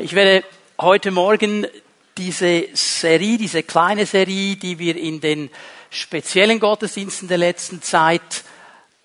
Ich 0.00 0.14
werde 0.14 0.44
heute 0.80 1.10
Morgen 1.10 1.66
diese 2.16 2.68
Serie, 2.72 3.36
diese 3.36 3.64
kleine 3.64 4.06
Serie, 4.06 4.54
die 4.54 4.78
wir 4.78 4.96
in 4.96 5.20
den 5.20 5.50
speziellen 5.90 6.60
Gottesdiensten 6.60 7.26
der 7.26 7.38
letzten 7.38 7.82
Zeit 7.82 8.44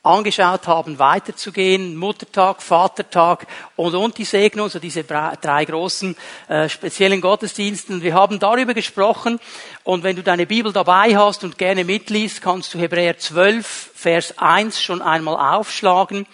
angeschaut 0.04 0.68
haben, 0.68 1.00
weiterzugehen. 1.00 1.96
Muttertag, 1.96 2.62
Vatertag 2.62 3.48
und, 3.76 3.96
und 3.96 4.20
die 4.20 4.24
Segnung, 4.24 4.66
also 4.66 4.78
diese 4.78 5.04
drei 5.04 5.66
großen 5.66 6.16
äh, 6.48 6.70
speziellen 6.70 7.22
Gottesdiensten. 7.22 8.04
Wir 8.04 8.14
haben 8.14 8.38
darüber 8.38 8.76
gesprochen 8.76 9.40
und 9.84 10.04
wenn 10.04 10.16
du 10.16 10.22
deine 10.22 10.46
Bibel 10.46 10.72
dabei 10.72 11.18
hast 11.18 11.44
und 11.44 11.58
gerne 11.58 11.86
mitliest, 11.86 12.44
kannst 12.44 12.72
du 12.72 12.78
Hebräer 12.78 13.18
12, 13.18 13.66
Vers 13.96 14.38
1 14.38 14.80
schon 14.80 15.02
einmal 15.02 15.58
aufschlagen. 15.58 16.28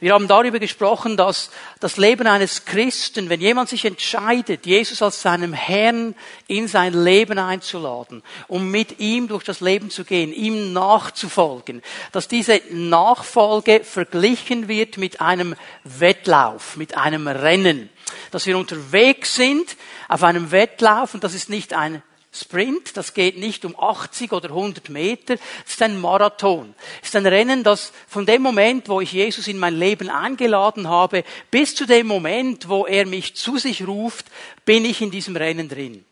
Wir 0.00 0.14
haben 0.14 0.28
darüber 0.28 0.60
gesprochen, 0.60 1.16
dass 1.16 1.50
das 1.80 1.96
Leben 1.96 2.28
eines 2.28 2.64
Christen, 2.64 3.28
wenn 3.28 3.40
jemand 3.40 3.68
sich 3.68 3.84
entscheidet, 3.84 4.64
Jesus 4.64 5.02
als 5.02 5.22
seinem 5.22 5.52
Herrn 5.52 6.14
in 6.46 6.68
sein 6.68 6.92
Leben 6.92 7.38
einzuladen, 7.38 8.22
um 8.46 8.70
mit 8.70 9.00
ihm 9.00 9.26
durch 9.26 9.42
das 9.42 9.60
Leben 9.60 9.90
zu 9.90 10.04
gehen, 10.04 10.32
ihm 10.32 10.72
nachzufolgen, 10.72 11.82
dass 12.12 12.28
diese 12.28 12.60
Nachfolge 12.70 13.82
verglichen 13.82 14.68
wird 14.68 14.98
mit 14.98 15.20
einem 15.20 15.56
Wettlauf, 15.82 16.76
mit 16.76 16.96
einem 16.96 17.26
Rennen, 17.26 17.90
dass 18.30 18.46
wir 18.46 18.56
unterwegs 18.56 19.34
sind 19.34 19.76
auf 20.06 20.22
einem 20.22 20.52
Wettlauf 20.52 21.14
und 21.14 21.24
das 21.24 21.34
ist 21.34 21.50
nicht 21.50 21.74
ein 21.74 22.02
Sprint, 22.40 22.96
das 22.96 23.14
geht 23.14 23.38
nicht 23.38 23.64
um 23.64 23.78
80 23.78 24.32
oder 24.32 24.48
100 24.48 24.88
Meter, 24.88 25.34
es 25.66 25.72
ist 25.72 25.82
ein 25.82 26.00
Marathon. 26.00 26.74
Es 27.02 27.08
ist 27.08 27.16
ein 27.16 27.26
Rennen, 27.26 27.64
das 27.64 27.92
von 28.06 28.26
dem 28.26 28.42
Moment, 28.42 28.88
wo 28.88 29.00
ich 29.00 29.12
Jesus 29.12 29.48
in 29.48 29.58
mein 29.58 29.76
Leben 29.76 30.10
eingeladen 30.10 30.88
habe, 30.88 31.24
bis 31.50 31.74
zu 31.74 31.86
dem 31.86 32.06
Moment, 32.06 32.68
wo 32.68 32.86
er 32.86 33.06
mich 33.06 33.34
zu 33.34 33.58
sich 33.58 33.86
ruft, 33.86 34.26
bin 34.64 34.84
ich 34.84 35.00
in 35.00 35.10
diesem 35.10 35.36
Rennen 35.36 35.68
drin. 35.68 36.04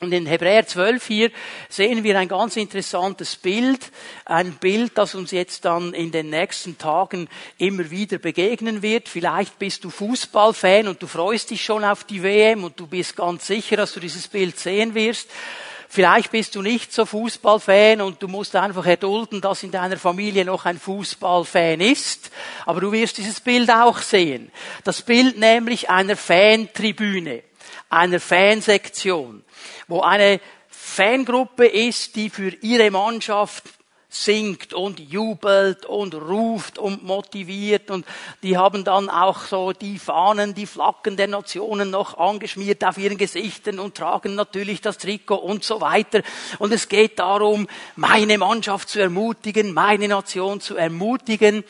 Und 0.00 0.12
in 0.12 0.26
Hebräer 0.26 0.66
12 0.66 1.06
hier 1.06 1.30
sehen 1.70 2.04
wir 2.04 2.18
ein 2.18 2.28
ganz 2.28 2.56
interessantes 2.56 3.34
Bild, 3.34 3.80
ein 4.26 4.52
Bild, 4.52 4.92
das 4.98 5.14
uns 5.14 5.30
jetzt 5.30 5.64
dann 5.64 5.94
in 5.94 6.12
den 6.12 6.28
nächsten 6.28 6.76
Tagen 6.76 7.28
immer 7.56 7.90
wieder 7.90 8.18
begegnen 8.18 8.82
wird. 8.82 9.08
Vielleicht 9.08 9.58
bist 9.58 9.84
du 9.84 9.90
Fußballfan 9.90 10.88
und 10.88 11.02
du 11.02 11.06
freust 11.06 11.50
dich 11.50 11.64
schon 11.64 11.82
auf 11.82 12.04
die 12.04 12.22
WM 12.22 12.64
und 12.64 12.78
du 12.78 12.86
bist 12.86 13.16
ganz 13.16 13.46
sicher, 13.46 13.78
dass 13.78 13.94
du 13.94 14.00
dieses 14.00 14.28
Bild 14.28 14.58
sehen 14.58 14.94
wirst. 14.94 15.30
Vielleicht 15.88 16.30
bist 16.30 16.54
du 16.56 16.60
nicht 16.60 16.92
so 16.92 17.06
Fußballfan 17.06 18.02
und 18.02 18.22
du 18.22 18.28
musst 18.28 18.54
einfach 18.54 18.84
erdulden, 18.84 19.40
dass 19.40 19.62
in 19.62 19.70
deiner 19.70 19.96
Familie 19.96 20.44
noch 20.44 20.66
ein 20.66 20.78
Fußballfan 20.78 21.80
ist. 21.80 22.30
Aber 22.66 22.82
du 22.82 22.92
wirst 22.92 23.16
dieses 23.16 23.40
Bild 23.40 23.70
auch 23.70 24.02
sehen. 24.02 24.50
Das 24.84 25.00
Bild 25.00 25.38
nämlich 25.38 25.88
einer 25.88 26.16
Fantribüne, 26.16 27.42
einer 27.88 28.20
Fansektion 28.20 29.44
wo 29.88 30.00
eine 30.00 30.40
Fangruppe 30.68 31.66
ist, 31.66 32.16
die 32.16 32.30
für 32.30 32.50
ihre 32.60 32.90
Mannschaft 32.90 33.64
singt 34.08 34.72
und 34.72 35.00
jubelt 35.00 35.84
und 35.84 36.14
ruft 36.14 36.78
und 36.78 37.02
motiviert 37.02 37.90
und 37.90 38.06
die 38.42 38.56
haben 38.56 38.84
dann 38.84 39.10
auch 39.10 39.40
so 39.40 39.72
die 39.72 39.98
Fahnen, 39.98 40.54
die 40.54 40.66
Flaggen 40.66 41.16
der 41.16 41.26
Nationen 41.26 41.90
noch 41.90 42.16
angeschmiert 42.16 42.84
auf 42.84 42.98
ihren 42.98 43.18
Gesichtern 43.18 43.78
und 43.78 43.96
tragen 43.96 44.34
natürlich 44.34 44.80
das 44.80 44.98
Trikot 44.98 45.36
und 45.36 45.64
so 45.64 45.80
weiter. 45.80 46.22
Und 46.58 46.72
es 46.72 46.88
geht 46.88 47.18
darum, 47.18 47.66
meine 47.96 48.38
Mannschaft 48.38 48.88
zu 48.88 49.00
ermutigen, 49.00 49.74
meine 49.74 50.08
Nation 50.08 50.60
zu 50.60 50.76
ermutigen. 50.76 51.64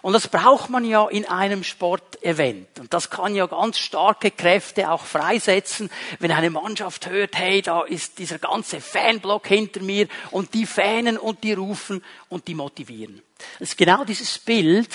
Und 0.00 0.14
das 0.14 0.28
braucht 0.28 0.70
man 0.70 0.84
ja 0.84 1.06
in 1.08 1.26
einem 1.28 1.62
Sportevent. 1.62 2.80
Und 2.80 2.92
das 2.94 3.10
kann 3.10 3.34
ja 3.34 3.46
ganz 3.46 3.78
starke 3.78 4.30
Kräfte 4.30 4.90
auch 4.90 5.04
freisetzen, 5.04 5.90
wenn 6.18 6.32
eine 6.32 6.50
Mannschaft 6.50 7.08
hört, 7.08 7.38
hey, 7.38 7.60
da 7.60 7.82
ist 7.82 8.18
dieser 8.18 8.38
ganze 8.38 8.80
Fanblock 8.80 9.46
hinter 9.46 9.82
mir 9.82 10.08
und 10.30 10.54
die 10.54 10.66
Fänen 10.66 11.18
und 11.18 11.44
die 11.44 11.52
rufen 11.82 12.02
und 12.28 12.48
die 12.48 12.54
motivieren. 12.54 13.22
Das 13.58 13.70
ist 13.70 13.78
genau 13.78 14.04
dieses 14.04 14.38
Bild, 14.38 14.88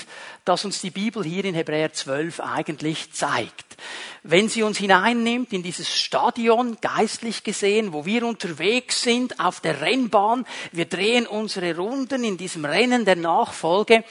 das 0.45 0.63
uns 0.63 0.79
die 0.79 0.89
Bibel 0.89 1.23
hier 1.23 1.43
in 1.43 1.53
Hebräer 1.53 1.91
12 1.91 2.39
eigentlich 2.39 3.11
zeigt. 3.11 3.75
Wenn 4.23 4.47
sie 4.47 4.63
uns 4.63 4.77
hineinnimmt 4.77 5.51
in 5.51 5.63
dieses 5.63 5.93
Stadion, 5.93 6.77
geistlich 6.79 7.43
gesehen, 7.43 7.91
wo 7.91 8.05
wir 8.05 8.25
unterwegs 8.25 9.01
sind 9.01 9.39
auf 9.39 9.59
der 9.59 9.81
Rennbahn, 9.81 10.45
wir 10.71 10.85
drehen 10.85 11.27
unsere 11.27 11.75
Runden 11.75 12.23
in 12.23 12.37
diesem 12.37 12.63
Rennen 12.63 13.03
der 13.03 13.17
Nachfolge 13.17 14.05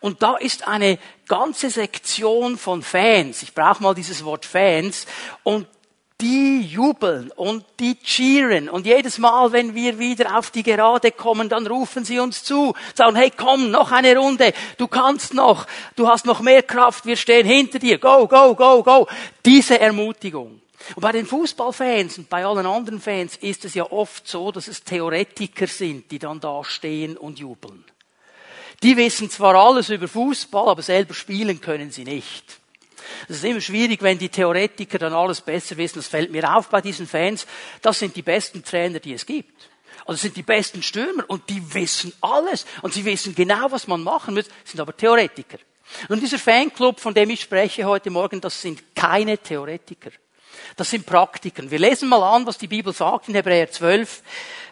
und 0.00 0.22
da 0.22 0.36
ist 0.36 0.66
eine 0.66 0.98
ganze 1.28 1.68
Sektion 1.68 2.56
von 2.56 2.82
Fans, 2.82 3.42
ich 3.42 3.54
brauche 3.54 3.82
mal 3.82 3.94
dieses 3.94 4.24
Wort 4.24 4.46
Fans, 4.46 5.06
und 5.42 5.66
die 6.22 6.62
jubeln 6.62 7.32
und 7.32 7.64
die 7.80 7.96
cheeren. 7.96 8.68
Und 8.68 8.86
jedes 8.86 9.18
Mal, 9.18 9.50
wenn 9.50 9.74
wir 9.74 9.98
wieder 9.98 10.38
auf 10.38 10.52
die 10.52 10.62
Gerade 10.62 11.10
kommen, 11.10 11.48
dann 11.48 11.66
rufen 11.66 12.04
sie 12.04 12.20
uns 12.20 12.44
zu, 12.44 12.74
sagen, 12.94 13.16
hey, 13.16 13.32
komm, 13.36 13.72
noch 13.72 13.90
eine 13.90 14.16
Runde, 14.16 14.54
du 14.78 14.86
kannst 14.86 15.34
noch, 15.34 15.66
du 15.96 16.08
hast 16.08 16.24
noch 16.24 16.40
mehr 16.40 16.62
Kraft, 16.62 17.04
wir 17.06 17.16
stehen 17.16 17.44
hinter 17.44 17.80
dir, 17.80 17.98
go, 17.98 18.28
go, 18.28 18.54
go, 18.54 18.82
go. 18.84 19.08
Diese 19.44 19.80
Ermutigung. 19.80 20.60
Und 20.94 21.02
bei 21.02 21.12
den 21.12 21.26
Fußballfans 21.26 22.18
und 22.18 22.28
bei 22.28 22.44
allen 22.44 22.66
anderen 22.66 23.00
Fans 23.00 23.36
ist 23.36 23.64
es 23.64 23.74
ja 23.74 23.90
oft 23.90 24.26
so, 24.26 24.52
dass 24.52 24.68
es 24.68 24.84
Theoretiker 24.84 25.66
sind, 25.66 26.10
die 26.10 26.18
dann 26.18 26.40
da 26.40 26.62
stehen 26.64 27.16
und 27.16 27.38
jubeln. 27.38 27.84
Die 28.82 28.96
wissen 28.96 29.28
zwar 29.30 29.54
alles 29.54 29.90
über 29.90 30.08
Fußball, 30.08 30.68
aber 30.68 30.82
selber 30.82 31.14
spielen 31.14 31.60
können 31.60 31.90
sie 31.90 32.04
nicht. 32.04 32.61
Es 33.28 33.36
ist 33.36 33.44
immer 33.44 33.60
schwierig, 33.60 34.02
wenn 34.02 34.18
die 34.18 34.28
Theoretiker 34.28 34.98
dann 34.98 35.12
alles 35.12 35.40
besser 35.40 35.76
wissen. 35.76 35.98
Das 35.98 36.08
fällt 36.08 36.30
mir 36.30 36.56
auf 36.56 36.68
bei 36.68 36.80
diesen 36.80 37.06
Fans. 37.06 37.46
Das 37.80 37.98
sind 37.98 38.16
die 38.16 38.22
besten 38.22 38.64
Trainer, 38.64 39.00
die 39.00 39.14
es 39.14 39.26
gibt. 39.26 39.70
Also 40.04 40.20
sind 40.20 40.36
die 40.36 40.42
besten 40.42 40.82
Stürmer 40.82 41.24
und 41.28 41.48
die 41.48 41.74
wissen 41.74 42.12
alles 42.20 42.66
und 42.82 42.92
sie 42.92 43.04
wissen 43.04 43.34
genau, 43.34 43.70
was 43.70 43.86
man 43.86 44.02
machen 44.02 44.34
muss, 44.34 44.46
sind 44.64 44.80
aber 44.80 44.96
Theoretiker. 44.96 45.58
Und 46.08 46.22
dieser 46.22 46.38
Fanclub, 46.38 47.00
von 47.00 47.14
dem 47.14 47.30
ich 47.30 47.40
spreche 47.40 47.84
heute 47.84 48.10
Morgen, 48.10 48.40
das 48.40 48.60
sind 48.60 48.94
keine 48.94 49.38
Theoretiker. 49.38 50.10
Das 50.76 50.90
sind 50.90 51.06
Praktiken. 51.06 51.70
Wir 51.70 51.78
lesen 51.78 52.08
mal 52.08 52.22
an, 52.22 52.46
was 52.46 52.58
die 52.58 52.66
Bibel 52.66 52.92
sagt 52.92 53.28
in 53.28 53.34
Hebräer 53.34 53.70
12. 53.70 54.22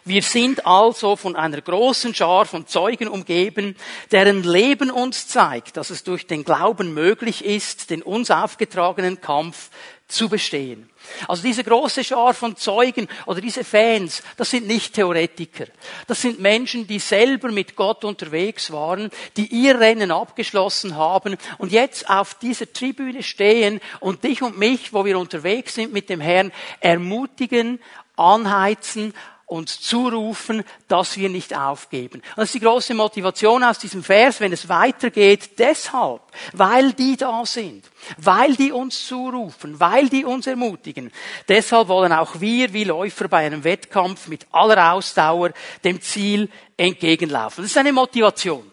Wir 0.03 0.23
sind 0.23 0.65
also 0.65 1.15
von 1.15 1.35
einer 1.35 1.61
großen 1.61 2.15
Schar 2.15 2.45
von 2.45 2.65
Zeugen 2.65 3.07
umgeben, 3.07 3.75
deren 4.11 4.43
Leben 4.43 4.89
uns 4.89 5.27
zeigt, 5.27 5.77
dass 5.77 5.91
es 5.91 6.03
durch 6.03 6.25
den 6.25 6.43
Glauben 6.43 6.93
möglich 6.93 7.45
ist, 7.45 7.91
den 7.91 8.01
uns 8.01 8.31
aufgetragenen 8.31 9.21
Kampf 9.21 9.69
zu 10.07 10.27
bestehen. 10.27 10.90
Also 11.27 11.43
diese 11.43 11.63
große 11.63 12.03
Schar 12.03 12.33
von 12.33 12.55
Zeugen 12.55 13.07
oder 13.25 13.41
diese 13.41 13.63
Fans, 13.63 14.23
das 14.37 14.49
sind 14.49 14.67
nicht 14.67 14.93
Theoretiker. 14.93 15.65
Das 16.07 16.21
sind 16.21 16.39
Menschen, 16.39 16.87
die 16.87 16.99
selber 16.99 17.51
mit 17.51 17.75
Gott 17.75 18.03
unterwegs 18.03 18.71
waren, 18.71 19.09
die 19.37 19.47
ihr 19.47 19.79
Rennen 19.79 20.11
abgeschlossen 20.11 20.95
haben 20.95 21.37
und 21.57 21.71
jetzt 21.71 22.09
auf 22.09 22.35
dieser 22.35 22.71
Tribüne 22.71 23.23
stehen 23.23 23.79
und 23.99 24.23
dich 24.23 24.41
und 24.41 24.57
mich, 24.57 24.93
wo 24.93 25.05
wir 25.05 25.17
unterwegs 25.17 25.75
sind 25.75 25.93
mit 25.93 26.09
dem 26.09 26.21
Herrn, 26.21 26.51
ermutigen, 26.79 27.79
anheizen, 28.15 29.13
uns 29.51 29.81
zurufen, 29.81 30.63
dass 30.87 31.17
wir 31.17 31.29
nicht 31.29 31.55
aufgeben. 31.55 32.21
Das 32.35 32.45
ist 32.45 32.55
die 32.55 32.61
große 32.61 32.93
Motivation 32.93 33.63
aus 33.63 33.79
diesem 33.79 34.01
Vers, 34.03 34.39
wenn 34.39 34.53
es 34.53 34.69
weitergeht, 34.69 35.59
deshalb, 35.59 36.21
weil 36.53 36.93
die 36.93 37.17
da 37.17 37.45
sind, 37.45 37.83
weil 38.17 38.55
die 38.55 38.71
uns 38.71 39.05
zurufen, 39.05 39.79
weil 39.79 40.07
die 40.07 40.23
uns 40.23 40.47
ermutigen. 40.47 41.11
Deshalb 41.49 41.89
wollen 41.89 42.13
auch 42.13 42.39
wir, 42.39 42.71
wie 42.71 42.85
Läufer 42.85 43.27
bei 43.27 43.45
einem 43.45 43.65
Wettkampf, 43.65 44.27
mit 44.27 44.47
aller 44.51 44.93
Ausdauer 44.93 45.51
dem 45.83 46.01
Ziel 46.01 46.49
entgegenlaufen. 46.77 47.63
Das 47.63 47.71
ist 47.71 47.77
eine 47.77 47.91
Motivation. 47.91 48.70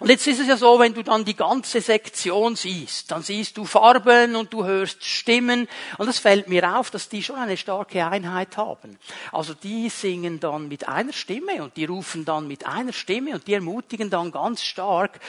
Und 0.00 0.10
jetzt 0.10 0.26
ist 0.26 0.40
es 0.40 0.46
ja 0.46 0.56
so, 0.56 0.78
wenn 0.78 0.94
du 0.94 1.02
dann 1.02 1.24
die 1.24 1.36
ganze 1.36 1.80
Sektion 1.80 2.56
siehst, 2.56 3.10
dann 3.10 3.22
siehst 3.22 3.56
du 3.56 3.64
Farben 3.64 4.36
und 4.36 4.52
du 4.52 4.64
hörst 4.64 5.04
Stimmen 5.04 5.68
und 5.98 6.08
es 6.08 6.18
fällt 6.18 6.48
mir 6.48 6.78
auf, 6.78 6.90
dass 6.90 7.08
die 7.08 7.22
schon 7.22 7.36
eine 7.36 7.56
starke 7.56 8.06
Einheit 8.06 8.56
haben. 8.56 8.98
Also 9.32 9.54
die 9.54 9.88
singen 9.88 10.40
dann 10.40 10.68
mit 10.68 10.88
einer 10.88 11.12
Stimme 11.12 11.62
und 11.62 11.76
die 11.76 11.84
rufen 11.84 12.24
dann 12.24 12.46
mit 12.46 12.66
einer 12.66 12.92
Stimme 12.92 13.32
und 13.32 13.46
die 13.46 13.54
ermutigen 13.54 14.10
dann 14.10 14.32
ganz 14.32 14.62
stark, 14.62 15.20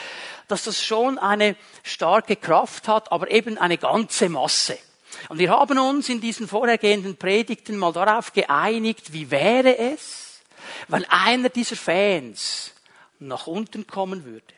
dass 0.47 0.63
das 0.63 0.83
schon 0.83 1.17
eine 1.17 1.55
starke 1.83 2.35
Kraft 2.35 2.87
hat, 2.87 3.11
aber 3.11 3.31
eben 3.31 3.57
eine 3.57 3.77
ganze 3.77 4.29
Masse. 4.29 4.77
Und 5.29 5.39
wir 5.39 5.49
haben 5.49 5.77
uns 5.79 6.09
in 6.09 6.21
diesen 6.21 6.47
vorhergehenden 6.47 7.17
Predigten 7.17 7.77
mal 7.77 7.93
darauf 7.93 8.33
geeinigt, 8.33 9.13
wie 9.13 9.31
wäre 9.31 9.77
es, 9.77 10.41
wenn 10.87 11.05
einer 11.05 11.49
dieser 11.49 11.75
Fans 11.75 12.73
nach 13.19 13.47
unten 13.47 13.87
kommen 13.87 14.25
würde, 14.25 14.53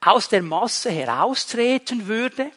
aus 0.00 0.28
der 0.28 0.42
Masse 0.42 0.90
heraustreten 0.90 2.06
würde 2.06 2.50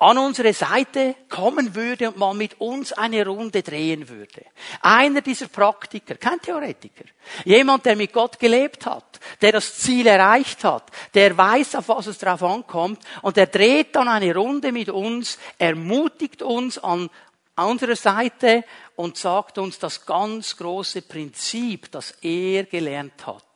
an 0.00 0.16
unsere 0.16 0.54
Seite 0.54 1.14
kommen 1.28 1.74
würde 1.74 2.08
und 2.08 2.16
mal 2.16 2.32
mit 2.32 2.58
uns 2.58 2.94
eine 2.94 3.24
Runde 3.26 3.62
drehen 3.62 4.08
würde. 4.08 4.46
Einer 4.80 5.20
dieser 5.20 5.48
Praktiker, 5.48 6.14
kein 6.14 6.40
Theoretiker, 6.40 7.04
jemand, 7.44 7.84
der 7.84 7.96
mit 7.96 8.14
Gott 8.14 8.38
gelebt 8.38 8.86
hat, 8.86 9.20
der 9.42 9.52
das 9.52 9.76
Ziel 9.76 10.06
erreicht 10.06 10.64
hat, 10.64 10.90
der 11.12 11.36
weiß, 11.36 11.74
auf 11.74 11.88
was 11.90 12.06
es 12.06 12.18
drauf 12.18 12.42
ankommt 12.42 13.04
und 13.20 13.36
der 13.36 13.46
dreht 13.46 13.94
dann 13.94 14.08
eine 14.08 14.34
Runde 14.34 14.72
mit 14.72 14.88
uns, 14.88 15.38
ermutigt 15.58 16.40
uns 16.40 16.78
an 16.78 17.10
unserer 17.56 17.96
Seite 17.96 18.64
und 18.96 19.18
sagt 19.18 19.58
uns 19.58 19.78
das 19.78 20.06
ganz 20.06 20.56
große 20.56 21.02
Prinzip, 21.02 21.90
das 21.90 22.12
er 22.22 22.64
gelernt 22.64 23.26
hat. 23.26 23.49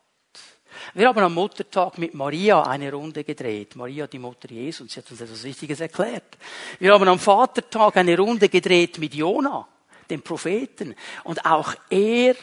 Wir 0.94 1.08
haben 1.08 1.18
am 1.22 1.34
Muttertag 1.34 1.98
mit 1.98 2.14
Maria 2.14 2.62
eine 2.62 2.92
Runde 2.92 3.24
gedreht. 3.24 3.76
Maria, 3.76 4.06
die 4.06 4.18
Mutter 4.18 4.50
Jesu, 4.50 4.84
und 4.84 4.90
sie 4.90 5.00
hat 5.00 5.10
uns 5.10 5.20
etwas 5.20 5.42
Wichtiges 5.44 5.80
erklärt. 5.80 6.36
Wir 6.78 6.92
haben 6.92 7.08
am 7.08 7.18
Vatertag 7.18 7.96
eine 7.96 8.16
Runde 8.16 8.48
gedreht 8.48 8.98
mit 8.98 9.14
Jona, 9.14 9.66
dem 10.10 10.22
Propheten. 10.22 10.94
Und 11.24 11.44
auch 11.46 11.74
er 11.90 12.34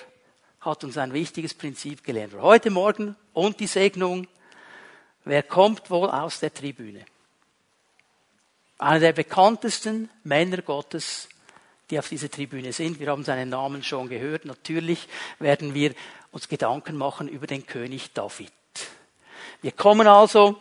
hat 0.62 0.84
uns 0.84 0.98
ein 0.98 1.14
wichtiges 1.14 1.54
Prinzip 1.54 2.04
gelernt. 2.04 2.34
Heute 2.40 2.70
Morgen 2.70 3.16
und 3.34 3.60
die 3.60 3.68
Segnung. 3.68 4.28
Wer 5.24 5.44
kommt 5.44 5.90
wohl 5.90 6.10
aus 6.10 6.40
der 6.40 6.54
Tribüne? 6.54 7.06
Einer 8.78 9.00
der 9.00 9.14
bekanntesten 9.14 10.10
Männer 10.24 10.62
Gottes, 10.62 11.30
die 11.92 12.00
auf 12.00 12.10
dieser 12.10 12.32
Tribüne 12.32 12.74
sind. 12.74 13.00
Wir 13.00 13.10
haben 13.10 13.24
seinen 13.24 13.50
Namen 13.50 13.84
schon 13.84 14.10
gehört. 14.10 14.46
Natürlich 14.46 15.08
werden 15.40 15.74
wir 15.74 15.94
uns 16.32 16.48
Gedanken 16.48 16.96
machen 16.96 17.28
über 17.28 17.46
den 17.46 17.66
König 17.66 18.14
David. 18.14 18.52
Wir 19.62 19.74
kommen 19.74 20.08
also 20.08 20.60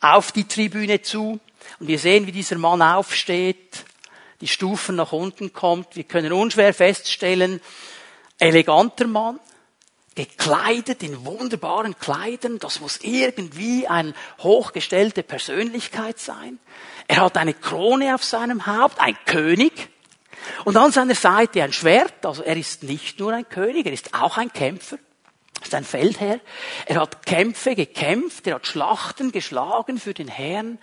auf 0.00 0.30
die 0.30 0.46
Tribüne 0.46 1.02
zu 1.02 1.40
und 1.80 1.88
wir 1.88 1.98
sehen, 1.98 2.26
wie 2.26 2.32
dieser 2.32 2.56
Mann 2.56 2.80
aufsteht, 2.80 3.84
die 4.40 4.46
Stufen 4.46 4.94
nach 4.94 5.12
unten 5.12 5.52
kommt. 5.52 5.96
Wir 5.96 6.04
können 6.04 6.32
unschwer 6.32 6.72
feststellen, 6.72 7.60
eleganter 8.38 9.08
Mann, 9.08 9.40
gekleidet 10.14 11.02
in 11.02 11.24
wunderbaren 11.24 11.98
Kleidern. 11.98 12.60
Das 12.60 12.80
muss 12.80 13.00
irgendwie 13.02 13.88
eine 13.88 14.14
hochgestellte 14.38 15.24
Persönlichkeit 15.24 16.20
sein. 16.20 16.60
Er 17.08 17.22
hat 17.22 17.36
eine 17.36 17.54
Krone 17.54 18.14
auf 18.14 18.22
seinem 18.22 18.66
Haupt, 18.66 19.00
ein 19.00 19.18
König. 19.26 19.88
Und 20.64 20.76
an 20.76 20.92
seiner 20.92 21.16
Seite 21.16 21.64
ein 21.64 21.72
Schwert. 21.72 22.24
Also 22.24 22.44
er 22.44 22.56
ist 22.56 22.84
nicht 22.84 23.18
nur 23.18 23.32
ein 23.32 23.48
König, 23.48 23.86
er 23.86 23.92
ist 23.92 24.14
auch 24.14 24.36
ein 24.36 24.52
Kämpfer 24.52 24.98
ist 25.62 25.74
ein 25.74 25.84
Feldherr. 25.84 26.40
Er 26.86 27.00
hat 27.00 27.26
Kämpfe 27.26 27.74
gekämpft, 27.74 28.46
er 28.46 28.56
hat 28.56 28.66
Schlachten 28.66 29.32
geschlagen 29.32 29.98
für 29.98 30.14
den 30.14 30.28
Herrn. 30.28 30.78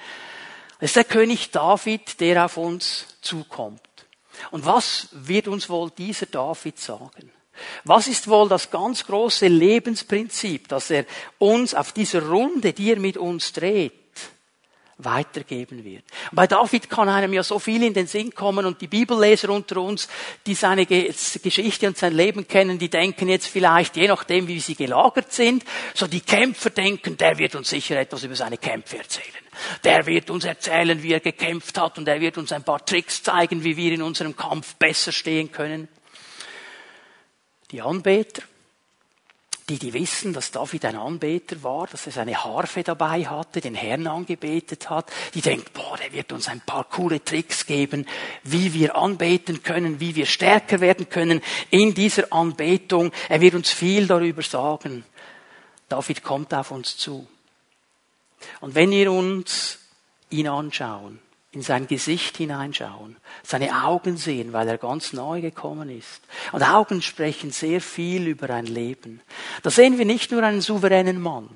Es 0.79 0.91
ist 0.91 0.95
der 0.97 1.03
König 1.05 1.51
David, 1.51 2.19
der 2.19 2.45
auf 2.45 2.57
uns 2.57 3.07
zukommt. 3.21 3.81
Und 4.51 4.65
was 4.65 5.09
wird 5.11 5.47
uns 5.47 5.69
wohl 5.69 5.91
dieser 5.91 6.25
David 6.25 6.79
sagen? 6.79 7.31
Was 7.85 8.07
ist 8.07 8.27
wohl 8.27 8.49
das 8.49 8.69
ganz 8.69 9.05
große 9.05 9.47
Lebensprinzip, 9.47 10.67
dass 10.67 10.89
er 10.89 11.05
uns 11.39 11.73
auf 11.73 11.93
dieser 11.93 12.27
Runde, 12.27 12.73
die 12.73 12.91
er 12.91 12.99
mit 12.99 13.17
uns 13.17 13.53
dreht, 13.53 13.93
weitergeben 14.97 15.83
wird. 15.83 16.03
Bei 16.31 16.47
David 16.47 16.89
kann 16.89 17.09
einem 17.09 17.33
ja 17.33 17.43
so 17.43 17.59
viel 17.59 17.83
in 17.83 17.93
den 17.93 18.07
Sinn 18.07 18.33
kommen 18.33 18.65
und 18.65 18.79
die 18.79 18.87
Bibelleser 18.87 19.49
unter 19.49 19.81
uns, 19.81 20.07
die 20.45 20.55
seine 20.55 20.85
Geschichte 20.85 21.87
und 21.87 21.97
sein 21.97 22.13
Leben 22.13 22.47
kennen, 22.47 22.79
die 22.79 22.89
denken 22.89 23.27
jetzt 23.27 23.47
vielleicht, 23.47 23.97
je 23.97 24.07
nachdem 24.07 24.47
wie 24.47 24.59
sie 24.59 24.75
gelagert 24.75 25.33
sind, 25.33 25.65
so 25.93 26.07
die 26.07 26.21
Kämpfer 26.21 26.69
denken, 26.69 27.17
der 27.17 27.37
wird 27.37 27.55
uns 27.55 27.69
sicher 27.69 27.99
etwas 27.99 28.23
über 28.23 28.35
seine 28.35 28.57
Kämpfe 28.57 28.97
erzählen. 28.97 29.45
Der 29.83 30.05
wird 30.05 30.29
uns 30.29 30.45
erzählen, 30.45 31.01
wie 31.01 31.13
er 31.13 31.19
gekämpft 31.19 31.77
hat 31.77 31.97
und 31.97 32.07
er 32.07 32.21
wird 32.21 32.37
uns 32.37 32.51
ein 32.51 32.63
paar 32.63 32.85
Tricks 32.85 33.21
zeigen, 33.23 33.63
wie 33.63 33.77
wir 33.77 33.91
in 33.91 34.01
unserem 34.01 34.35
Kampf 34.35 34.75
besser 34.75 35.11
stehen 35.11 35.51
können. 35.51 35.87
Die 37.71 37.81
Anbeter, 37.81 38.43
die, 39.69 39.79
die 39.79 39.93
wissen, 39.93 40.31
dass 40.31 40.51
David 40.51 40.85
ein 40.85 40.95
Anbeter 40.95 41.63
war, 41.63 41.87
dass 41.87 42.05
er 42.05 42.11
seine 42.11 42.43
Harfe 42.43 42.83
dabei 42.83 43.25
hatte, 43.25 43.61
den 43.61 43.73
Herrn 43.73 44.05
angebetet 44.05 44.89
hat, 44.91 45.11
die 45.33 45.41
denken, 45.41 45.65
boah, 45.73 45.97
der 45.97 46.13
wird 46.13 46.31
uns 46.31 46.47
ein 46.47 46.61
paar 46.61 46.83
coole 46.83 47.23
Tricks 47.23 47.65
geben, 47.65 48.05
wie 48.43 48.73
wir 48.73 48.95
anbeten 48.95 49.63
können, 49.63 49.99
wie 49.99 50.15
wir 50.15 50.27
stärker 50.27 50.81
werden 50.81 51.09
können 51.09 51.41
in 51.71 51.95
dieser 51.95 52.31
Anbetung. 52.31 53.11
Er 53.27 53.41
wird 53.41 53.55
uns 53.55 53.71
viel 53.71 54.05
darüber 54.05 54.43
sagen. 54.43 55.03
David 55.89 56.21
kommt 56.21 56.53
auf 56.53 56.69
uns 56.69 56.97
zu. 56.97 57.27
Und 58.61 58.75
wenn 58.75 58.91
wir 58.91 59.11
uns 59.11 59.79
ihn 60.29 60.47
anschauen, 60.47 61.19
in 61.55 61.61
sein 61.61 61.87
Gesicht 61.87 62.37
hineinschauen, 62.37 63.15
seine 63.43 63.85
Augen 63.85 64.17
sehen, 64.17 64.53
weil 64.53 64.67
er 64.67 64.77
ganz 64.77 65.13
neu 65.13 65.41
gekommen 65.41 65.89
ist. 65.89 66.21
Und 66.51 66.63
Augen 66.63 67.01
sprechen 67.01 67.51
sehr 67.51 67.81
viel 67.81 68.27
über 68.27 68.49
ein 68.49 68.65
Leben. 68.65 69.21
Da 69.63 69.69
sehen 69.69 69.97
wir 69.97 70.05
nicht 70.05 70.31
nur 70.31 70.43
einen 70.43 70.61
souveränen 70.61 71.21
Mann. 71.21 71.49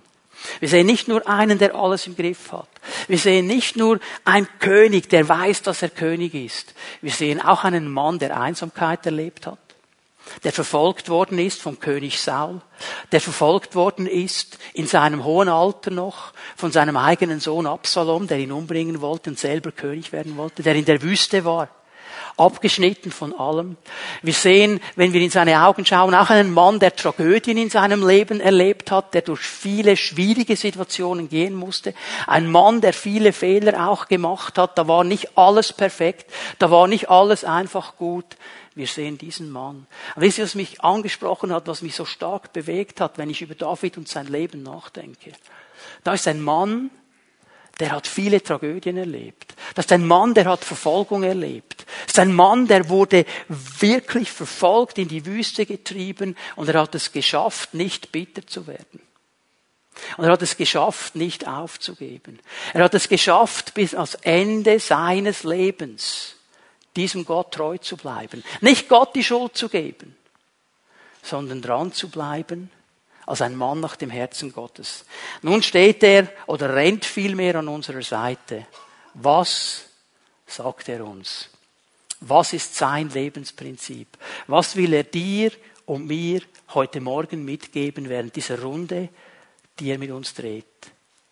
Wir 0.62 0.70
sehen 0.70 0.86
nicht 0.86 1.10
nur 1.10 1.28
einen, 1.28 1.60
der 1.60 1.76
alles 1.76 2.08
im 2.08 2.16
Griff 2.16 2.54
hat. 2.54 2.70
Wir 3.10 3.18
sehen 3.18 3.46
nicht 3.46 3.76
nur 3.76 4.00
einen 4.24 4.48
König, 4.60 5.10
der 5.10 5.28
weiß, 5.28 5.64
dass 5.64 5.82
er 5.82 5.90
König 5.90 6.34
ist. 6.34 6.74
Wir 7.02 7.12
sehen 7.12 7.42
auch 7.42 7.66
einen 7.66 7.92
Mann, 7.92 8.20
der 8.20 8.40
Einsamkeit 8.40 9.06
erlebt 9.06 9.48
hat 9.48 9.60
der 10.44 10.52
verfolgt 10.52 11.10
worden 11.10 11.40
ist 11.40 11.62
vom 11.62 11.80
König 11.80 12.20
Saul, 12.20 12.62
der 13.12 13.22
verfolgt 13.22 13.76
worden 13.76 14.08
ist 14.08 14.58
in 14.74 14.88
seinem 14.88 15.24
hohen 15.24 15.50
Alter 15.50 15.92
noch 15.92 16.34
von 16.56 16.72
seinem 16.72 16.98
eigenen 16.98 17.40
Sohn 17.40 17.68
Absalom, 17.68 18.28
der 18.28 18.40
ihn 18.40 18.52
umbringen 18.52 19.02
wollte 19.02 19.30
und 19.30 19.40
selber 19.40 19.72
König 19.72 20.12
werden 20.12 20.38
wollte, 20.38 20.64
der 20.64 20.76
in 20.76 20.86
der 20.86 21.02
Wüste 21.02 21.46
war, 21.46 21.70
abgeschnitten 22.38 23.12
von 23.12 23.38
allem. 23.38 23.78
Wir 24.22 24.34
sehen, 24.34 24.80
wenn 24.96 25.14
wir 25.14 25.22
in 25.22 25.30
seine 25.30 25.64
Augen 25.66 25.86
schauen, 25.86 26.16
auch 26.16 26.30
einen 26.30 26.52
Mann, 26.54 26.80
der 26.80 26.96
Tragödien 26.96 27.58
in 27.58 27.70
seinem 27.70 28.08
Leben 28.08 28.40
erlebt 28.40 28.92
hat, 28.92 29.14
der 29.14 29.22
durch 29.22 29.42
viele 29.42 29.98
schwierige 29.98 30.56
Situationen 30.56 31.30
gehen 31.30 31.54
musste. 31.54 31.94
Ein 32.28 32.50
Mann, 32.50 32.82
der 32.82 32.94
viele 32.94 33.34
Fehler 33.34 33.90
auch 33.90 34.08
gemacht 34.08 34.58
hat. 34.58 34.78
Da 34.78 34.88
war 34.88 35.04
nicht 35.04 35.38
alles 35.38 35.74
perfekt. 35.74 36.32
Da 36.60 36.72
war 36.72 36.88
nicht 36.88 37.10
alles 37.10 37.44
einfach 37.44 37.98
gut. 37.98 38.38
Wir 38.80 38.88
sehen 38.88 39.18
diesen 39.18 39.52
Mann. 39.52 39.88
Wisst 40.16 40.38
ihr, 40.38 40.46
was 40.46 40.56
mich 40.56 40.80
angesprochen 40.80 41.52
hat, 41.52 41.68
was 41.68 41.82
mich 41.82 41.96
so 41.96 42.06
stark 42.06 42.54
bewegt 42.54 43.02
hat, 43.02 43.18
wenn 43.18 43.30
ich 43.30 43.42
über 43.42 43.54
David 43.54 43.98
und 43.98 44.08
sein 44.08 44.28
Leben 44.28 44.64
nachdenke? 44.64 45.34
Da 46.06 46.14
ist 46.14 46.30
ein 46.30 46.40
Mann, 46.42 46.90
der 47.82 47.92
hat 47.92 48.08
viele 48.08 48.42
Tragödien 48.42 48.96
erlebt. 48.96 49.54
Das 49.76 49.84
ist 49.84 49.92
ein 49.92 50.08
Mann, 50.08 50.34
der 50.34 50.46
hat 50.46 50.64
Verfolgung 50.64 51.24
erlebt. 51.24 51.86
Das 52.06 52.14
ist 52.14 52.20
ein 52.20 52.34
Mann, 52.34 52.68
der 52.68 52.88
wurde 52.88 53.26
wirklich 53.50 54.32
verfolgt, 54.32 54.98
in 54.98 55.10
die 55.10 55.26
Wüste 55.26 55.66
getrieben 55.66 56.38
und 56.56 56.70
er 56.70 56.80
hat 56.80 56.96
es 56.96 57.12
geschafft, 57.12 57.74
nicht 57.74 58.14
bitter 58.14 58.48
zu 58.48 58.66
werden. 58.66 59.02
Und 60.16 60.24
er 60.24 60.32
hat 60.32 60.42
es 60.42 60.56
geschafft, 60.56 61.18
nicht 61.18 61.46
aufzugeben. 61.46 62.40
Er 62.74 62.86
hat 62.86 62.94
es 62.94 63.10
geschafft, 63.10 63.74
bis 63.74 63.94
ans 63.94 64.16
Ende 64.22 64.80
seines 64.80 65.44
Lebens 65.44 66.38
diesem 66.96 67.26
Gott 67.26 67.54
treu 67.54 67.78
zu 67.78 67.98
bleiben. 67.98 68.44
Nicht 68.62 68.90
Gott 68.90 69.16
die 69.16 69.24
Schuld 69.24 69.56
zu 69.56 69.70
geben, 69.70 70.16
sondern 71.22 71.62
dran 71.62 71.94
zu 71.94 72.10
bleiben 72.10 72.72
als 73.26 73.42
ein 73.42 73.56
Mann 73.56 73.80
nach 73.80 73.96
dem 73.96 74.10
Herzen 74.10 74.52
Gottes. 74.52 75.06
Nun 75.44 75.62
steht 75.62 76.04
er 76.04 76.28
oder 76.48 76.74
rennt 76.74 77.06
vielmehr 77.06 77.56
an 77.56 77.68
unserer 77.68 78.02
Seite. 78.02 78.66
Was 79.14 79.86
sagt 80.48 80.90
er 80.90 81.06
uns? 81.06 81.50
Was 82.22 82.54
ist 82.54 82.76
sein 82.76 83.10
Lebensprinzip? 83.10 84.08
Was 84.48 84.76
will 84.76 84.94
er 84.94 85.04
dir 85.04 85.52
und 85.86 86.08
mir 86.08 86.42
heute 86.74 87.02
Morgen 87.02 87.46
mitgeben 87.46 88.10
während 88.10 88.36
dieser 88.36 88.62
Runde, 88.62 89.10
die 89.80 89.92
er 89.92 90.00
mit 90.00 90.12
uns 90.12 90.34
dreht? 90.34 90.66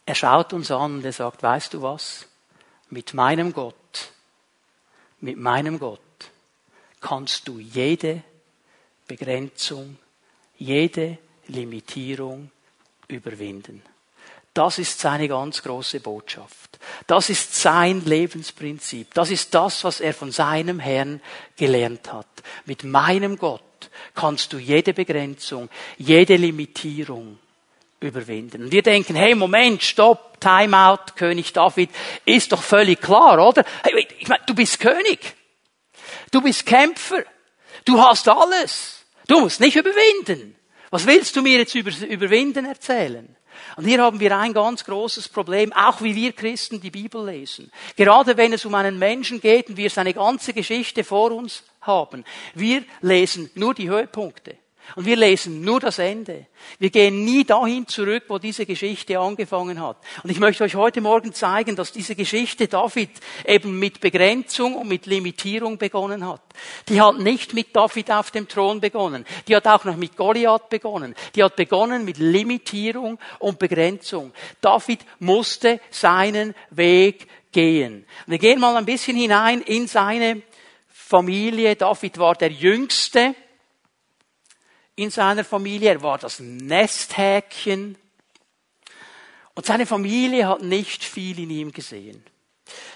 Er 0.05 0.15
schaut 0.15 0.53
uns 0.53 0.71
an 0.71 0.97
und 0.97 1.05
er 1.05 1.11
sagt, 1.11 1.43
weißt 1.43 1.73
du 1.73 1.81
was? 1.81 2.27
Mit 2.89 3.13
meinem 3.13 3.51
Gott 3.51 3.75
mit 5.19 5.37
meinem 5.37 5.79
Gott 5.79 5.99
kannst 7.01 7.47
du 7.47 7.59
jede 7.59 8.23
Begrenzung, 9.07 9.97
jede 10.57 11.17
Limitierung 11.47 12.51
überwinden. 13.07 13.81
Das 14.53 14.79
ist 14.79 14.99
seine 14.99 15.27
ganz 15.27 15.61
große 15.61 15.99
Botschaft. 15.99 16.79
Das 17.05 17.29
ist 17.29 17.53
sein 17.53 18.03
Lebensprinzip. 18.03 19.13
Das 19.13 19.29
ist 19.29 19.53
das, 19.53 19.83
was 19.83 19.99
er 19.99 20.15
von 20.15 20.31
seinem 20.31 20.79
Herrn 20.79 21.21
gelernt 21.55 22.11
hat. 22.11 22.27
Mit 22.65 22.83
meinem 22.83 23.37
Gott 23.37 23.61
kannst 24.15 24.53
du 24.53 24.57
jede 24.57 24.93
Begrenzung, 24.93 25.69
jede 25.97 26.37
Limitierung 26.37 27.37
überwinden. 27.99 28.63
Und 28.63 28.71
wir 28.71 28.83
denken, 28.83 29.15
hey, 29.15 29.35
Moment, 29.35 29.83
stopp, 29.83 30.39
Timeout, 30.39 31.13
König 31.15 31.53
David, 31.53 31.89
ist 32.25 32.51
doch 32.51 32.61
völlig 32.61 33.01
klar, 33.01 33.45
oder? 33.45 33.63
Hey, 33.83 34.07
ich 34.19 34.27
meine, 34.27 34.43
du 34.45 34.53
bist 34.53 34.79
König. 34.79 35.35
Du 36.31 36.41
bist 36.41 36.65
Kämpfer. 36.65 37.23
Du 37.85 38.01
hast 38.01 38.27
alles. 38.27 39.05
Du 39.27 39.39
musst 39.39 39.59
nicht 39.59 39.75
überwinden. 39.75 40.55
Was 40.89 41.05
willst 41.05 41.35
du 41.35 41.41
mir 41.41 41.57
jetzt 41.57 41.75
über 41.75 41.91
Überwinden 42.07 42.65
erzählen? 42.65 43.35
Und 43.75 43.85
hier 43.85 44.01
haben 44.01 44.19
wir 44.19 44.37
ein 44.37 44.53
ganz 44.53 44.83
großes 44.85 45.29
Problem, 45.29 45.73
auch 45.73 46.01
wie 46.01 46.15
wir 46.15 46.31
Christen 46.31 46.79
die 46.79 46.91
Bibel 46.91 47.25
lesen. 47.25 47.71
Gerade 47.95 48.37
wenn 48.37 48.53
es 48.53 48.65
um 48.65 48.75
einen 48.75 48.97
Menschen 48.99 49.41
geht 49.41 49.69
und 49.69 49.77
wir 49.77 49.89
seine 49.89 50.13
ganze 50.13 50.53
Geschichte 50.53 51.03
vor 51.03 51.31
uns 51.31 51.63
haben. 51.81 52.23
Wir 52.53 52.83
lesen 53.01 53.49
nur 53.55 53.73
die 53.73 53.89
Höhepunkte. 53.89 54.57
Und 54.95 55.05
wir 55.05 55.15
lesen 55.15 55.61
nur 55.61 55.79
das 55.79 55.99
Ende. 55.99 56.47
Wir 56.79 56.89
gehen 56.89 57.25
nie 57.25 57.43
dahin 57.43 57.87
zurück, 57.87 58.23
wo 58.27 58.37
diese 58.37 58.65
Geschichte 58.65 59.19
angefangen 59.19 59.81
hat. 59.81 59.97
Und 60.23 60.29
ich 60.29 60.39
möchte 60.39 60.63
euch 60.63 60.75
heute 60.75 61.01
Morgen 61.01 61.33
zeigen, 61.33 61.75
dass 61.75 61.91
diese 61.91 62.15
Geschichte 62.15 62.67
David 62.67 63.09
eben 63.45 63.77
mit 63.77 63.99
Begrenzung 63.99 64.75
und 64.75 64.87
mit 64.87 65.05
Limitierung 65.05 65.77
begonnen 65.77 66.27
hat. 66.27 66.41
Die 66.87 67.01
hat 67.01 67.19
nicht 67.19 67.53
mit 67.53 67.75
David 67.75 68.11
auf 68.11 68.31
dem 68.31 68.47
Thron 68.47 68.79
begonnen. 68.79 69.25
Die 69.47 69.55
hat 69.55 69.67
auch 69.67 69.83
noch 69.83 69.97
mit 69.97 70.15
Goliath 70.15 70.69
begonnen. 70.69 71.15
Die 71.35 71.43
hat 71.43 71.55
begonnen 71.55 72.05
mit 72.05 72.17
Limitierung 72.17 73.19
und 73.39 73.59
Begrenzung. 73.59 74.31
David 74.61 75.01
musste 75.19 75.81
seinen 75.91 76.55
Weg 76.71 77.27
gehen. 77.51 78.05
Wir 78.25 78.37
gehen 78.37 78.59
mal 78.59 78.75
ein 78.75 78.85
bisschen 78.85 79.17
hinein 79.17 79.61
in 79.61 79.87
seine 79.87 80.41
Familie. 80.87 81.75
David 81.75 82.17
war 82.17 82.35
der 82.35 82.51
Jüngste 82.51 83.35
in 84.97 85.11
seiner 85.11 85.45
Familie. 85.45 85.91
Er 85.91 86.01
war 86.01 86.17
das 86.17 86.41
Nesthäkchen. 86.41 87.97
Und 89.53 89.65
seine 89.65 89.85
Familie 89.85 90.49
hat 90.49 90.61
nicht 90.61 91.03
viel 91.03 91.39
in 91.39 91.49
ihm 91.49 91.71
gesehen. 91.71 92.23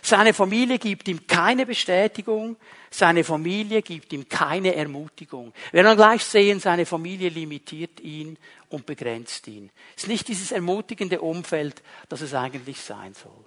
Seine 0.01 0.34
Familie 0.34 0.79
gibt 0.79 1.08
ihm 1.08 1.25
keine 1.27 1.65
Bestätigung, 1.65 2.58
seine 2.89 3.24
Familie 3.24 3.81
gibt 3.81 4.12
ihm 4.12 4.27
keine 4.27 4.75
Ermutigung. 4.75 5.53
Wir 5.72 5.86
werden 5.86 5.96
gleich 5.96 6.25
sehen, 6.25 6.60
seine 6.60 6.86
Familie 6.86 7.29
limitiert 7.29 8.01
ihn 8.01 8.38
und 8.70 8.86
begrenzt 8.86 9.48
ihn. 9.48 9.70
Es 9.96 10.03
ist 10.03 10.10
nicht 10.10 10.27
dieses 10.27 10.51
ermutigende 10.51 11.22
Umfeld, 11.22 11.81
das 12.10 12.20
es 12.20 12.34
eigentlich 12.34 12.81
sein 12.81 13.13
soll. 13.13 13.46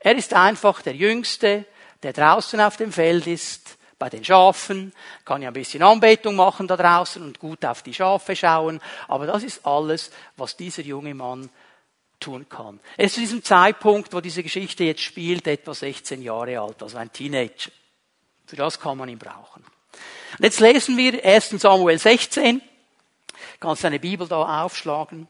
Er 0.00 0.16
ist 0.16 0.32
einfach 0.32 0.80
der 0.80 0.94
Jüngste, 0.94 1.66
der 2.02 2.14
draußen 2.14 2.60
auf 2.60 2.78
dem 2.78 2.92
Feld 2.92 3.26
ist, 3.26 3.76
bei 4.04 4.10
den 4.10 4.22
Schafen, 4.22 4.92
kann 5.24 5.40
ja 5.40 5.48
ein 5.48 5.54
bisschen 5.54 5.82
Anbetung 5.82 6.36
machen 6.36 6.68
da 6.68 6.76
draußen 6.76 7.22
und 7.22 7.38
gut 7.38 7.64
auf 7.64 7.82
die 7.82 7.94
Schafe 7.94 8.36
schauen, 8.36 8.78
aber 9.08 9.26
das 9.26 9.42
ist 9.42 9.64
alles, 9.64 10.10
was 10.36 10.58
dieser 10.58 10.82
junge 10.82 11.14
Mann 11.14 11.48
tun 12.20 12.46
kann. 12.46 12.80
Er 12.98 13.06
ist 13.06 13.14
zu 13.14 13.20
diesem 13.20 13.42
Zeitpunkt, 13.42 14.12
wo 14.12 14.20
diese 14.20 14.42
Geschichte 14.42 14.84
jetzt 14.84 15.00
spielt, 15.00 15.46
etwa 15.46 15.72
16 15.72 16.20
Jahre 16.20 16.60
alt, 16.60 16.82
also 16.82 16.98
ein 16.98 17.10
Teenager. 17.14 17.70
Für 18.44 18.56
das 18.56 18.78
kann 18.78 18.98
man 18.98 19.08
ihn 19.08 19.18
brauchen. 19.18 19.64
Und 20.36 20.44
jetzt 20.44 20.60
lesen 20.60 20.98
wir 20.98 21.24
1. 21.24 21.48
Samuel 21.58 21.98
16. 21.98 22.60
Kannst 23.58 23.84
deine 23.84 24.00
Bibel 24.00 24.28
da 24.28 24.64
aufschlagen. 24.64 25.28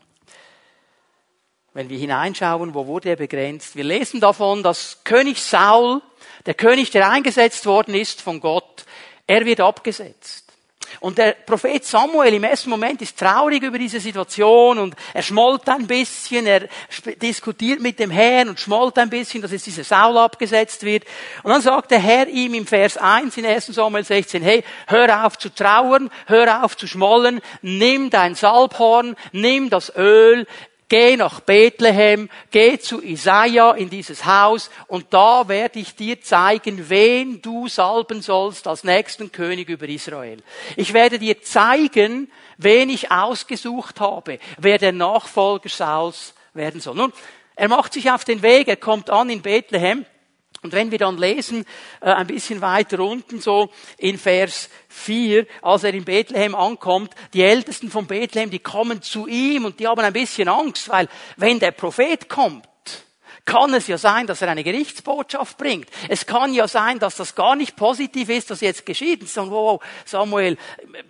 Wenn 1.74 1.88
wir 1.88 1.98
hineinschauen, 1.98 2.74
wo 2.74 2.88
wurde 2.88 3.10
er 3.10 3.16
begrenzt? 3.16 3.76
Wir 3.76 3.84
lesen 3.84 4.18
davon, 4.18 4.64
dass 4.64 5.04
König 5.04 5.40
Saul 5.40 6.02
der 6.46 6.54
König, 6.54 6.90
der 6.90 7.10
eingesetzt 7.10 7.66
worden 7.66 7.94
ist 7.94 8.20
von 8.20 8.40
Gott, 8.40 8.84
er 9.26 9.44
wird 9.44 9.60
abgesetzt. 9.60 10.44
Und 11.00 11.18
der 11.18 11.32
Prophet 11.32 11.84
Samuel 11.84 12.34
im 12.34 12.44
ersten 12.44 12.70
Moment 12.70 13.02
ist 13.02 13.18
traurig 13.18 13.62
über 13.62 13.78
diese 13.78 14.00
Situation 14.00 14.78
und 14.78 14.94
er 15.12 15.22
schmollt 15.22 15.68
ein 15.68 15.86
bisschen, 15.86 16.46
er 16.46 16.68
diskutiert 17.20 17.80
mit 17.80 17.98
dem 17.98 18.10
Herrn 18.10 18.48
und 18.48 18.60
schmollt 18.60 18.98
ein 18.98 19.10
bisschen, 19.10 19.42
dass 19.42 19.52
jetzt 19.52 19.66
dieser 19.66 19.84
Saul 19.84 20.18
abgesetzt 20.18 20.82
wird. 20.84 21.04
Und 21.42 21.50
dann 21.50 21.62
sagt 21.62 21.90
der 21.90 21.98
Herr 21.98 22.28
ihm 22.28 22.54
im 22.54 22.66
Vers 22.66 22.96
1 22.96 23.36
in 23.36 23.46
1 23.46 23.66
Samuel 23.66 24.04
16, 24.04 24.42
hey, 24.42 24.64
hör 24.86 25.26
auf 25.26 25.38
zu 25.38 25.48
trauern, 25.48 26.10
hör 26.26 26.64
auf 26.64 26.76
zu 26.76 26.86
schmollen, 26.86 27.40
nimm 27.62 28.10
dein 28.10 28.34
Salbhorn, 28.34 29.16
nimm 29.32 29.70
das 29.70 29.94
Öl, 29.96 30.46
Geh 30.96 31.16
nach 31.16 31.40
Bethlehem, 31.40 32.30
geh 32.52 32.78
zu 32.78 33.02
Isaiah 33.02 33.72
in 33.72 33.90
dieses 33.90 34.24
Haus 34.24 34.70
und 34.86 35.12
da 35.12 35.48
werde 35.48 35.80
ich 35.80 35.96
dir 35.96 36.22
zeigen, 36.22 36.88
wen 36.88 37.42
du 37.42 37.66
salben 37.66 38.22
sollst 38.22 38.68
als 38.68 38.84
nächsten 38.84 39.32
König 39.32 39.68
über 39.68 39.88
Israel. 39.88 40.40
Ich 40.76 40.92
werde 40.92 41.18
dir 41.18 41.42
zeigen, 41.42 42.30
wen 42.58 42.90
ich 42.90 43.10
ausgesucht 43.10 43.98
habe, 43.98 44.38
wer 44.58 44.78
der 44.78 44.92
Nachfolger 44.92 45.68
Sauls 45.68 46.32
werden 46.52 46.80
soll. 46.80 46.94
Nun, 46.94 47.12
er 47.56 47.66
macht 47.66 47.92
sich 47.92 48.12
auf 48.12 48.24
den 48.24 48.42
Weg, 48.42 48.68
er 48.68 48.76
kommt 48.76 49.10
an 49.10 49.30
in 49.30 49.42
Bethlehem 49.42 50.06
und 50.62 50.72
wenn 50.72 50.90
wir 50.90 50.98
dann 50.98 51.18
lesen, 51.18 51.66
äh, 52.00 52.06
ein 52.06 52.26
bisschen 52.26 52.60
weiter 52.60 53.00
unten, 53.00 53.40
so 53.40 53.70
in 53.98 54.18
Vers 54.18 54.70
4, 54.88 55.46
als 55.60 55.84
er 55.84 55.92
in 55.92 56.04
Bethlehem 56.04 56.54
ankommt, 56.54 57.12
die 57.34 57.42
Ältesten 57.42 57.90
von 57.90 58.06
Bethlehem, 58.06 58.50
die 58.50 58.60
kommen 58.60 59.02
zu 59.02 59.26
ihm 59.26 59.66
und 59.66 59.78
die 59.78 59.86
haben 59.86 60.00
ein 60.00 60.12
bisschen 60.12 60.48
Angst, 60.48 60.88
weil 60.88 61.08
wenn 61.36 61.58
der 61.58 61.72
Prophet 61.72 62.28
kommt, 62.28 62.66
kann 63.44 63.74
es 63.74 63.88
ja 63.88 63.98
sein, 63.98 64.26
dass 64.26 64.40
er 64.40 64.48
eine 64.48 64.64
Gerichtsbotschaft 64.64 65.58
bringt. 65.58 65.88
Es 66.08 66.24
kann 66.24 66.54
ja 66.54 66.66
sein, 66.66 66.98
dass 66.98 67.16
das 67.16 67.34
gar 67.34 67.56
nicht 67.56 67.76
positiv 67.76 68.30
ist, 68.30 68.50
was 68.50 68.62
jetzt 68.62 68.86
geschieht. 68.86 69.20
Und 69.36 69.50
wow, 69.50 69.82
Samuel, 70.06 70.56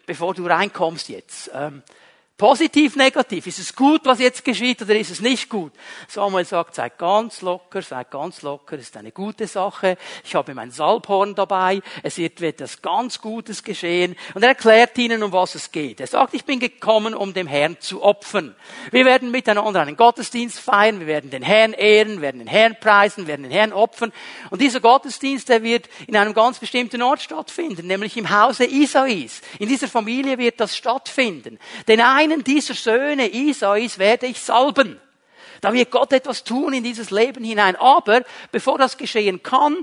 bevor 0.06 0.34
du 0.34 0.46
reinkommst 0.46 1.08
jetzt, 1.08 1.50
ähm, 1.54 1.82
Positiv, 2.36 2.96
negativ. 2.96 3.46
Ist 3.46 3.60
es 3.60 3.76
gut, 3.76 4.00
was 4.06 4.18
jetzt 4.18 4.44
geschieht, 4.44 4.82
oder 4.82 4.96
ist 4.96 5.12
es 5.12 5.20
nicht 5.20 5.48
gut? 5.48 5.72
Samuel 6.08 6.44
sagt, 6.44 6.74
seid 6.74 6.98
ganz 6.98 7.42
locker, 7.42 7.80
seid 7.80 8.10
ganz 8.10 8.42
locker, 8.42 8.76
ist 8.76 8.96
eine 8.96 9.12
gute 9.12 9.46
Sache. 9.46 9.96
Ich 10.24 10.34
habe 10.34 10.52
mein 10.52 10.72
Salbhorn 10.72 11.36
dabei, 11.36 11.80
es 12.02 12.18
wird 12.18 12.42
etwas 12.42 12.82
ganz 12.82 13.20
Gutes 13.20 13.62
geschehen. 13.62 14.16
Und 14.34 14.42
er 14.42 14.48
erklärt 14.48 14.98
ihnen, 14.98 15.22
um 15.22 15.30
was 15.30 15.54
es 15.54 15.70
geht. 15.70 16.00
Er 16.00 16.08
sagt, 16.08 16.34
ich 16.34 16.44
bin 16.44 16.58
gekommen, 16.58 17.14
um 17.14 17.34
dem 17.34 17.46
Herrn 17.46 17.76
zu 17.78 18.02
opfern. 18.02 18.56
Wir 18.90 19.04
werden 19.04 19.30
miteinander 19.30 19.82
einen 19.82 19.96
Gottesdienst 19.96 20.58
feiern, 20.58 20.98
wir 20.98 21.06
werden 21.06 21.30
den 21.30 21.44
Herrn 21.44 21.72
ehren, 21.72 22.20
werden 22.20 22.40
den 22.40 22.48
Herrn 22.48 22.76
preisen, 22.80 23.28
werden 23.28 23.44
den 23.44 23.52
Herrn 23.52 23.72
opfern. 23.72 24.12
Und 24.50 24.60
dieser 24.60 24.80
Gottesdienst, 24.80 25.48
der 25.48 25.62
wird 25.62 25.88
in 26.08 26.16
einem 26.16 26.34
ganz 26.34 26.58
bestimmten 26.58 27.00
Ort 27.00 27.22
stattfinden, 27.22 27.86
nämlich 27.86 28.16
im 28.16 28.28
Hause 28.28 28.64
Isais. 28.64 29.40
In 29.60 29.68
dieser 29.68 29.86
Familie 29.86 30.36
wird 30.36 30.58
das 30.58 30.76
stattfinden. 30.76 31.60
Einen 31.86 32.23
dieser 32.44 32.74
Söhne 32.74 33.32
Isais 33.32 33.98
werde 33.98 34.26
ich 34.26 34.40
salben. 34.40 35.00
Da 35.60 35.72
wird 35.72 35.90
Gott 35.90 36.12
etwas 36.12 36.44
tun 36.44 36.74
in 36.74 36.84
dieses 36.84 37.10
Leben 37.10 37.42
hinein. 37.44 37.76
Aber 37.76 38.22
bevor 38.52 38.78
das 38.78 38.96
geschehen 38.96 39.42
kann, 39.42 39.76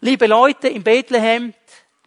liebe 0.00 0.26
Leute 0.26 0.68
in 0.68 0.82
Bethlehem, 0.82 1.54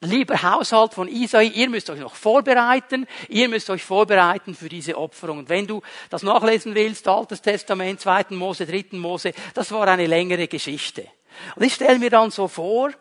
lieber 0.01 0.41
Haushalt 0.41 0.93
von 0.93 1.07
Isai, 1.07 1.45
ihr 1.45 1.69
müsst 1.69 1.89
euch 1.89 1.99
noch 1.99 2.15
vorbereiten, 2.15 3.07
ihr 3.29 3.47
müsst 3.49 3.69
euch 3.69 3.83
vorbereiten 3.83 4.55
für 4.55 4.69
diese 4.69 4.97
Opferung. 4.97 5.39
Und 5.39 5.49
wenn 5.49 5.67
du 5.67 5.81
das 6.09 6.23
nachlesen 6.23 6.75
willst, 6.75 7.07
Altes 7.07 7.41
Testament, 7.41 8.01
Zweiten 8.01 8.35
Mose, 8.35 8.65
Dritten 8.65 8.99
Mose, 8.99 9.33
das 9.53 9.71
war 9.71 9.87
eine 9.87 10.07
längere 10.07 10.47
Geschichte. 10.47 11.07
Und 11.55 11.63
ich 11.63 11.73
stelle 11.73 11.99
mir 11.99 12.09
dann 12.09 12.31
so 12.31 12.47
vor, 12.47 12.91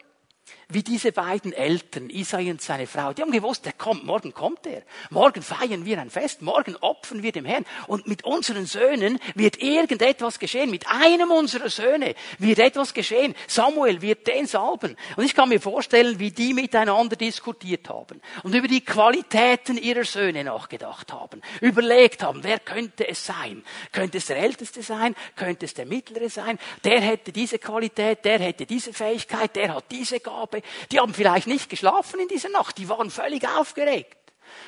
wie 0.75 0.83
diese 0.83 1.13
beiden 1.13 1.53
Eltern, 1.53 2.11
Isai 2.11 2.51
und 2.51 2.63
seine 2.63 2.87
Frau, 2.87 3.13
die 3.13 3.23
haben 3.23 3.33
gewusst, 3.33 3.65
der 3.65 3.73
kommt, 3.73 4.05
morgen 4.05 4.33
kommt 4.33 4.67
er. 4.67 4.83
Morgen 5.11 5.43
feiern 5.43 5.85
wir 5.85 6.01
ein 6.01 6.11
Fest, 6.11 6.43
morgen 6.43 6.77
opfern 6.77 7.23
wir 7.23 7.33
dem 7.33 7.45
Herrn. 7.45 7.65
Und 7.87 8.07
mit 8.07 8.25
unseren 8.25 8.67
Söhnen 8.67 9.19
wird 9.35 9.63
irgendetwas 9.63 10.39
geschehen. 10.39 10.71
Mit 10.71 10.87
einem 10.89 11.31
unserer 11.31 11.69
Söhne 11.69 12.15
wird 12.39 12.59
etwas 12.59 12.95
geschehen. 12.95 13.35
Samuel 13.47 14.03
wird 14.03 14.27
den 14.27 14.47
salben. 14.47 14.97
Und 15.17 15.25
ich 15.25 15.35
kann 15.35 15.49
mir 15.49 15.61
vorstellen, 15.61 16.19
wie 16.19 16.31
die 16.31 16.55
miteinander 16.55 17.17
diskutiert 17.17 17.89
haben 17.89 18.21
und 18.43 18.55
über 18.55 18.69
die 18.69 18.85
Qualitäten 18.85 19.77
ihrer 19.77 20.05
Söhne 20.05 20.45
nachgedacht 20.45 21.13
haben. 21.13 21.43
Überlegt 21.61 22.23
haben, 22.23 22.43
wer 22.43 22.59
könnte 22.59 23.07
es 23.09 23.25
sein? 23.25 23.63
Könnte 23.93 24.19
es 24.19 24.27
der 24.27 24.39
Älteste 24.39 24.83
sein? 24.83 25.15
Könnte 25.37 25.67
es 25.67 25.75
der 25.75 25.87
Mittlere 25.87 26.29
sein? 26.29 26.59
Der 26.85 27.01
hätte 27.01 27.33
diese 27.33 27.59
Qualität, 27.59 28.25
der 28.25 28.39
hätte 28.39 28.67
diese 28.67 28.93
Fähigkeit, 28.93 29.55
der 29.57 29.75
hat 29.75 29.85
diese 29.91 30.21
Gabe. 30.21 30.62
Die 30.91 31.01
haben 31.01 31.15
vielleicht 31.15 31.47
nicht 31.47 31.69
geschlafen 31.69 32.21
in 32.21 32.29
dieser 32.29 32.49
Nacht, 32.49 32.79
die 32.79 32.89
waren 32.89 33.11
völlig 33.11 33.47
aufgeregt. 33.47 34.17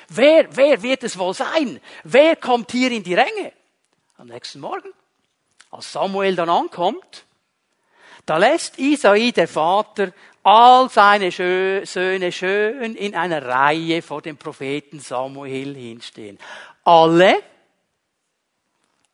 Wer, 0.09 0.55
wer 0.57 0.83
wird 0.83 1.05
es 1.05 1.19
wohl 1.19 1.35
sein? 1.35 1.81
Wer 2.05 2.37
kommt 2.37 2.73
hier 2.73 2.91
in 2.91 3.03
die 3.03 3.15
Ränge? 3.15 3.53
Am 4.17 4.29
nächsten 4.29 4.61
Morgen, 4.61 4.93
als 5.71 5.93
Samuel 5.93 6.37
dann 6.37 6.49
ankommt, 6.49 7.25
da 8.27 8.39
lässt 8.39 8.79
Isai, 8.79 9.33
der 9.33 9.49
Vater, 9.49 10.13
all 10.43 10.89
seine 10.91 11.31
Söhne 11.31 12.33
schön 12.33 12.95
in 12.95 13.15
einer 13.15 13.45
Reihe 13.45 14.03
vor 14.03 14.23
dem 14.23 14.37
Propheten 14.37 15.01
Samuel 15.01 15.75
hinstehen. 15.75 16.39
Alle 16.85 17.43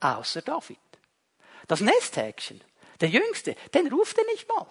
außer 0.00 0.42
David. 0.42 0.78
Das 1.68 1.80
Nesthäkchen, 1.80 2.60
der 3.00 3.08
Jüngste, 3.08 3.54
den 3.74 3.92
ruft 3.92 4.18
er 4.18 4.24
nicht 4.24 4.48
mal. 4.48 4.66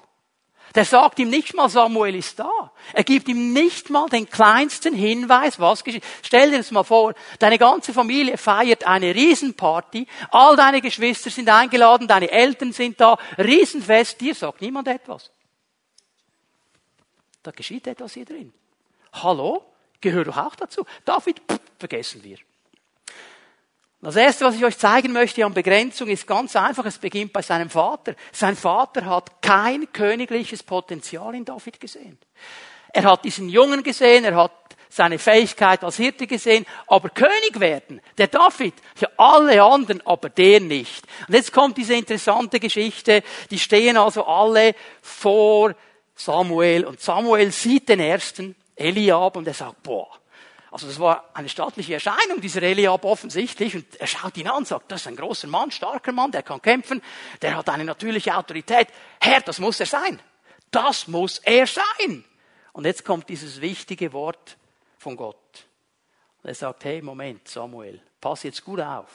Der 0.76 0.86
sagt 0.86 1.20
ihm 1.20 1.30
nicht 1.30 1.56
mal, 1.56 1.70
Samuel 1.70 2.16
ist 2.16 2.40
da. 2.40 2.72
Er 2.94 3.04
gibt 3.04 3.28
ihm 3.28 3.54
nicht 3.54 3.90
mal 3.90 4.08
den 4.08 4.30
kleinsten 4.30 4.94
Hinweis, 4.94 5.60
was 5.60 5.84
geschieht. 5.84 6.04
Stell 6.22 6.52
dir 6.52 6.58
das 6.58 6.72
mal 6.72 6.84
vor, 6.84 7.14
deine 7.40 7.58
ganze 7.58 7.94
Familie 7.94 8.38
feiert 8.38 8.86
eine 8.86 9.14
Riesenparty, 9.16 10.08
all 10.32 10.56
deine 10.56 10.82
Geschwister 10.82 11.30
sind 11.30 11.50
eingeladen, 11.50 12.08
deine 12.08 12.32
Eltern 12.32 12.72
sind 12.72 13.00
da, 13.02 13.18
Riesenfest, 13.38 14.22
dir 14.22 14.36
sagt 14.36 14.62
niemand 14.62 14.88
etwas. 14.88 15.32
Da 17.42 17.52
geschieht 17.52 17.88
etwas 17.88 18.14
hier 18.14 18.26
drin. 18.26 18.54
Hallo? 19.14 19.66
Gehört 20.02 20.28
doch 20.28 20.38
auch 20.38 20.56
dazu. 20.56 20.86
David, 21.04 21.42
pff, 21.50 21.60
vergessen 21.78 22.24
wir. 22.24 22.38
Das 24.02 24.16
erste, 24.16 24.46
was 24.46 24.56
ich 24.56 24.64
euch 24.64 24.78
zeigen 24.78 25.12
möchte 25.12 25.46
an 25.46 25.54
Begrenzung, 25.54 26.08
ist 26.08 26.26
ganz 26.26 26.56
einfach. 26.56 26.86
Es 26.86 26.98
beginnt 26.98 27.34
bei 27.34 27.42
seinem 27.42 27.70
Vater. 27.70 28.16
Sein 28.32 28.56
Vater 28.56 29.06
hat 29.06 29.42
kein 29.42 29.92
königliches 29.92 30.64
Potenzial 30.64 31.36
in 31.36 31.44
David 31.44 31.80
gesehen. 31.80 32.18
Er 32.94 33.04
hat 33.04 33.26
diesen 33.26 33.50
Jungen 33.50 33.84
gesehen, 33.84 34.24
er 34.24 34.38
hat 34.38 34.54
seine 34.90 35.20
Fähigkeit 35.20 35.84
als 35.84 35.98
Hirte 35.98 36.26
gesehen, 36.26 36.66
aber 36.88 37.10
König 37.10 37.60
werden, 37.60 38.02
der 38.18 38.28
David, 38.28 38.74
für 38.96 39.12
alle 39.20 39.62
anderen, 39.62 40.06
aber 40.06 40.30
der 40.30 40.62
nicht. 40.62 41.06
Und 41.28 41.36
jetzt 41.36 41.54
kommt 41.54 41.78
diese 41.78 41.94
interessante 41.94 42.60
Geschichte, 42.60 43.22
die 43.52 43.60
stehen 43.60 43.98
also 43.98 44.26
alle 44.26 44.74
vor 45.02 45.76
Samuel 46.16 46.86
und 46.86 47.00
Samuel 47.00 47.52
sieht 47.52 47.88
den 47.88 48.00
ersten, 48.00 48.56
Eliab, 48.76 49.38
und 49.38 49.48
er 49.48 49.54
sagt, 49.54 49.84
boah, 49.84 50.19
also 50.72 50.88
das 50.88 51.00
war 51.00 51.30
eine 51.34 51.50
staatliche 51.50 51.96
Erscheinung, 51.96 52.42
dieser 52.42 52.62
Eliab 52.62 53.04
offensichtlich. 53.04 53.76
Und 53.76 53.96
er 53.96 54.08
schaut 54.08 54.38
ihn 54.38 54.48
an 54.48 54.58
und 54.58 54.68
sagt, 54.68 54.92
das 54.92 55.02
ist 55.02 55.08
ein 55.08 55.16
großer 55.16 55.48
Mann, 55.48 55.72
starker 55.72 56.12
Mann, 56.12 56.32
der 56.32 56.44
kann 56.44 56.62
kämpfen, 56.62 57.02
der 57.42 57.56
hat 57.56 57.70
eine 57.70 57.86
natürliche 57.86 58.36
Autorität. 58.36 58.88
Herr, 59.20 59.42
das 59.42 59.60
muss 59.60 59.80
er 59.80 59.88
sein. 59.88 60.22
Das 60.70 61.08
muss 61.08 61.40
er 61.40 61.66
sein. 61.66 62.24
Und 62.74 62.86
jetzt 62.86 63.04
kommt 63.04 63.30
dieses 63.30 63.62
wichtige 63.62 64.14
Wort 64.14 64.58
von 65.00 65.18
Gott. 65.18 65.66
Und 66.44 66.50
er 66.50 66.56
sagt, 66.56 66.86
hey, 66.86 67.02
Moment, 67.02 67.48
Samuel, 67.48 68.02
pass 68.22 68.44
jetzt 68.44 68.64
gut 68.64 68.80
auf. 68.80 69.10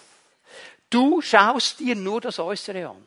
Du 0.91 1.21
schaust 1.21 1.81
dir 1.81 1.95
nur 1.95 2.21
das 2.21 2.39
Äußere 2.39 2.89
an. 2.89 3.07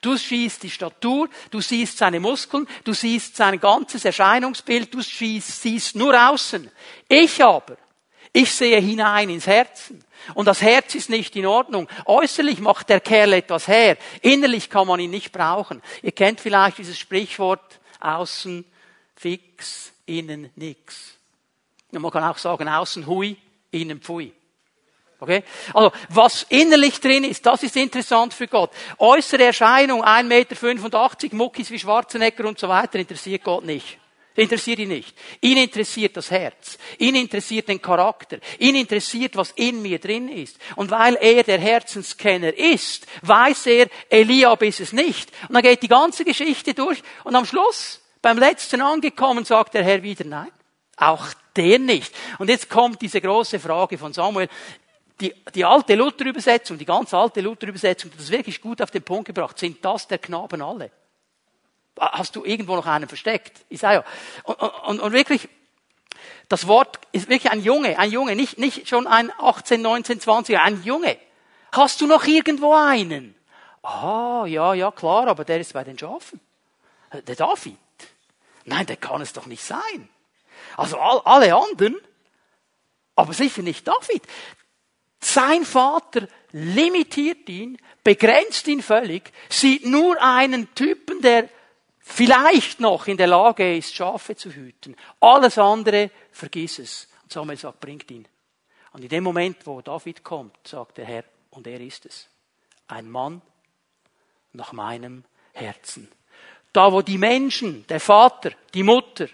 Du 0.00 0.16
siehst 0.16 0.62
die 0.62 0.70
Statur, 0.70 1.28
du 1.50 1.60
siehst 1.60 1.98
seine 1.98 2.20
Muskeln, 2.20 2.66
du 2.84 2.92
siehst 2.92 3.36
sein 3.36 3.58
ganzes 3.60 4.04
Erscheinungsbild, 4.04 4.92
du 4.92 5.00
siehst 5.00 5.96
nur 5.96 6.30
außen. 6.30 6.70
Ich 7.08 7.42
aber, 7.42 7.76
ich 8.32 8.52
sehe 8.52 8.80
hinein 8.80 9.30
ins 9.30 9.46
Herzen. 9.46 10.04
Und 10.34 10.46
das 10.46 10.60
Herz 10.60 10.94
ist 10.94 11.08
nicht 11.08 11.36
in 11.36 11.46
Ordnung. 11.46 11.88
Äußerlich 12.04 12.58
macht 12.58 12.88
der 12.88 13.00
Kerl 13.00 13.32
etwas 13.32 13.68
her. 13.68 13.96
Innerlich 14.22 14.68
kann 14.68 14.86
man 14.86 15.00
ihn 15.00 15.10
nicht 15.10 15.32
brauchen. 15.32 15.82
Ihr 16.02 16.12
kennt 16.12 16.40
vielleicht 16.40 16.78
dieses 16.78 16.98
Sprichwort, 16.98 17.80
außen 18.00 18.64
fix, 19.14 19.92
innen 20.04 20.50
nix. 20.56 21.14
Und 21.92 22.02
man 22.02 22.10
kann 22.10 22.24
auch 22.24 22.38
sagen, 22.38 22.68
außen 22.68 23.06
hui, 23.06 23.36
innen 23.70 24.00
pfui. 24.00 24.32
Okay? 25.18 25.42
Also, 25.72 25.92
was 26.10 26.46
innerlich 26.48 27.00
drin 27.00 27.24
ist, 27.24 27.44
das 27.46 27.62
ist 27.62 27.76
interessant 27.76 28.34
für 28.34 28.46
Gott. 28.46 28.70
Äußere 28.98 29.44
Erscheinung, 29.44 30.04
1,85 30.04 30.24
Meter, 31.22 31.36
Muckis 31.36 31.70
wie 31.70 31.78
Schwarzenegger 31.78 32.46
und 32.46 32.58
so 32.58 32.68
weiter, 32.68 32.98
interessiert 32.98 33.42
Gott 33.42 33.64
nicht. 33.64 33.98
Interessiert 34.36 34.80
ihn 34.80 34.88
nicht. 34.88 35.16
Ihn 35.40 35.56
interessiert 35.56 36.14
das 36.14 36.30
Herz. 36.30 36.76
Ihn 36.98 37.14
interessiert 37.14 37.68
den 37.68 37.80
Charakter. 37.80 38.38
Ihn 38.58 38.74
interessiert, 38.74 39.34
was 39.34 39.52
in 39.52 39.80
mir 39.80 39.98
drin 39.98 40.28
ist. 40.28 40.58
Und 40.76 40.90
weil 40.90 41.16
er 41.16 41.42
der 41.42 41.58
Herzenskenner 41.58 42.54
ist, 42.54 43.06
weiß 43.22 43.66
er, 43.66 43.86
Eliab 44.10 44.62
ist 44.62 44.80
es 44.80 44.92
nicht. 44.92 45.32
Und 45.48 45.54
dann 45.54 45.62
geht 45.62 45.82
die 45.82 45.88
ganze 45.88 46.22
Geschichte 46.22 46.74
durch 46.74 47.02
und 47.24 47.34
am 47.34 47.46
Schluss, 47.46 48.02
beim 48.20 48.38
letzten 48.38 48.82
angekommen, 48.82 49.46
sagt 49.46 49.72
der 49.72 49.84
Herr 49.84 50.02
wieder 50.02 50.26
nein. 50.26 50.50
Auch 50.98 51.26
der 51.56 51.78
nicht. 51.78 52.14
Und 52.38 52.50
jetzt 52.50 52.68
kommt 52.68 53.00
diese 53.00 53.22
große 53.22 53.58
Frage 53.58 53.96
von 53.96 54.12
Samuel 54.12 54.48
die, 55.20 55.34
die 55.54 55.64
alte 55.64 55.94
Luther-Übersetzung, 55.94 56.78
die 56.78 56.84
ganz 56.84 57.14
alte 57.14 57.40
Luther-Übersetzung, 57.40 58.10
das 58.16 58.30
wirklich 58.30 58.60
gut 58.60 58.82
auf 58.82 58.90
den 58.90 59.02
Punkt 59.02 59.26
gebracht. 59.26 59.58
Sind 59.58 59.84
das 59.84 60.06
der 60.08 60.18
Knaben 60.18 60.60
alle? 60.62 60.90
Hast 61.98 62.36
du 62.36 62.44
irgendwo 62.44 62.76
noch 62.76 62.86
einen 62.86 63.08
versteckt? 63.08 63.64
Isaiah. 63.70 64.04
Und, 64.44 64.54
und, 64.56 65.00
und 65.00 65.12
wirklich, 65.12 65.48
das 66.48 66.66
Wort 66.66 66.98
ist 67.12 67.28
wirklich 67.28 67.50
ein 67.50 67.62
Junge, 67.62 67.98
ein 67.98 68.10
Junge, 68.10 68.36
nicht, 68.36 68.58
nicht 68.58 68.88
schon 68.88 69.06
ein 69.06 69.32
18, 69.38 69.80
19, 69.80 70.20
20, 70.20 70.58
ein 70.58 70.82
Junge. 70.82 71.16
Hast 71.72 72.00
du 72.00 72.06
noch 72.06 72.24
irgendwo 72.26 72.74
einen? 72.74 73.34
Ah, 73.82 74.44
ja, 74.46 74.74
ja, 74.74 74.90
klar, 74.90 75.28
aber 75.28 75.44
der 75.44 75.60
ist 75.60 75.72
bei 75.72 75.84
den 75.84 75.98
Schafen. 75.98 76.40
Der 77.12 77.36
David. 77.36 77.78
Nein, 78.64 78.86
der 78.86 78.96
kann 78.96 79.22
es 79.22 79.32
doch 79.32 79.46
nicht 79.46 79.62
sein. 79.62 80.08
Also 80.76 80.98
all, 80.98 81.20
alle 81.24 81.54
anderen, 81.54 81.96
aber 83.14 83.32
sicher 83.32 83.62
nicht 83.62 83.86
David. 83.86 84.22
Sein 85.20 85.64
Vater 85.64 86.28
limitiert 86.52 87.48
ihn, 87.48 87.78
begrenzt 88.04 88.68
ihn 88.68 88.82
völlig, 88.82 89.32
sieht 89.48 89.84
nur 89.86 90.20
einen 90.22 90.74
Typen, 90.74 91.20
der 91.20 91.48
vielleicht 91.98 92.80
noch 92.80 93.06
in 93.06 93.16
der 93.16 93.26
Lage 93.26 93.76
ist, 93.76 93.94
Schafe 93.94 94.36
zu 94.36 94.52
hüten. 94.52 94.96
Alles 95.20 95.58
andere, 95.58 96.10
vergiss 96.30 96.78
es. 96.78 97.08
Und 97.24 97.32
Samuel 97.32 97.58
sagt, 97.58 97.80
bringt 97.80 98.10
ihn. 98.10 98.28
Und 98.92 99.02
in 99.02 99.08
dem 99.08 99.24
Moment, 99.24 99.66
wo 99.66 99.80
David 99.80 100.22
kommt, 100.22 100.56
sagt 100.66 100.98
der 100.98 101.06
Herr, 101.06 101.24
und 101.50 101.66
er 101.66 101.80
ist 101.80 102.06
es. 102.06 102.28
Ein 102.86 103.10
Mann 103.10 103.42
nach 104.52 104.72
meinem 104.72 105.24
Herzen. 105.52 106.08
Da, 106.72 106.92
wo 106.92 107.02
die 107.02 107.18
Menschen, 107.18 107.86
der 107.88 108.00
Vater, 108.00 108.52
die 108.74 108.82
Mutter, 108.82 109.28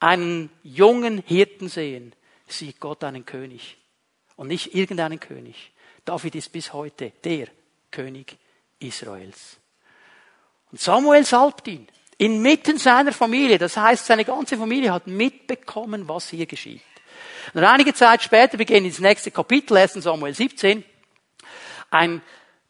einen 0.00 0.50
jungen 0.62 1.22
Hirten 1.26 1.68
sehen, 1.68 2.14
sieht 2.46 2.78
Gott 2.78 3.02
einen 3.04 3.26
König 3.26 3.77
und 4.38 4.48
nicht 4.48 4.74
irgendeinen 4.74 5.20
König. 5.20 5.72
David 6.06 6.36
ist 6.36 6.50
bis 6.50 6.72
heute 6.72 7.12
der 7.22 7.48
König 7.90 8.38
Israels. 8.78 9.58
Und 10.70 10.80
Samuel 10.80 11.24
salbt 11.26 11.68
ihn 11.68 11.86
inmitten 12.16 12.78
seiner 12.78 13.12
Familie. 13.12 13.58
Das 13.58 13.76
heißt, 13.76 14.06
seine 14.06 14.24
ganze 14.24 14.56
Familie 14.56 14.92
hat 14.92 15.06
mitbekommen, 15.06 16.08
was 16.08 16.30
hier 16.30 16.46
geschieht. 16.46 16.82
Und 17.52 17.64
einige 17.64 17.94
Zeit 17.94 18.22
später, 18.22 18.58
wir 18.58 18.64
gehen 18.64 18.84
ins 18.84 19.00
nächste 19.00 19.30
Kapitel, 19.30 19.76
1. 19.76 19.94
Samuel 19.94 20.34
17, 20.34 20.84
ein 21.90 22.22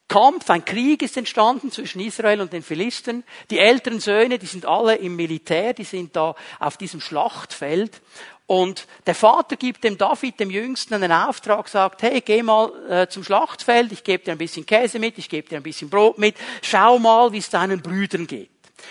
Kampf, 0.07 0.49
ein 0.49 0.65
Krieg 0.65 1.03
ist 1.03 1.19
entstanden 1.19 1.71
zwischen 1.71 2.01
Israel 2.01 2.41
und 2.41 2.53
den 2.53 2.63
Philistern. 2.63 3.25
Die 3.51 3.59
älteren 3.59 4.01
Söhne, 4.01 4.39
die 4.39 4.47
sind 4.47 4.65
alle 4.65 4.95
im 4.95 5.17
Militär, 5.17 5.75
die 5.75 5.85
sind 5.85 6.17
da 6.17 6.35
auf 6.59 6.79
diesem 6.79 7.01
Schlachtfeld. 7.01 8.01
Und 8.49 8.87
der 9.07 9.15
Vater 9.15 9.57
gibt 9.57 9.85
dem 9.85 9.99
David, 9.99 10.41
dem 10.41 10.51
Jüngsten, 10.51 10.95
einen 10.95 11.13
Auftrag, 11.13 11.69
sagt, 11.69 12.01
hey, 12.01 12.23
geh 12.23 12.43
mal 12.43 12.73
äh, 12.89 13.07
zum 13.07 13.23
Schlachtfeld, 13.23 13.93
ich 13.93 14.03
gebe 14.03 14.25
dir 14.25 14.33
ein 14.33 14.39
bisschen 14.39 14.65
Käse 14.65 14.99
mit, 14.99 15.19
ich 15.19 15.29
gebe 15.29 15.47
dir 15.47 15.57
ein 15.59 15.63
bisschen 15.63 15.91
Brot 15.91 16.17
mit, 16.17 16.35
schau 16.63 16.99
mal, 16.99 17.31
wie 17.31 17.39
es 17.39 17.51
deinen 17.51 17.83
Brüdern 17.83 18.27
geht. 18.27 18.49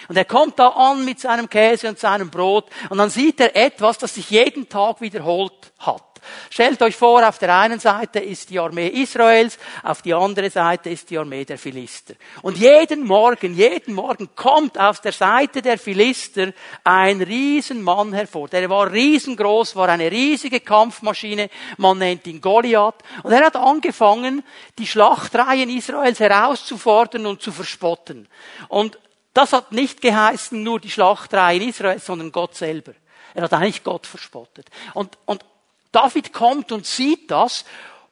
Und 0.10 0.16
er 0.16 0.26
kommt 0.26 0.60
da 0.60 0.68
an 0.68 1.04
mit 1.04 1.20
seinem 1.20 1.50
Käse 1.50 1.90
und 1.90 1.98
seinem 1.98 2.30
Brot 2.30 2.70
und 2.92 3.00
dann 3.00 3.10
sieht 3.10 3.40
er 3.40 3.56
etwas, 3.56 3.98
das 3.98 4.14
sich 4.14 4.30
jeden 4.30 4.70
Tag 4.70 5.02
wiederholt 5.02 5.74
hat. 5.80 6.17
Stellt 6.50 6.82
euch 6.82 6.96
vor, 6.96 7.28
auf 7.28 7.38
der 7.38 7.58
einen 7.58 7.80
Seite 7.80 8.20
ist 8.20 8.50
die 8.50 8.60
Armee 8.60 8.88
Israels, 8.88 9.58
auf 9.84 10.02
die 10.02 10.14
andere 10.14 10.50
Seite 10.50 10.90
ist 10.90 11.10
die 11.10 11.18
Armee 11.18 11.46
der 11.46 11.58
Philister. 11.58 12.14
Und 12.42 12.58
jeden 12.58 13.06
Morgen, 13.06 13.54
jeden 13.54 13.94
Morgen 13.94 14.30
kommt 14.36 14.80
aus 14.80 15.02
der 15.02 15.12
Seite 15.12 15.62
der 15.62 15.78
Philister 15.78 16.52
ein 16.84 17.22
Riesenmann 17.22 18.14
hervor. 18.14 18.48
Der 18.48 18.70
war 18.70 18.92
riesengroß, 18.92 19.76
war 19.76 19.90
eine 19.90 20.12
riesige 20.12 20.60
Kampfmaschine. 20.60 21.50
Man 21.78 21.98
nennt 21.98 22.28
ihn 22.28 22.42
Goliath. 22.42 23.04
Und 23.24 23.32
er 23.32 23.46
hat 23.46 23.56
angefangen, 23.56 24.44
die 24.78 24.88
Schlachtreihen 24.88 25.70
Israels 25.70 26.20
herauszufordern 26.20 27.26
und 27.26 27.42
zu 27.42 27.52
verspotten. 27.52 28.28
Und 28.68 28.98
das 29.34 29.54
hat 29.54 29.72
nicht 29.72 30.02
geheißen 30.02 30.64
nur 30.64 30.80
die 30.80 30.90
Schlachtreihen 30.90 31.70
Israels, 31.70 32.06
sondern 32.06 32.32
Gott 32.32 32.56
selber. 32.56 32.94
Er 33.36 33.44
hat 33.44 33.54
eigentlich 33.54 33.84
Gott 33.84 34.08
verspottet. 34.08 34.68
Und, 34.96 35.16
und 35.26 35.46
David 35.92 36.34
kommt 36.34 36.72
und 36.72 36.86
sieht 36.86 37.32
das 37.32 37.66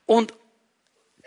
und 0.05 0.33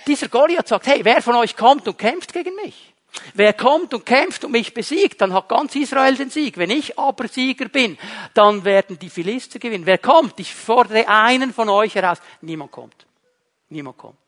dieser 0.06 0.28
Goliath 0.28 0.68
sagt, 0.68 0.86
hey, 0.86 1.04
wer 1.04 1.22
von 1.22 1.34
euch 1.34 1.56
kommt 1.56 1.88
und 1.88 1.98
kämpft 1.98 2.32
gegen 2.32 2.54
mich? 2.56 2.94
Wer 3.34 3.52
kommt 3.52 3.94
und 3.94 4.06
kämpft 4.06 4.44
und 4.44 4.52
mich 4.52 4.74
besiegt, 4.74 5.20
dann 5.20 5.32
hat 5.32 5.48
ganz 5.48 5.74
Israel 5.74 6.14
den 6.14 6.30
Sieg. 6.30 6.56
Wenn 6.56 6.70
ich 6.70 6.98
aber 6.98 7.26
Sieger 7.26 7.68
bin, 7.68 7.98
dann 8.34 8.64
werden 8.64 8.98
die 8.98 9.10
Philister 9.10 9.58
gewinnen. 9.58 9.86
Wer 9.86 9.98
kommt? 9.98 10.38
Ich 10.38 10.54
fordere 10.54 11.08
einen 11.08 11.52
von 11.52 11.68
euch 11.68 11.94
heraus. 11.94 12.18
Niemand 12.42 12.70
kommt. 12.70 13.06
Niemand 13.70 13.96
kommt. 13.96 14.18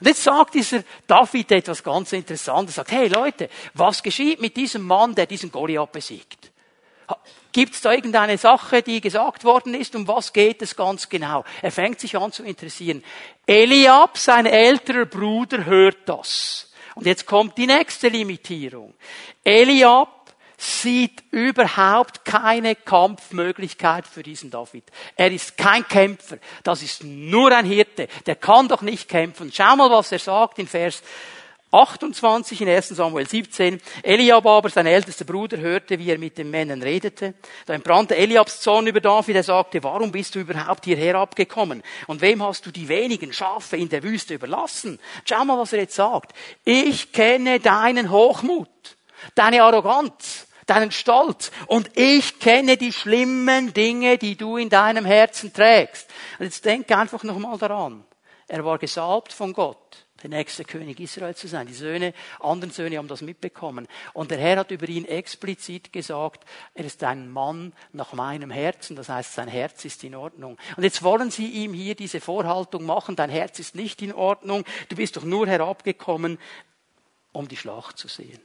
Und 0.00 0.06
jetzt 0.06 0.22
sagt 0.22 0.54
dieser 0.54 0.82
David 1.06 1.52
etwas 1.52 1.82
ganz 1.82 2.12
Interessantes. 2.12 2.74
Er 2.76 2.84
sagt, 2.84 2.92
hey 2.92 3.08
Leute, 3.08 3.48
was 3.74 4.02
geschieht 4.02 4.40
mit 4.40 4.56
diesem 4.56 4.82
Mann, 4.82 5.14
der 5.14 5.26
diesen 5.26 5.50
Goliath 5.50 5.92
besiegt? 5.92 6.50
Gibt 7.52 7.74
es 7.74 7.80
da 7.80 7.92
irgendeine 7.92 8.36
Sache, 8.36 8.82
die 8.82 9.00
gesagt 9.00 9.44
worden 9.44 9.74
ist? 9.74 9.94
Um 9.96 10.06
was 10.06 10.32
geht 10.32 10.60
es 10.62 10.76
ganz 10.76 11.08
genau? 11.08 11.44
Er 11.62 11.72
fängt 11.72 12.00
sich 12.00 12.16
an 12.16 12.30
zu 12.30 12.44
interessieren. 12.44 13.02
Eliab, 13.46 14.18
sein 14.18 14.46
älterer 14.46 15.06
Bruder, 15.06 15.64
hört 15.64 16.06
das. 16.06 16.72
Und 16.94 17.06
jetzt 17.06 17.26
kommt 17.26 17.56
die 17.56 17.66
nächste 17.66 18.08
Limitierung. 18.08 18.94
Eliab 19.44 20.18
sieht 20.58 21.22
überhaupt 21.30 22.24
keine 22.24 22.74
Kampfmöglichkeit 22.74 24.06
für 24.08 24.24
diesen 24.24 24.50
David. 24.50 24.84
Er 25.14 25.30
ist 25.30 25.56
kein 25.56 25.86
Kämpfer. 25.86 26.38
Das 26.64 26.82
ist 26.82 27.04
nur 27.04 27.52
ein 27.52 27.64
Hirte. 27.64 28.08
Der 28.26 28.34
kann 28.34 28.66
doch 28.66 28.82
nicht 28.82 29.08
kämpfen. 29.08 29.52
Schau 29.54 29.76
mal, 29.76 29.90
was 29.90 30.10
er 30.10 30.18
sagt 30.18 30.58
in 30.58 30.66
Vers 30.66 31.02
28 31.70 32.62
in 32.62 32.68
1 32.68 32.88
Samuel 32.88 33.28
17. 33.28 33.80
Eliab 34.02 34.46
aber, 34.46 34.70
sein 34.70 34.86
ältester 34.86 35.26
Bruder, 35.26 35.58
hörte, 35.58 35.98
wie 35.98 36.10
er 36.10 36.18
mit 36.18 36.38
den 36.38 36.50
Männern 36.50 36.82
redete. 36.82 37.34
Da 37.66 37.74
entbrannte 37.74 38.16
Eliabs 38.16 38.60
Zorn 38.60 38.86
über 38.86 39.00
David. 39.00 39.36
Er 39.36 39.42
sagte, 39.42 39.82
warum 39.82 40.10
bist 40.10 40.34
du 40.34 40.40
überhaupt 40.40 40.86
hierher 40.86 41.16
abgekommen? 41.16 41.82
Und 42.06 42.22
wem 42.22 42.42
hast 42.42 42.64
du 42.64 42.70
die 42.70 42.88
wenigen 42.88 43.34
Schafe 43.34 43.76
in 43.76 43.90
der 43.90 44.02
Wüste 44.02 44.34
überlassen? 44.34 44.98
Schau 45.24 45.44
mal, 45.44 45.58
was 45.58 45.74
er 45.74 45.80
jetzt 45.80 45.94
sagt. 45.94 46.32
Ich 46.64 47.12
kenne 47.12 47.60
deinen 47.60 48.10
Hochmut, 48.10 48.68
deine 49.34 49.62
Arroganz, 49.62 50.46
deinen 50.64 50.90
Stolz. 50.90 51.50
Und 51.66 51.90
ich 51.98 52.38
kenne 52.40 52.78
die 52.78 52.94
schlimmen 52.94 53.74
Dinge, 53.74 54.16
die 54.16 54.36
du 54.36 54.56
in 54.56 54.70
deinem 54.70 55.04
Herzen 55.04 55.52
trägst. 55.52 56.08
Und 56.38 56.46
jetzt 56.46 56.64
denke 56.64 56.96
einfach 56.96 57.24
nochmal 57.24 57.58
daran. 57.58 58.04
Er 58.46 58.64
war 58.64 58.78
gesalbt 58.78 59.34
von 59.34 59.52
Gott 59.52 60.07
der 60.22 60.30
nächste 60.30 60.64
König 60.64 60.98
Israel 61.00 61.34
zu 61.34 61.46
sein. 61.46 61.66
Die 61.66 61.74
Söhne, 61.74 62.12
anderen 62.40 62.72
Söhne 62.72 62.98
haben 62.98 63.08
das 63.08 63.22
mitbekommen. 63.22 63.86
Und 64.14 64.30
der 64.30 64.38
Herr 64.38 64.58
hat 64.58 64.70
über 64.70 64.88
ihn 64.88 65.04
explizit 65.04 65.92
gesagt, 65.92 66.44
er 66.74 66.84
ist 66.84 67.02
ein 67.04 67.30
Mann 67.30 67.72
nach 67.92 68.12
meinem 68.12 68.50
Herzen. 68.50 68.96
Das 68.96 69.08
heißt, 69.08 69.34
sein 69.34 69.48
Herz 69.48 69.84
ist 69.84 70.02
in 70.02 70.14
Ordnung. 70.14 70.58
Und 70.76 70.82
jetzt 70.82 71.02
wollen 71.02 71.30
sie 71.30 71.46
ihm 71.46 71.72
hier 71.72 71.94
diese 71.94 72.20
Vorhaltung 72.20 72.84
machen, 72.84 73.16
dein 73.16 73.30
Herz 73.30 73.58
ist 73.58 73.74
nicht 73.74 74.02
in 74.02 74.12
Ordnung. 74.12 74.64
Du 74.88 74.96
bist 74.96 75.16
doch 75.16 75.24
nur 75.24 75.46
herabgekommen, 75.46 76.38
um 77.32 77.46
die 77.46 77.56
Schlacht 77.56 77.98
zu 77.98 78.08
sehen. 78.08 78.40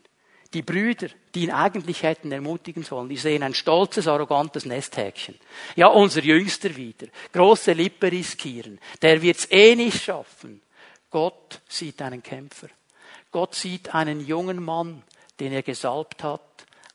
Die 0.54 0.62
Brüder, 0.62 1.08
die 1.34 1.46
ihn 1.46 1.52
eigentlich 1.52 2.04
hätten 2.04 2.32
ermutigen 2.32 2.84
sollen, 2.84 3.10
die 3.10 3.18
sehen 3.18 3.42
ein 3.42 3.56
stolzes, 3.56 4.08
arrogantes 4.08 4.66
Nesthäkchen. 4.66 5.36
Ja, 5.76 5.88
unser 5.88 6.22
Jüngster 6.22 6.76
wieder. 6.76 7.08
Große 7.32 7.74
Lippe 7.74 8.12
riskieren. 8.12 8.80
Der 9.02 9.20
wird's 9.24 9.48
eh 9.50 9.76
nicht 9.76 10.04
schaffen. 10.04 10.62
Gott 11.14 11.62
sieht 11.70 12.02
einen 12.02 12.24
Kämpfer. 12.24 12.70
Gott 13.32 13.54
sieht 13.54 13.94
einen 13.94 14.20
jungen 14.20 14.64
Mann, 14.64 15.04
den 15.40 15.54
er 15.54 15.62
gesalbt 15.62 16.24
hat, 16.24 16.42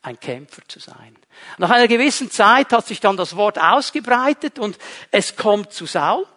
ein 0.01 0.19
Kämpfer 0.19 0.61
zu 0.67 0.81
sein. 0.81 1.15
Nach 1.57 1.69
einer 1.69 1.87
gewissen 1.87 2.29
Zeit 2.29 2.73
hat 2.73 2.85
sich 2.85 2.99
dann 2.99 3.15
das 3.15 3.37
Wort 3.37 3.57
ausgebreitet 3.57 4.59
und 4.59 4.77
es 5.09 5.37
kommt 5.37 5.71
zu 5.71 5.85
Saul. 5.85 6.27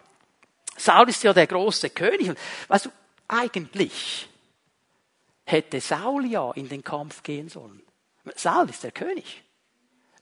Saul 0.76 1.08
ist 1.08 1.24
ja 1.24 1.32
der 1.32 1.48
große 1.48 1.90
König. 1.90 2.28
Und 2.28 2.38
weißt 2.68 2.86
du, 2.86 2.90
eigentlich 3.26 4.28
hätte 5.44 5.80
Saul 5.80 6.26
ja 6.26 6.52
in 6.52 6.68
den 6.68 6.84
Kampf 6.84 7.24
gehen 7.24 7.48
sollen. 7.48 7.82
Saul 8.36 8.70
ist 8.70 8.84
der 8.84 8.92
König. 8.92 9.42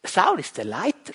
Saul 0.03 0.40
ist 0.40 0.57
der 0.57 0.64
Leiter. 0.64 1.12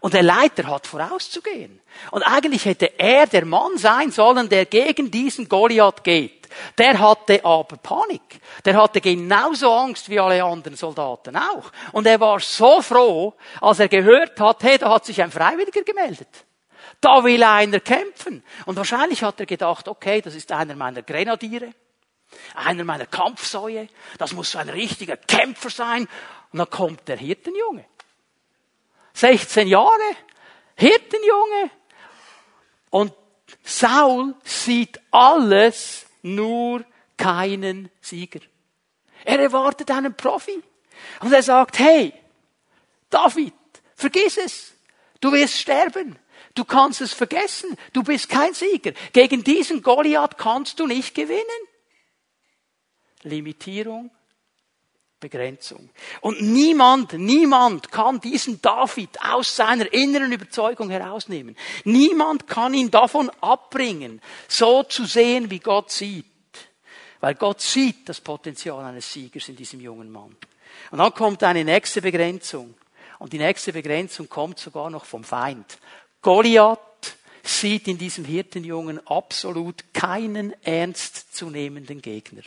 Und 0.00 0.14
der 0.14 0.22
Leiter 0.22 0.66
hat 0.66 0.86
vorauszugehen. 0.86 1.80
Und 2.10 2.22
eigentlich 2.22 2.64
hätte 2.64 2.98
er 2.98 3.26
der 3.26 3.44
Mann 3.44 3.76
sein 3.78 4.10
sollen, 4.10 4.48
der 4.48 4.66
gegen 4.66 5.10
diesen 5.10 5.48
Goliath 5.48 6.04
geht. 6.04 6.48
Der 6.78 6.98
hatte 6.98 7.44
aber 7.44 7.76
Panik. 7.76 8.40
Der 8.64 8.76
hatte 8.76 9.00
genauso 9.00 9.72
Angst 9.72 10.08
wie 10.08 10.20
alle 10.20 10.42
anderen 10.42 10.76
Soldaten 10.76 11.36
auch. 11.36 11.70
Und 11.92 12.06
er 12.06 12.20
war 12.20 12.40
so 12.40 12.80
froh, 12.80 13.34
als 13.60 13.80
er 13.80 13.88
gehört 13.88 14.38
hat, 14.40 14.62
hey, 14.62 14.78
da 14.78 14.90
hat 14.90 15.04
sich 15.04 15.22
ein 15.22 15.30
Freiwilliger 15.30 15.82
gemeldet. 15.82 16.28
Da 17.00 17.22
will 17.24 17.42
einer 17.42 17.80
kämpfen. 17.80 18.42
Und 18.66 18.76
wahrscheinlich 18.76 19.22
hat 19.22 19.40
er 19.40 19.46
gedacht, 19.46 19.88
okay, 19.88 20.20
das 20.20 20.34
ist 20.34 20.50
einer 20.52 20.74
meiner 20.74 21.02
Grenadiere, 21.02 21.72
einer 22.54 22.84
meiner 22.84 23.06
Kampfsäue, 23.06 23.88
das 24.18 24.32
muss 24.32 24.52
so 24.52 24.58
ein 24.58 24.68
richtiger 24.68 25.16
Kämpfer 25.16 25.70
sein. 25.70 26.08
Und 26.52 26.58
dann 26.58 26.70
kommt 26.70 27.08
der 27.08 27.16
Hirtenjunge. 27.16 27.84
16 29.14 29.68
Jahre, 29.68 30.16
Hirtenjunge. 30.76 31.70
Und 32.90 33.12
Saul 33.62 34.34
sieht 34.44 35.00
alles, 35.10 36.06
nur 36.22 36.84
keinen 37.16 37.90
Sieger. 38.00 38.40
Er 39.24 39.38
erwartet 39.38 39.90
einen 39.90 40.14
Profi. 40.14 40.62
Und 41.20 41.32
er 41.32 41.42
sagt, 41.42 41.78
hey, 41.78 42.12
David, 43.10 43.54
vergiss 43.94 44.36
es. 44.36 44.74
Du 45.20 45.32
wirst 45.32 45.58
sterben. 45.58 46.18
Du 46.54 46.64
kannst 46.64 47.00
es 47.00 47.12
vergessen. 47.12 47.76
Du 47.92 48.02
bist 48.02 48.28
kein 48.28 48.54
Sieger. 48.54 48.92
Gegen 49.12 49.42
diesen 49.42 49.82
Goliath 49.82 50.38
kannst 50.38 50.78
du 50.78 50.86
nicht 50.86 51.14
gewinnen. 51.14 51.44
Limitierung 53.22 54.10
Begrenzung. 55.24 55.88
Und 56.20 56.42
niemand, 56.42 57.14
niemand 57.14 57.90
kann 57.90 58.20
diesen 58.20 58.60
David 58.60 59.10
aus 59.22 59.56
seiner 59.56 59.90
inneren 59.90 60.32
Überzeugung 60.32 60.90
herausnehmen. 60.90 61.56
Niemand 61.84 62.46
kann 62.46 62.74
ihn 62.74 62.90
davon 62.90 63.30
abbringen, 63.40 64.20
so 64.48 64.82
zu 64.82 65.06
sehen, 65.06 65.50
wie 65.50 65.60
Gott 65.60 65.90
sieht. 65.90 66.26
Weil 67.20 67.36
Gott 67.36 67.62
sieht 67.62 68.06
das 68.06 68.20
Potenzial 68.20 68.84
eines 68.84 69.10
Siegers 69.10 69.48
in 69.48 69.56
diesem 69.56 69.80
jungen 69.80 70.12
Mann. 70.12 70.36
Und 70.90 70.98
dann 70.98 71.14
kommt 71.14 71.42
eine 71.42 71.64
nächste 71.64 72.02
Begrenzung. 72.02 72.74
Und 73.18 73.32
die 73.32 73.38
nächste 73.38 73.72
Begrenzung 73.72 74.28
kommt 74.28 74.58
sogar 74.58 74.90
noch 74.90 75.06
vom 75.06 75.24
Feind. 75.24 75.78
Goliath 76.20 76.93
sieht 77.46 77.88
in 77.88 77.98
diesem 77.98 78.24
Hirtenjungen 78.24 79.06
absolut 79.06 79.84
keinen 79.92 80.54
ernstzunehmenden 80.62 82.00
Gegner. 82.00 82.42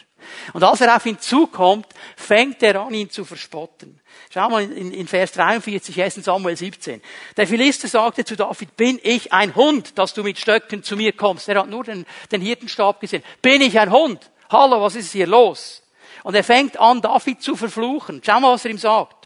Und 0.54 0.64
als 0.64 0.82
er 0.82 0.96
auf 0.96 1.06
ihn 1.06 1.20
zukommt, 1.20 1.86
fängt 2.16 2.64
er 2.64 2.82
an, 2.82 2.94
ihn 2.94 3.10
zu 3.10 3.24
verspotten. 3.24 4.00
Schau 4.32 4.50
mal 4.50 4.64
in, 4.64 4.92
in 4.92 5.08
Vers 5.08 5.34
43, 5.34 6.02
1. 6.02 6.16
Samuel 6.16 6.58
17. 6.58 7.02
Der 7.36 7.48
Philister 7.48 7.88
sagte 7.88 8.26
zu 8.26 8.36
David, 8.36 8.76
bin 8.76 9.00
ich 9.04 9.32
ein 9.32 9.56
Hund, 9.56 9.98
dass 9.98 10.16
du 10.16 10.24
mit 10.24 10.40
Stöcken 10.40 10.82
zu 10.82 10.98
mir 10.98 11.14
kommst? 11.14 11.48
Er 11.48 11.60
hat 11.60 11.70
nur 11.70 11.84
den, 11.84 12.06
den 12.32 12.42
Hirtenstab 12.42 13.00
gesehen. 13.00 13.24
Bin 13.42 13.62
ich 13.62 13.80
ein 13.80 13.92
Hund? 13.92 14.32
Hallo, 14.50 14.82
was 14.82 14.96
ist 14.96 15.12
hier 15.12 15.28
los? 15.28 15.84
Und 16.24 16.36
er 16.36 16.44
fängt 16.44 16.80
an, 16.80 17.02
David 17.02 17.42
zu 17.42 17.56
verfluchen. 17.56 18.22
Schau 18.26 18.40
mal, 18.40 18.54
was 18.54 18.66
er 18.66 18.72
ihm 18.72 18.78
sagt. 18.78 19.17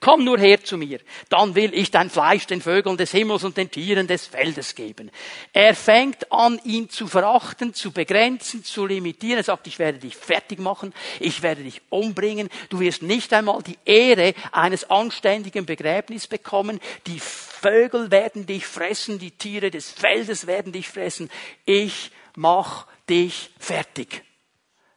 Komm 0.00 0.24
nur 0.24 0.38
her 0.38 0.62
zu 0.62 0.76
mir, 0.76 1.00
dann 1.28 1.54
will 1.54 1.72
ich 1.74 1.90
dein 1.90 2.10
Fleisch 2.10 2.46
den 2.46 2.60
Vögeln 2.60 2.96
des 2.96 3.10
Himmels 3.10 3.44
und 3.44 3.56
den 3.56 3.70
Tieren 3.70 4.06
des 4.06 4.26
Feldes 4.26 4.74
geben. 4.74 5.10
Er 5.52 5.74
fängt 5.74 6.30
an, 6.32 6.60
ihn 6.64 6.90
zu 6.90 7.06
verachten, 7.06 7.74
zu 7.74 7.92
begrenzen, 7.92 8.64
zu 8.64 8.86
limitieren. 8.86 9.38
Er 9.38 9.44
sagt, 9.44 9.66
ich 9.66 9.78
werde 9.78 9.98
dich 9.98 10.16
fertig 10.16 10.58
machen, 10.58 10.92
ich 11.20 11.42
werde 11.42 11.62
dich 11.62 11.82
umbringen, 11.90 12.48
du 12.68 12.80
wirst 12.80 13.02
nicht 13.02 13.32
einmal 13.32 13.62
die 13.62 13.78
Ehre 13.84 14.34
eines 14.52 14.90
anständigen 14.90 15.66
Begräbnisses 15.66 16.28
bekommen, 16.28 16.80
die 17.06 17.20
Vögel 17.20 18.10
werden 18.10 18.46
dich 18.46 18.66
fressen, 18.66 19.18
die 19.18 19.30
Tiere 19.30 19.70
des 19.70 19.90
Feldes 19.90 20.46
werden 20.46 20.72
dich 20.72 20.88
fressen. 20.88 21.30
Ich 21.64 22.10
mach 22.36 22.86
dich 23.08 23.50
fertig. 23.58 24.22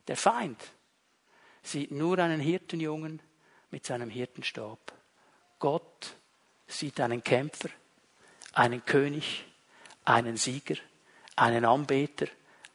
Der 0.08 0.18
Feind 0.18 0.62
sieht 1.62 1.92
nur 1.92 2.20
einen 2.20 2.40
Hirtenjungen, 2.40 3.22
mit 3.78 3.86
seinem 3.86 4.10
Hirtenstab. 4.10 4.92
Gott 5.60 6.16
sieht 6.66 7.00
einen 7.00 7.24
Kämpfer, 7.24 7.70
einen 8.54 8.84
König, 8.84 9.46
einen 10.04 10.36
Sieger, 10.36 10.78
einen 11.36 11.64
Anbeter, 11.64 12.26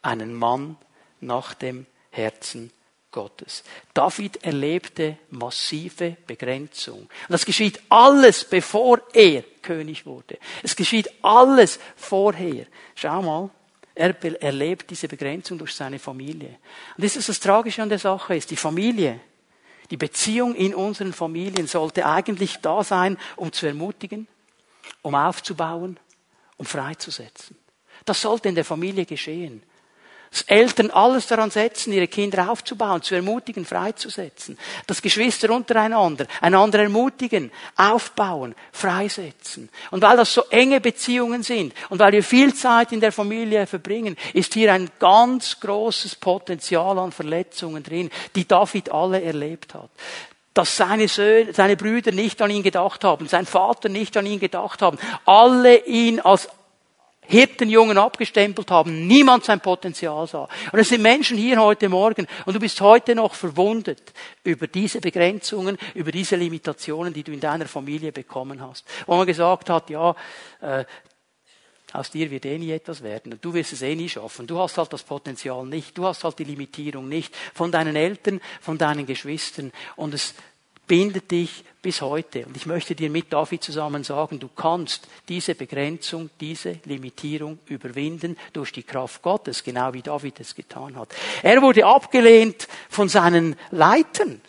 einen 0.01 0.33
Mann 0.33 0.77
nach 1.19 1.55
dem 1.55 1.87
Herzen 2.09 2.71
Gottes. 3.11 3.65
David 3.93 4.45
erlebte 4.45 5.17
massive 5.29 6.15
Begrenzung. 6.25 7.01
Und 7.01 7.09
das 7.27 7.43
geschieht 7.43 7.81
alles, 7.89 8.45
bevor 8.45 9.01
er 9.11 9.43
König 9.61 10.05
wurde. 10.05 10.37
Es 10.63 10.73
geschieht 10.73 11.11
alles 11.21 11.79
vorher. 11.97 12.65
Schau 12.95 13.21
mal, 13.21 13.49
er 13.93 14.41
erlebt 14.41 14.89
diese 14.89 15.09
Begrenzung 15.09 15.57
durch 15.57 15.75
seine 15.75 15.99
Familie. 15.99 16.59
Und 16.95 17.03
das 17.03 17.17
ist 17.17 17.27
das 17.27 17.41
Tragische 17.41 17.83
an 17.83 17.89
der 17.89 17.99
Sache 17.99 18.37
ist, 18.37 18.51
die 18.51 18.55
Familie 18.55 19.19
die 19.91 19.97
Beziehung 19.97 20.55
in 20.55 20.73
unseren 20.73 21.13
Familien 21.13 21.67
sollte 21.67 22.05
eigentlich 22.05 22.57
da 22.61 22.83
sein, 22.83 23.17
um 23.35 23.51
zu 23.51 23.65
ermutigen, 23.65 24.27
um 25.01 25.15
aufzubauen, 25.15 25.99
um 26.57 26.65
freizusetzen. 26.65 27.57
Das 28.05 28.21
sollte 28.21 28.49
in 28.49 28.55
der 28.55 28.65
Familie 28.65 29.05
geschehen 29.05 29.63
Eltern 30.41 30.89
alles 30.89 31.27
daran 31.27 31.51
setzen, 31.51 31.93
ihre 31.93 32.07
Kinder 32.07 32.49
aufzubauen, 32.49 33.03
zu 33.03 33.13
ermutigen, 33.13 33.65
freizusetzen. 33.65 34.57
Dass 34.87 35.01
Geschwister 35.01 35.51
untereinander 35.51 36.25
einander 36.41 36.79
ermutigen, 36.79 37.51
aufbauen, 37.77 38.55
freisetzen. 38.71 39.69
Und 39.91 40.01
weil 40.01 40.17
das 40.17 40.33
so 40.33 40.43
enge 40.49 40.81
Beziehungen 40.81 41.43
sind 41.43 41.73
und 41.89 41.99
weil 41.99 42.11
wir 42.11 42.23
viel 42.23 42.53
Zeit 42.53 42.91
in 42.91 42.99
der 42.99 43.11
Familie 43.11 43.67
verbringen, 43.67 44.17
ist 44.33 44.55
hier 44.55 44.73
ein 44.73 44.89
ganz 44.99 45.59
großes 45.59 46.15
Potenzial 46.15 46.97
an 46.97 47.11
Verletzungen 47.11 47.83
drin, 47.83 48.09
die 48.35 48.47
David 48.47 48.91
alle 48.91 49.21
erlebt 49.21 49.73
hat 49.75 49.89
dass 50.53 50.77
seine, 50.77 51.07
Söhne, 51.07 51.53
seine 51.53 51.75
Brüder 51.75 52.11
nicht 52.11 52.41
an 52.41 52.51
ihn 52.51 52.63
gedacht 52.63 53.03
haben, 53.03 53.27
sein 53.27 53.45
Vater 53.45 53.89
nicht 53.89 54.15
an 54.17 54.25
ihn 54.25 54.39
gedacht 54.39 54.81
haben, 54.81 54.99
alle 55.25 55.85
ihn 55.85 56.19
als 56.19 56.47
Hirtenjungen 57.27 57.97
abgestempelt 57.97 58.69
haben, 58.71 59.07
niemand 59.07 59.45
sein 59.45 59.59
Potenzial 59.59 60.27
sah. 60.27 60.47
Und 60.71 60.79
es 60.79 60.89
sind 60.89 61.01
Menschen 61.01 61.37
hier 61.37 61.61
heute 61.61 61.89
Morgen 61.89 62.27
und 62.45 62.53
du 62.53 62.59
bist 62.59 62.79
heute 62.81 63.15
noch 63.15 63.33
verwundet 63.33 64.13
über 64.43 64.67
diese 64.67 65.01
Begrenzungen, 65.01 65.77
über 65.93 66.11
diese 66.11 66.35
Limitationen, 66.35 67.13
die 67.13 67.23
du 67.23 67.31
in 67.31 67.39
deiner 67.39 67.67
Familie 67.67 68.11
bekommen 68.11 68.61
hast. 68.61 68.85
Wo 69.05 69.15
man 69.15 69.27
gesagt 69.27 69.69
hat, 69.69 69.89
ja, 69.89 70.15
äh, 70.61 70.85
aus 71.93 72.09
dir 72.09 72.31
wird 72.31 72.45
eh 72.45 72.57
nie 72.57 72.71
etwas 72.71 73.03
werden. 73.03 73.33
Und 73.33 73.45
du 73.45 73.53
wirst 73.53 73.73
es 73.73 73.83
eh 73.83 73.93
nie 73.95 74.09
schaffen. 74.09 74.47
Du 74.47 74.57
hast 74.57 74.79
halt 74.79 74.91
das 74.91 75.03
Potenzial 75.03 75.63
nicht. 75.65 75.95
Du 75.95 76.05
hast 76.05 76.23
halt 76.23 76.39
die 76.39 76.43
Limitierung 76.43 77.07
nicht. 77.07 77.35
Von 77.53 77.71
deinen 77.71 77.95
Eltern, 77.95 78.41
von 78.61 78.79
deinen 78.79 79.05
Geschwistern. 79.05 79.71
Und 79.95 80.15
es 80.15 80.33
bindet 80.87 81.31
dich 81.31 81.63
bis 81.81 82.01
heute. 82.01 82.45
Und 82.45 82.55
ich 82.55 82.65
möchte 82.65 82.95
dir 82.95 83.09
mit 83.09 83.31
David 83.31 83.63
zusammen 83.63 84.03
sagen, 84.03 84.39
du 84.39 84.47
kannst 84.47 85.07
diese 85.27 85.53
Begrenzung, 85.55 86.29
diese 86.39 86.79
Limitierung 86.85 87.59
überwinden 87.67 88.37
durch 88.53 88.71
die 88.71 88.83
Kraft 88.83 89.21
Gottes, 89.21 89.63
genau 89.63 89.93
wie 89.93 90.01
David 90.01 90.39
es 90.39 90.55
getan 90.55 90.95
hat. 90.95 91.13
Er 91.41 91.61
wurde 91.61 91.85
abgelehnt 91.85 92.67
von 92.89 93.09
seinen 93.09 93.55
Leitern. 93.71 94.41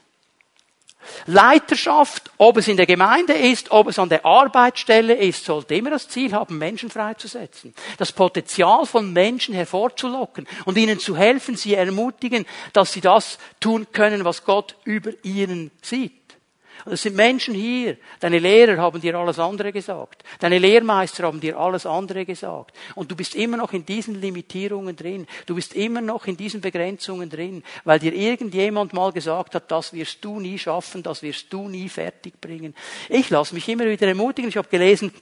Leiterschaft, 1.27 2.31
ob 2.39 2.57
es 2.57 2.69
in 2.69 2.77
der 2.77 2.87
Gemeinde 2.87 3.33
ist, 3.33 3.71
ob 3.71 3.89
es 3.89 3.99
an 3.99 4.09
der 4.09 4.25
Arbeitsstelle 4.25 5.15
ist, 5.15 5.45
sollte 5.45 5.75
immer 5.75 5.91
das 5.91 6.09
Ziel 6.09 6.33
haben, 6.33 6.59
Menschen 6.59 6.91
freizusetzen. 6.91 7.75
Das 7.99 8.13
Potenzial 8.13 8.87
von 8.87 9.13
Menschen 9.13 9.55
hervorzulocken 9.55 10.47
und 10.65 10.77
ihnen 10.77 10.99
zu 10.99 11.17
helfen, 11.17 11.57
sie 11.57 11.75
ermutigen, 11.75 12.47
dass 12.73 12.93
sie 12.93 13.01
das 13.01 13.39
tun 13.61 13.87
können, 13.93 14.25
was 14.25 14.45
Gott 14.45 14.77
über 14.85 15.11
ihnen 15.23 15.71
sieht. 15.83 16.13
Und 16.85 16.93
es 16.93 17.03
sind 17.03 17.17
Menschen 17.17 17.55
hier. 17.55 17.97
Deine 18.21 18.39
Lehrer 18.39 18.77
haben 18.79 19.01
dir 19.01 19.15
alles 19.15 19.39
andere 19.39 19.73
gesagt. 19.73 20.23
Deine 20.41 20.59
Lehrmeister 20.59 21.25
haben 21.25 21.41
dir 21.41 21.59
alles 21.59 21.87
andere 21.87 22.25
gesagt. 22.27 22.77
Und 22.95 23.11
du 23.11 23.17
bist 23.17 23.35
immer 23.35 23.57
noch 23.57 23.73
in 23.73 23.87
diesen 23.87 24.21
Limitierungen 24.21 24.95
drin. 24.97 25.27
Du 25.47 25.55
bist 25.55 25.75
immer 25.75 26.01
noch 26.01 26.27
in 26.27 26.37
diesen 26.37 26.61
Begrenzungen 26.61 27.31
drin, 27.31 27.63
weil 27.85 27.99
dir 27.99 28.13
irgendjemand 28.13 28.93
mal 28.93 29.13
gesagt 29.13 29.55
hat, 29.55 29.71
das 29.71 29.93
wirst 29.93 30.25
du 30.25 30.41
nie 30.41 30.59
schaffen, 30.59 31.03
das 31.03 31.23
wirst 31.23 31.53
du 31.53 31.69
nie 31.69 31.89
fertig 31.89 32.41
bringen. 32.41 32.75
Ich 33.09 33.31
lasse 33.31 33.55
mich 33.55 33.69
immer 33.69 33.87
wieder 33.87 34.07
ermutigen. 34.07 34.49
Ich 34.49 34.57
habe 34.57 34.69
gelesen 34.69 35.13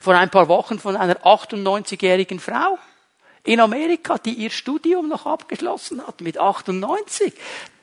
vor 0.00 0.14
ein 0.14 0.30
paar 0.30 0.48
Wochen 0.48 0.78
von 0.78 0.96
einer 0.96 1.24
98-jährigen 1.24 2.40
Frau 2.40 2.78
in 3.44 3.60
Amerika, 3.60 4.18
die 4.18 4.34
ihr 4.34 4.50
Studium 4.50 5.08
noch 5.08 5.26
abgeschlossen 5.26 6.06
hat 6.06 6.20
mit 6.20 6.38
98. 6.38 7.32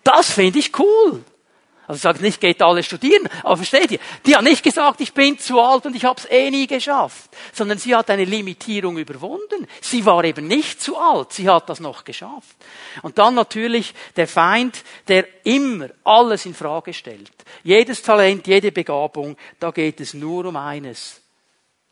Das 0.04 0.32
finde 0.32 0.60
ich 0.60 0.78
cool. 0.80 1.24
Also 1.90 2.02
sagt 2.02 2.22
nicht, 2.22 2.40
geht 2.40 2.62
alle 2.62 2.84
studieren, 2.84 3.28
aber 3.42 3.58
versteht 3.58 3.90
ihr? 3.90 4.00
Die 4.24 4.36
hat 4.36 4.44
nicht 4.44 4.62
gesagt, 4.62 5.02
ich 5.02 5.12
bin 5.12 5.40
zu 5.40 5.60
alt 5.60 5.88
und 5.88 5.96
ich 5.96 6.06
habe 6.06 6.20
es 6.20 6.30
eh 6.30 6.52
nie 6.52 6.68
geschafft, 6.68 7.32
sondern 7.52 7.80
sie 7.80 7.96
hat 7.96 8.12
eine 8.12 8.26
Limitierung 8.26 9.00
überwunden. 9.00 9.66
Sie 9.82 10.06
war 10.06 10.24
eben 10.24 10.46
nicht 10.46 10.80
zu 10.80 11.00
alt, 11.00 11.34
sie 11.34 11.50
hat 11.50 11.68
das 11.68 11.80
noch 11.80 12.04
geschafft. 12.04 12.56
Und 13.02 13.18
dann 13.18 13.34
natürlich 13.34 13.96
der 14.18 14.28
Feind, 14.28 14.84
der 15.08 15.26
immer 15.48 15.90
alles 16.04 16.46
in 16.46 16.54
Frage 16.54 16.94
stellt. 16.94 17.32
Jedes 17.64 18.04
Talent, 18.04 18.46
jede 18.46 18.72
Begabung, 18.72 19.36
da 19.60 19.72
geht 19.72 20.00
es 20.00 20.14
nur 20.14 20.46
um 20.46 20.58
eines. 20.58 21.22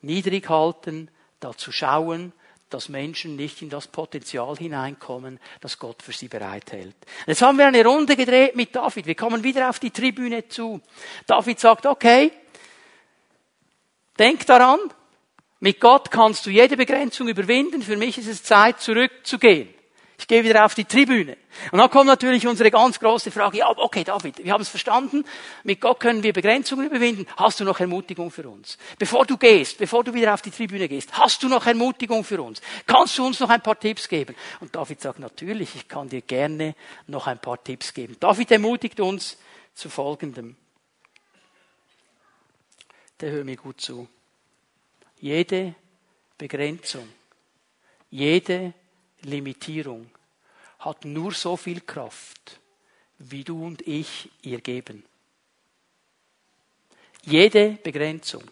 Niedrig 0.04 0.48
halten, 0.48 1.10
dazu 1.40 1.72
schauen, 1.72 2.34
dass 2.70 2.90
Menschen 2.90 3.36
nicht 3.36 3.62
in 3.62 3.70
das 3.70 3.88
Potenzial 3.88 4.58
hineinkommen, 4.58 5.40
das 5.62 5.80
Gott 5.80 6.02
für 6.02 6.12
sie 6.12 6.28
bereithält. 6.28 6.96
Jetzt 7.26 7.42
haben 7.42 7.58
wir 7.58 7.68
eine 7.68 7.86
Runde 7.86 8.16
gedreht 8.16 8.56
mit 8.56 8.76
David. 8.76 9.06
Wir 9.06 9.16
kommen 9.16 9.44
wieder 9.44 9.70
auf 9.70 9.80
die 9.80 9.92
Tribüne 9.92 10.48
zu. 10.48 10.82
David 11.26 11.60
sagt, 11.60 11.86
okay, 11.86 12.32
denk 14.20 14.46
daran, 14.46 14.80
mit 15.60 15.80
Gott 15.80 16.12
kannst 16.12 16.46
du 16.46 16.50
jede 16.50 16.78
Begrenzung 16.78 17.28
überwinden. 17.28 17.82
Für 17.82 17.98
mich 17.98 18.18
ist 18.18 18.28
es 18.28 18.44
Zeit, 18.44 18.80
zurückzugehen. 18.80 19.77
Ich 20.20 20.28
gehe 20.28 20.44
wieder 20.44 20.66
auf 20.66 20.74
die 20.74 20.86
Tribüne. 20.86 21.38
Und 21.72 21.78
dann 21.78 21.92
kommt 21.92 22.08
natürlich 22.08 22.48
unsere 22.48 22.72
ganz 22.72 23.00
große 23.00 23.30
Frage, 23.30 23.60
ja, 23.60 23.70
okay, 23.70 24.04
David, 24.04 24.44
wir 24.44 24.52
haben 24.52 24.62
es 24.62 24.70
verstanden, 24.70 25.24
mit 25.64 25.80
Gott 25.80 26.00
können 26.00 26.24
wir 26.24 26.34
Begrenzungen 26.34 26.88
überwinden. 26.88 27.28
Hast 27.38 27.60
du 27.60 27.64
noch 27.64 27.80
Ermutigung 27.80 28.32
für 28.32 28.50
uns? 28.50 28.80
Bevor 28.98 29.28
du 29.28 29.38
gehst, 29.38 29.78
bevor 29.78 30.04
du 30.04 30.16
wieder 30.16 30.34
auf 30.34 30.42
die 30.42 30.50
Tribüne 30.50 30.88
gehst, 30.88 31.16
hast 31.16 31.44
du 31.44 31.48
noch 31.48 31.68
Ermutigung 31.68 32.24
für 32.24 32.42
uns? 32.42 32.62
Kannst 32.88 33.16
du 33.18 33.28
uns 33.28 33.40
noch 33.40 33.50
ein 33.50 33.62
paar 33.62 33.80
Tipps 33.80 34.10
geben? 34.10 34.36
Und 34.60 34.76
David 34.76 35.02
sagt, 35.02 35.20
natürlich, 35.20 35.76
ich 35.76 35.88
kann 35.88 36.10
dir 36.10 36.22
gerne 36.22 36.74
noch 37.06 37.28
ein 37.28 37.40
paar 37.40 37.64
Tipps 37.64 37.94
geben. 37.94 38.18
David 38.20 38.50
ermutigt 38.52 39.00
uns 39.00 39.38
zu 39.76 39.88
Folgendem. 39.88 40.56
Der 43.22 43.32
hört 43.32 43.46
mir 43.46 43.56
gut 43.56 43.82
zu. 43.82 44.08
Jede 45.20 45.76
Begrenzung, 46.40 47.08
jede 48.10 48.74
Limitierung 49.22 50.10
hat 50.80 51.06
nur 51.06 51.32
so 51.32 51.58
viel 51.58 51.82
Kraft, 51.82 52.60
wie 53.20 53.44
du 53.44 53.66
und 53.66 53.82
ich 53.88 54.30
ihr 54.42 54.62
geben. 54.62 55.04
Jede 57.24 57.72
Begrenzung, 57.72 58.44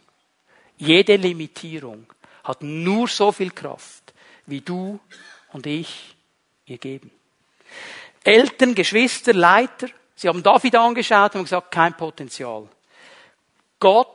jede 0.77 1.15
Limitierung 1.15 2.11
hat 2.43 2.61
nur 2.61 3.07
so 3.07 3.31
viel 3.31 3.51
Kraft, 3.51 4.13
wie 4.45 4.61
du 4.61 4.99
und 5.53 5.65
ich 5.65 6.15
ihr 6.65 6.77
geben. 6.77 7.11
Eltern, 8.23 8.75
Geschwister, 8.75 9.33
Leiter, 9.33 9.87
sie 10.15 10.27
haben 10.27 10.43
David 10.43 10.75
angeschaut 10.75 11.35
und 11.35 11.43
gesagt, 11.43 11.71
kein 11.71 11.95
Potenzial. 11.95 12.67
Gott 13.79 14.14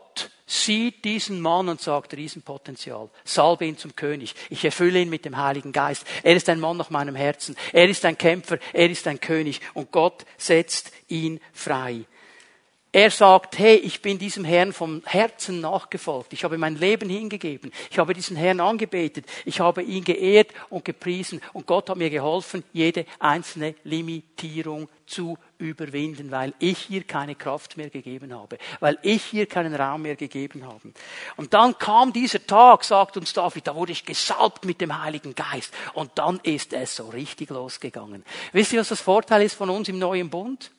sieht 0.50 1.04
diesen 1.04 1.40
Mann 1.40 1.68
und 1.68 1.80
sagt, 1.80 2.14
Riesenpotenzial. 2.14 3.08
Salbe 3.24 3.66
ihn 3.66 3.78
zum 3.78 3.94
König. 3.94 4.34
Ich 4.50 4.64
erfülle 4.64 5.00
ihn 5.00 5.08
mit 5.08 5.24
dem 5.24 5.36
Heiligen 5.36 5.72
Geist. 5.72 6.04
Er 6.24 6.34
ist 6.34 6.48
ein 6.48 6.58
Mann 6.58 6.76
nach 6.76 6.90
meinem 6.90 7.14
Herzen. 7.14 7.56
Er 7.72 7.88
ist 7.88 8.04
ein 8.04 8.18
Kämpfer. 8.18 8.58
Er 8.72 8.90
ist 8.90 9.06
ein 9.06 9.20
König. 9.20 9.60
Und 9.74 9.92
Gott 9.92 10.26
setzt 10.36 10.92
ihn 11.08 11.40
frei. 11.52 12.04
Er 12.92 13.12
sagt, 13.12 13.56
hey, 13.60 13.76
ich 13.76 14.02
bin 14.02 14.18
diesem 14.18 14.44
Herrn 14.44 14.72
vom 14.72 15.00
Herzen 15.04 15.60
nachgefolgt. 15.60 16.32
Ich 16.32 16.42
habe 16.42 16.58
mein 16.58 16.74
Leben 16.74 17.08
hingegeben. 17.08 17.70
Ich 17.88 18.00
habe 18.00 18.14
diesen 18.14 18.36
Herrn 18.36 18.58
angebetet. 18.58 19.26
Ich 19.44 19.60
habe 19.60 19.82
ihn 19.82 20.02
geehrt 20.02 20.50
und 20.70 20.84
gepriesen. 20.84 21.40
Und 21.52 21.66
Gott 21.66 21.88
hat 21.88 21.96
mir 21.96 22.10
geholfen, 22.10 22.64
jede 22.72 23.06
einzelne 23.20 23.76
Limitierung 23.84 24.88
zu 25.06 25.38
überwinden, 25.58 26.32
weil 26.32 26.52
ich 26.58 26.78
hier 26.78 27.04
keine 27.04 27.36
Kraft 27.36 27.76
mehr 27.76 27.90
gegeben 27.90 28.34
habe, 28.34 28.58
weil 28.80 28.98
ich 29.02 29.22
hier 29.22 29.46
keinen 29.46 29.74
Raum 29.74 30.02
mehr 30.02 30.16
gegeben 30.16 30.66
habe. 30.66 30.92
Und 31.36 31.54
dann 31.54 31.78
kam 31.78 32.12
dieser 32.12 32.44
Tag, 32.44 32.82
sagt 32.82 33.16
uns 33.16 33.32
David, 33.32 33.68
da 33.68 33.76
wurde 33.76 33.92
ich 33.92 34.04
gesalbt 34.04 34.64
mit 34.64 34.80
dem 34.80 35.00
Heiligen 35.00 35.36
Geist. 35.36 35.72
Und 35.94 36.10
dann 36.16 36.40
ist 36.42 36.72
es 36.72 36.96
so 36.96 37.08
richtig 37.10 37.50
losgegangen. 37.50 38.24
Wisst 38.52 38.72
ihr, 38.72 38.80
was 38.80 38.88
das 38.88 39.00
Vorteil 39.00 39.42
ist 39.42 39.54
von 39.54 39.70
uns 39.70 39.88
im 39.88 40.00
neuen 40.00 40.28
Bund? 40.28 40.72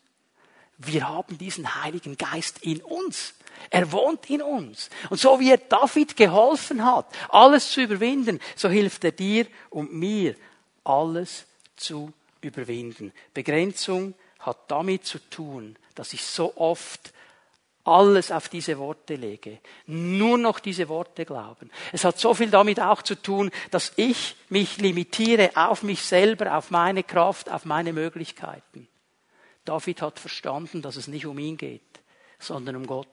Wir 0.85 1.07
haben 1.07 1.37
diesen 1.37 1.83
Heiligen 1.83 2.17
Geist 2.17 2.59
in 2.63 2.81
uns. 2.81 3.33
Er 3.69 3.91
wohnt 3.91 4.29
in 4.29 4.41
uns. 4.41 4.89
Und 5.09 5.19
so 5.19 5.39
wie 5.39 5.51
er 5.51 5.57
David 5.57 6.15
geholfen 6.15 6.83
hat, 6.83 7.07
alles 7.29 7.71
zu 7.71 7.81
überwinden, 7.81 8.39
so 8.55 8.69
hilft 8.69 9.03
er 9.03 9.11
dir 9.11 9.45
und 9.69 9.93
mir, 9.93 10.35
alles 10.83 11.45
zu 11.75 12.11
überwinden. 12.41 13.11
Begrenzung 13.33 14.15
hat 14.39 14.57
damit 14.69 15.05
zu 15.05 15.19
tun, 15.29 15.75
dass 15.93 16.13
ich 16.13 16.23
so 16.23 16.57
oft 16.57 17.13
alles 17.83 18.31
auf 18.31 18.49
diese 18.49 18.77
Worte 18.77 19.15
lege. 19.15 19.59
Nur 19.87 20.37
noch 20.37 20.59
diese 20.59 20.87
Worte 20.89 21.25
glauben. 21.25 21.71
Es 21.91 22.05
hat 22.05 22.19
so 22.19 22.33
viel 22.33 22.49
damit 22.49 22.79
auch 22.79 23.01
zu 23.01 23.15
tun, 23.15 23.51
dass 23.71 23.93
ich 23.95 24.35
mich 24.49 24.77
limitiere 24.77 25.51
auf 25.55 25.83
mich 25.83 26.01
selber, 26.01 26.57
auf 26.57 26.71
meine 26.71 27.03
Kraft, 27.03 27.49
auf 27.49 27.65
meine 27.65 27.93
Möglichkeiten. 27.93 28.87
David 29.65 30.01
hat 30.01 30.19
verstanden, 30.19 30.81
dass 30.81 30.95
es 30.95 31.07
nicht 31.07 31.25
um 31.25 31.37
ihn 31.37 31.57
geht, 31.57 31.81
sondern 32.39 32.75
um 32.75 32.87
Gott. 32.87 33.07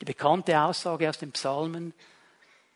Die 0.00 0.04
bekannte 0.04 0.58
Aussage 0.60 1.08
aus 1.08 1.18
den 1.18 1.32
Psalmen 1.32 1.92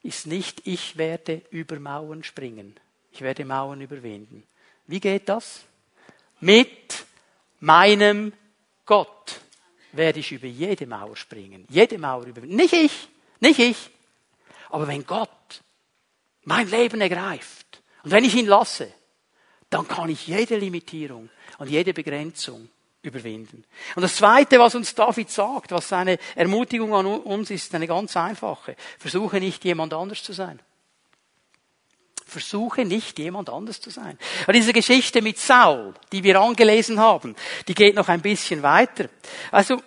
ist 0.02 0.26
nicht, 0.26 0.66
ich 0.66 0.96
werde 0.96 1.42
über 1.50 1.78
Mauern 1.78 2.22
springen, 2.22 2.78
ich 3.12 3.22
werde 3.22 3.44
Mauern 3.44 3.80
überwinden. 3.80 4.44
Wie 4.86 5.00
geht 5.00 5.28
das? 5.28 5.64
Mit 6.40 7.04
meinem 7.60 8.32
Gott 8.84 9.40
werde 9.92 10.20
ich 10.20 10.32
über 10.32 10.46
jede 10.46 10.86
Mauer 10.86 11.16
springen, 11.16 11.66
jede 11.70 11.98
Mauer 11.98 12.26
überwinden. 12.26 12.56
Nicht 12.56 12.74
ich, 12.74 13.08
nicht 13.40 13.58
ich. 13.58 13.90
Aber 14.70 14.86
wenn 14.86 15.06
Gott 15.06 15.62
mein 16.44 16.68
Leben 16.68 17.00
ergreift 17.00 17.82
und 18.04 18.10
wenn 18.10 18.24
ich 18.24 18.34
ihn 18.34 18.46
lasse, 18.46 18.92
dann 19.70 19.88
kann 19.88 20.08
ich 20.10 20.26
jede 20.26 20.56
Limitierung 20.56 21.30
und 21.58 21.68
jede 21.68 21.92
Begrenzung 21.92 22.68
überwinden. 23.06 23.64
Und 23.94 24.02
das 24.02 24.16
Zweite, 24.16 24.58
was 24.58 24.74
uns 24.74 24.94
David 24.94 25.30
sagt, 25.30 25.70
was 25.72 25.88
seine 25.88 26.18
Ermutigung 26.34 26.94
an 26.94 27.06
uns 27.06 27.50
ist, 27.50 27.74
eine 27.74 27.86
ganz 27.86 28.16
einfache. 28.16 28.76
Versuche 28.98 29.38
nicht 29.38 29.64
jemand 29.64 29.94
anders 29.94 30.22
zu 30.22 30.32
sein. 30.32 30.60
Versuche 32.26 32.84
nicht 32.84 33.18
jemand 33.18 33.48
anders 33.48 33.80
zu 33.80 33.90
sein. 33.90 34.18
Und 34.46 34.54
diese 34.54 34.72
Geschichte 34.72 35.22
mit 35.22 35.38
Saul, 35.38 35.94
die 36.10 36.24
wir 36.24 36.40
angelesen 36.40 36.98
haben, 36.98 37.36
die 37.68 37.74
geht 37.74 37.94
noch 37.94 38.08
ein 38.08 38.20
bisschen 38.20 38.62
weiter. 38.62 39.08
Also, 39.52 39.80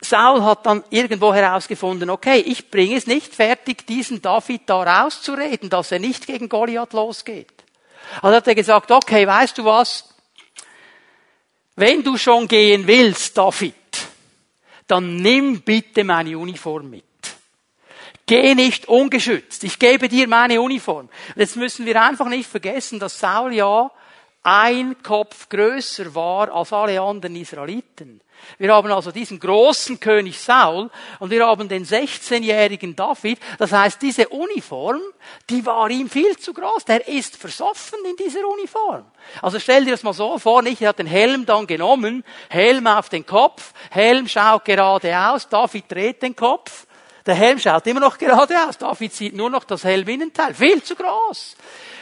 Saul 0.00 0.42
hat 0.42 0.66
dann 0.66 0.84
irgendwo 0.90 1.34
herausgefunden, 1.34 2.10
okay, 2.10 2.38
ich 2.38 2.70
bringe 2.70 2.96
es 2.96 3.06
nicht 3.06 3.34
fertig, 3.34 3.86
diesen 3.86 4.22
David 4.22 4.62
da 4.66 4.82
rauszureden, 4.82 5.70
dass 5.70 5.90
er 5.90 5.98
nicht 5.98 6.26
gegen 6.26 6.48
Goliath 6.48 6.92
losgeht. 6.92 7.64
Also 8.22 8.36
hat 8.36 8.46
er 8.46 8.54
gesagt, 8.54 8.90
okay, 8.90 9.26
weißt 9.26 9.58
du 9.58 9.64
was, 9.64 10.14
wenn 11.78 12.02
du 12.02 12.16
schon 12.16 12.48
gehen 12.48 12.86
willst, 12.86 13.38
David, 13.38 13.74
dann 14.86 15.16
nimm 15.16 15.60
bitte 15.60 16.02
meine 16.02 16.36
Uniform 16.36 16.90
mit. 16.90 17.04
Geh 18.26 18.54
nicht 18.54 18.88
ungeschützt. 18.88 19.64
Ich 19.64 19.78
gebe 19.78 20.08
dir 20.08 20.28
meine 20.28 20.60
Uniform. 20.60 21.08
Jetzt 21.36 21.56
müssen 21.56 21.86
wir 21.86 22.02
einfach 22.02 22.28
nicht 22.28 22.48
vergessen, 22.48 22.98
dass 22.98 23.18
Saul 23.18 23.54
ja 23.54 23.90
ein 24.42 25.02
Kopf 25.02 25.48
größer 25.48 26.14
war 26.14 26.52
als 26.52 26.72
alle 26.72 27.00
anderen 27.00 27.36
Israeliten. 27.36 28.20
Wir 28.58 28.74
haben 28.74 28.90
also 28.90 29.12
diesen 29.12 29.38
großen 29.38 30.00
König 30.00 30.38
Saul 30.38 30.90
und 31.18 31.30
wir 31.30 31.46
haben 31.46 31.68
den 31.68 31.84
16-jährigen 31.84 32.96
David. 32.96 33.38
Das 33.58 33.72
heißt, 33.72 34.00
diese 34.02 34.28
Uniform, 34.28 35.00
die 35.48 35.64
war 35.64 35.88
ihm 35.90 36.08
viel 36.10 36.36
zu 36.38 36.52
groß. 36.52 36.84
Der 36.84 37.06
ist 37.06 37.36
versoffen 37.36 37.98
in 38.08 38.16
dieser 38.16 38.46
Uniform. 38.46 39.04
Also 39.42 39.58
stell 39.60 39.84
dir 39.84 39.92
das 39.92 40.02
mal 40.02 40.12
so 40.12 40.38
vor, 40.38 40.62
nicht? 40.62 40.80
Er 40.82 40.90
hat 40.90 40.98
den 40.98 41.06
Helm 41.06 41.46
dann 41.46 41.66
genommen, 41.66 42.24
Helm 42.48 42.86
auf 42.86 43.08
den 43.08 43.26
Kopf, 43.26 43.72
Helm 43.90 44.26
schaut 44.26 44.64
geradeaus, 44.64 45.48
David 45.48 45.84
dreht 45.88 46.22
den 46.22 46.34
Kopf. 46.34 46.86
Der 47.26 47.34
Helm 47.34 47.58
schaut 47.58 47.86
immer 47.86 48.00
noch 48.00 48.16
geradeaus. 48.16 48.78
David 48.78 49.12
sieht 49.12 49.36
nur 49.36 49.50
noch 49.50 49.64
das 49.64 49.84
Helminnenteil. 49.84 50.54
Viel 50.54 50.82
zu 50.82 50.96
groß. 50.96 51.56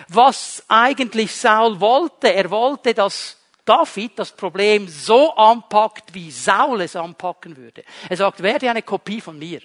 Was 0.09 0.63
eigentlich 0.69 1.35
Saul 1.35 1.81
wollte, 1.81 2.33
er 2.33 2.49
wollte, 2.49 2.95
dass 2.95 3.36
David 3.67 4.13
das 4.19 4.33
Problem 4.33 4.89
so 4.89 5.35
anpackt, 5.35 6.15
wie 6.15 6.31
Saul 6.31 6.81
es 6.81 6.97
anpacken 6.97 7.57
würde. 7.57 7.85
Er 8.09 8.17
sagt, 8.17 8.43
werde 8.43 8.71
eine 8.71 8.83
Kopie 8.83 9.21
von 9.21 9.39
mir. 9.39 9.61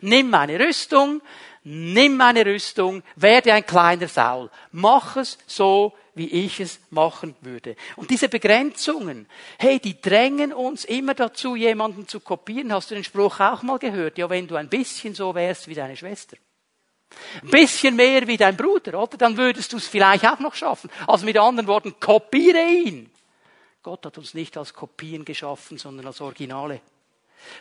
Nimm 0.00 0.30
meine 0.30 0.58
Rüstung, 0.58 1.20
nimm 1.64 2.16
meine 2.16 2.46
Rüstung, 2.46 3.02
werde 3.16 3.52
ein 3.52 3.66
kleiner 3.66 4.08
Saul. 4.08 4.50
Mach 4.72 5.16
es 5.16 5.38
so, 5.46 5.94
wie 6.14 6.28
ich 6.28 6.60
es 6.60 6.80
machen 6.90 7.34
würde. 7.40 7.76
Und 7.96 8.10
diese 8.10 8.28
Begrenzungen, 8.28 9.26
hey, 9.58 9.78
die 9.78 10.00
drängen 10.00 10.52
uns 10.52 10.84
immer 10.84 11.14
dazu, 11.14 11.56
jemanden 11.56 12.08
zu 12.08 12.20
kopieren. 12.20 12.72
Hast 12.72 12.90
du 12.90 12.94
den 12.94 13.04
Spruch 13.04 13.40
auch 13.40 13.62
mal 13.62 13.78
gehört? 13.78 14.18
Ja, 14.18 14.28
wenn 14.30 14.46
du 14.46 14.56
ein 14.56 14.68
bisschen 14.68 15.14
so 15.14 15.34
wärst 15.34 15.68
wie 15.68 15.74
deine 15.74 15.96
Schwester. 15.96 16.36
Ein 17.42 17.50
bisschen 17.50 17.96
mehr 17.96 18.26
wie 18.26 18.36
dein 18.36 18.56
Bruder, 18.56 19.02
oder? 19.02 19.16
Dann 19.16 19.36
würdest 19.36 19.72
du 19.72 19.78
es 19.78 19.88
vielleicht 19.88 20.26
auch 20.26 20.38
noch 20.38 20.54
schaffen. 20.54 20.90
Also 21.06 21.24
mit 21.24 21.36
anderen 21.36 21.66
Worten, 21.66 21.98
kopiere 21.98 22.62
ihn. 22.62 23.09
Gott 23.82 24.04
hat 24.04 24.18
uns 24.18 24.34
nicht 24.34 24.58
als 24.58 24.74
Kopien 24.74 25.24
geschaffen, 25.24 25.78
sondern 25.78 26.06
als 26.06 26.20
Originale. 26.20 26.82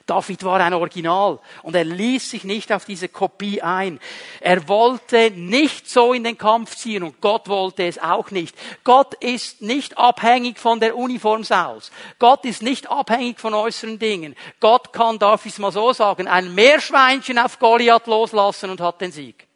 David 0.06 0.44
war 0.44 0.60
ein 0.60 0.74
Original 0.74 1.40
und 1.64 1.74
er 1.74 1.86
ließ 1.86 2.32
sich 2.32 2.44
nicht 2.44 2.74
auf 2.74 2.84
diese 2.84 3.08
Kopie 3.08 3.62
ein. 3.62 4.02
Er 4.42 4.68
wollte 4.68 5.32
nicht 5.32 5.90
so 5.90 6.12
in 6.12 6.26
den 6.26 6.38
Kampf 6.38 6.76
ziehen 6.76 7.04
und 7.04 7.22
Gott 7.22 7.48
wollte 7.48 7.86
es 7.86 7.98
auch 7.98 8.32
nicht. 8.32 8.54
Gott 8.84 9.14
ist 9.16 9.62
nicht 9.62 9.98
abhängig 9.98 10.60
von 10.60 10.82
der 10.82 10.98
Uniform 10.98 11.46
Sauls. 11.46 11.92
Gott 12.20 12.44
ist 12.44 12.62
nicht 12.62 12.90
abhängig 12.90 13.40
von 13.40 13.54
äußeren 13.54 14.00
Dingen. 14.00 14.36
Gott 14.60 14.92
kann, 14.92 15.20
darf 15.20 15.46
ich 15.46 15.54
es 15.54 15.60
mal 15.60 15.72
so 15.72 15.94
sagen, 15.94 16.28
ein 16.28 16.54
Meerschweinchen 16.54 17.40
auf 17.40 17.60
Goliath 17.60 18.08
loslassen 18.08 18.70
und 18.72 18.82
hat 18.82 19.00
den 19.00 19.14
Sieg. 19.14 19.48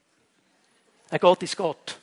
Der 1.11 1.19
Gott 1.19 1.43
ist 1.43 1.57
Gott. 1.57 1.97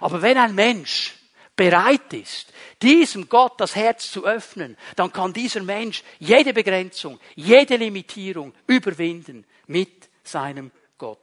Aber 0.00 0.22
wenn 0.22 0.38
ein 0.38 0.54
Mensch 0.54 1.15
bereit 1.56 2.12
ist, 2.12 2.52
diesem 2.82 3.28
Gott 3.28 3.60
das 3.60 3.74
Herz 3.74 4.10
zu 4.10 4.26
öffnen, 4.26 4.76
dann 4.94 5.12
kann 5.12 5.32
dieser 5.32 5.62
Mensch 5.62 6.04
jede 6.18 6.52
Begrenzung, 6.52 7.18
jede 7.34 7.76
Limitierung 7.76 8.54
überwinden 8.66 9.46
mit 9.66 10.08
seinem 10.22 10.70
Gott. 10.98 11.18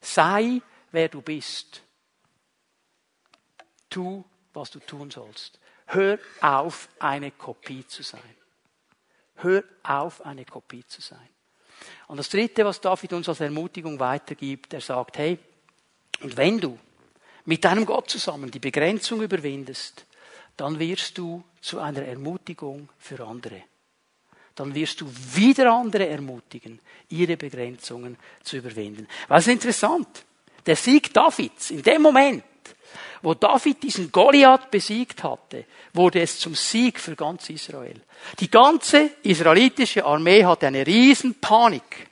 Sei, 0.00 0.60
wer 0.90 1.08
du 1.08 1.20
bist. 1.20 1.82
Tu, 3.90 4.24
was 4.54 4.70
du 4.70 4.80
tun 4.80 5.10
sollst. 5.10 5.60
Hör 5.86 6.18
auf, 6.40 6.88
eine 6.98 7.30
Kopie 7.30 7.86
zu 7.86 8.02
sein. 8.02 8.20
Hör 9.36 9.62
auf, 9.82 10.24
eine 10.24 10.44
Kopie 10.44 10.84
zu 10.86 11.00
sein. 11.00 11.28
Und 12.08 12.16
das 12.16 12.30
Dritte, 12.30 12.64
was 12.64 12.80
David 12.80 13.12
uns 13.12 13.28
als 13.28 13.40
Ermutigung 13.40 14.00
weitergibt, 14.00 14.72
er 14.72 14.80
sagt, 14.80 15.18
hey, 15.18 15.38
und 16.20 16.36
wenn 16.36 16.58
du 16.58 16.78
mit 17.46 17.64
deinem 17.64 17.86
Gott 17.86 18.10
zusammen 18.10 18.50
die 18.50 18.58
Begrenzung 18.58 19.22
überwindest, 19.22 20.04
dann 20.56 20.78
wirst 20.78 21.18
du 21.18 21.42
zu 21.60 21.80
einer 21.80 22.02
Ermutigung 22.02 22.88
für 22.98 23.24
andere. 23.26 23.62
Dann 24.54 24.74
wirst 24.74 25.00
du 25.00 25.10
wieder 25.34 25.72
andere 25.72 26.08
ermutigen, 26.08 26.80
ihre 27.10 27.36
Begrenzungen 27.36 28.16
zu 28.42 28.56
überwinden. 28.56 29.06
Was 29.28 29.48
interessant? 29.48 30.24
Der 30.64 30.76
Sieg 30.76 31.12
Davids, 31.12 31.70
in 31.70 31.82
dem 31.82 32.02
Moment, 32.02 32.44
wo 33.22 33.34
David 33.34 33.82
diesen 33.82 34.10
Goliath 34.10 34.70
besiegt 34.70 35.22
hatte, 35.22 35.66
wurde 35.92 36.20
es 36.20 36.38
zum 36.38 36.54
Sieg 36.54 36.98
für 36.98 37.14
ganz 37.14 37.50
Israel. 37.50 38.00
Die 38.40 38.50
ganze 38.50 39.10
israelitische 39.22 40.04
Armee 40.04 40.44
hatte 40.44 40.66
eine 40.66 40.86
riesen 40.86 41.34
Panik 41.34 42.08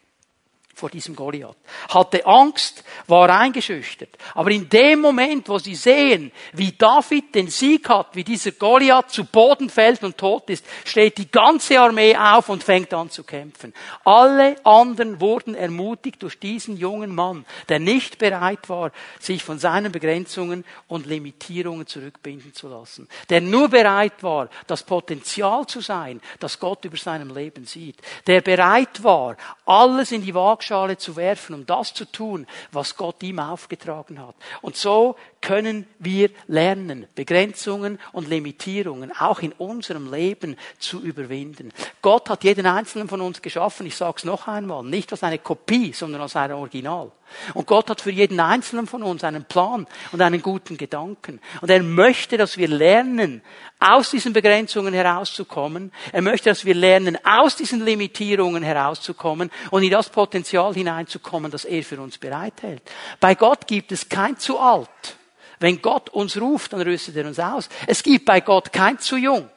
vor 0.75 0.91
diesem 0.91 1.15
Goliath. 1.15 1.57
Hatte 1.89 2.27
Angst, 2.27 2.85
war 3.07 3.31
eingeschüchtert. 3.31 4.11
Aber 4.35 4.51
in 4.51 4.69
dem 4.69 5.01
Moment, 5.01 5.49
wo 5.49 5.59
sie 5.59 5.75
sehen, 5.75 6.33
wie 6.53 6.73
David 6.73 7.35
den 7.35 7.49
Sieg 7.49 7.89
hat, 7.89 8.09
wie 8.15 8.25
dieser 8.25 8.53
Goliath 8.53 9.11
zu 9.11 9.25
Boden 9.25 9.71
fällt 9.71 10.03
und 10.03 10.19
tot 10.19 10.51
ist, 10.51 10.65
steht 10.85 11.19
die 11.19 11.31
ganze 11.31 11.81
Armee 11.81 12.17
auf 12.17 12.49
und 12.49 12.65
fängt 12.65 12.93
an 12.93 13.11
zu 13.11 13.23
kämpfen. 13.23 13.73
Alle 14.05 14.57
anderen 14.65 15.21
wurden 15.21 15.55
ermutigt 15.55 16.23
durch 16.23 16.39
diesen 16.39 16.77
jungen 16.77 17.15
Mann, 17.15 17.45
der 17.69 17.79
nicht 17.79 18.19
bereit 18.19 18.69
war, 18.69 18.91
sich 19.21 19.43
von 19.43 19.59
seinen 19.59 19.93
Begrenzungen 19.93 20.65
und 20.89 21.07
Limitierungen 21.07 21.87
zurückbinden 21.87 22.53
zu 22.53 22.69
lassen. 22.69 23.09
Der 23.31 23.41
nur 23.41 23.69
bereit 23.69 24.23
war, 24.23 24.49
das 24.67 24.83
Potenzial 24.83 25.67
zu 25.67 25.81
sein, 25.81 26.21
das 26.41 26.59
Gott 26.59 26.85
über 26.85 26.97
seinem 26.97 27.33
Leben 27.35 27.65
sieht. 27.65 27.97
Der 28.27 28.41
bereit 28.41 29.03
war, 29.03 29.37
alles 29.65 30.13
in 30.13 30.23
die 30.23 30.35
Waage 30.35 30.64
Waagschale 30.65 30.97
zu 30.97 31.17
werfen, 31.17 31.55
um 31.55 31.67
das 31.67 31.93
zu 31.93 32.07
tun, 32.07 32.47
was 32.73 32.97
Gott 32.97 33.23
ihm 33.23 33.39
aufgetragen 33.39 34.19
hat. 34.19 34.35
Und 34.63 34.77
so 34.77 35.17
können 35.45 35.87
wir 35.99 36.31
lernen, 36.47 37.07
Begrenzungen 37.15 37.99
und 38.13 38.29
Limitierungen 38.29 39.13
auch 39.13 39.41
in 39.41 39.53
unserem 39.53 40.11
Leben 40.11 40.57
zu 40.79 41.03
überwinden. 41.03 41.71
Gott 42.01 42.31
hat 42.31 42.45
jeden 42.45 42.65
einzelnen 42.65 43.09
von 43.09 43.21
uns 43.21 43.43
geschaffen, 43.43 43.87
ich 43.87 43.95
sage 43.95 44.15
es 44.17 44.25
noch 44.25 44.49
einmal, 44.49 44.83
nicht 44.83 45.13
als 45.13 45.23
eine 45.23 45.39
Kopie, 45.39 45.93
sondern 45.93 46.23
als 46.23 46.35
ein 46.35 46.53
Original. 46.53 47.13
Und 47.53 47.67
Gott 47.67 47.91
hat 47.91 48.01
für 48.01 48.11
jeden 48.11 48.41
einzelnen 48.41 48.87
von 48.87 49.03
uns 49.03 49.23
einen 49.23 49.45
Plan 49.45 49.87
und 50.13 50.23
einen 50.23 50.41
guten 50.41 50.79
Gedanken. 50.79 51.41
Und 51.61 51.71
er 51.71 51.83
möchte, 51.83 52.39
dass 52.39 52.57
wir 52.57 52.69
lernen, 52.69 53.43
aus 53.79 54.11
diesen 54.11 54.33
Begrenzungen 54.33 54.95
herauszukommen. 54.95 55.93
Er 56.13 56.23
möchte, 56.23 56.49
dass 56.49 56.65
wir 56.65 56.75
lernen, 56.75 57.19
aus 57.23 57.57
diesen 57.57 57.85
Limitierungen 57.85 58.63
herauszukommen 58.63 59.51
und 59.71 59.83
in 59.83 59.91
das 59.91 60.09
Potenzial 60.09 60.73
hineinzukommen, 60.73 61.51
das 61.51 61.67
er 61.67 61.83
für 61.83 62.01
uns 62.01 62.17
bereithält. 62.17 62.83
Bei 63.21 63.35
Gott 63.35 63.67
gibt 63.67 63.93
es 63.93 64.09
kein 64.09 64.39
zu 64.39 64.59
alt. 64.59 65.19
Wenn 65.65 65.81
Gott 65.81 66.11
uns 66.11 66.39
ruft, 66.39 66.75
dann 66.75 66.83
rüstet 66.83 67.17
er 67.17 67.25
uns 67.25 67.39
aus. 67.39 67.71
Es 67.87 68.03
gibt 68.03 68.27
bei 68.27 68.43
Gott 68.43 68.71
kein 68.71 68.99
zu 68.99 69.17
jung. 69.17 69.49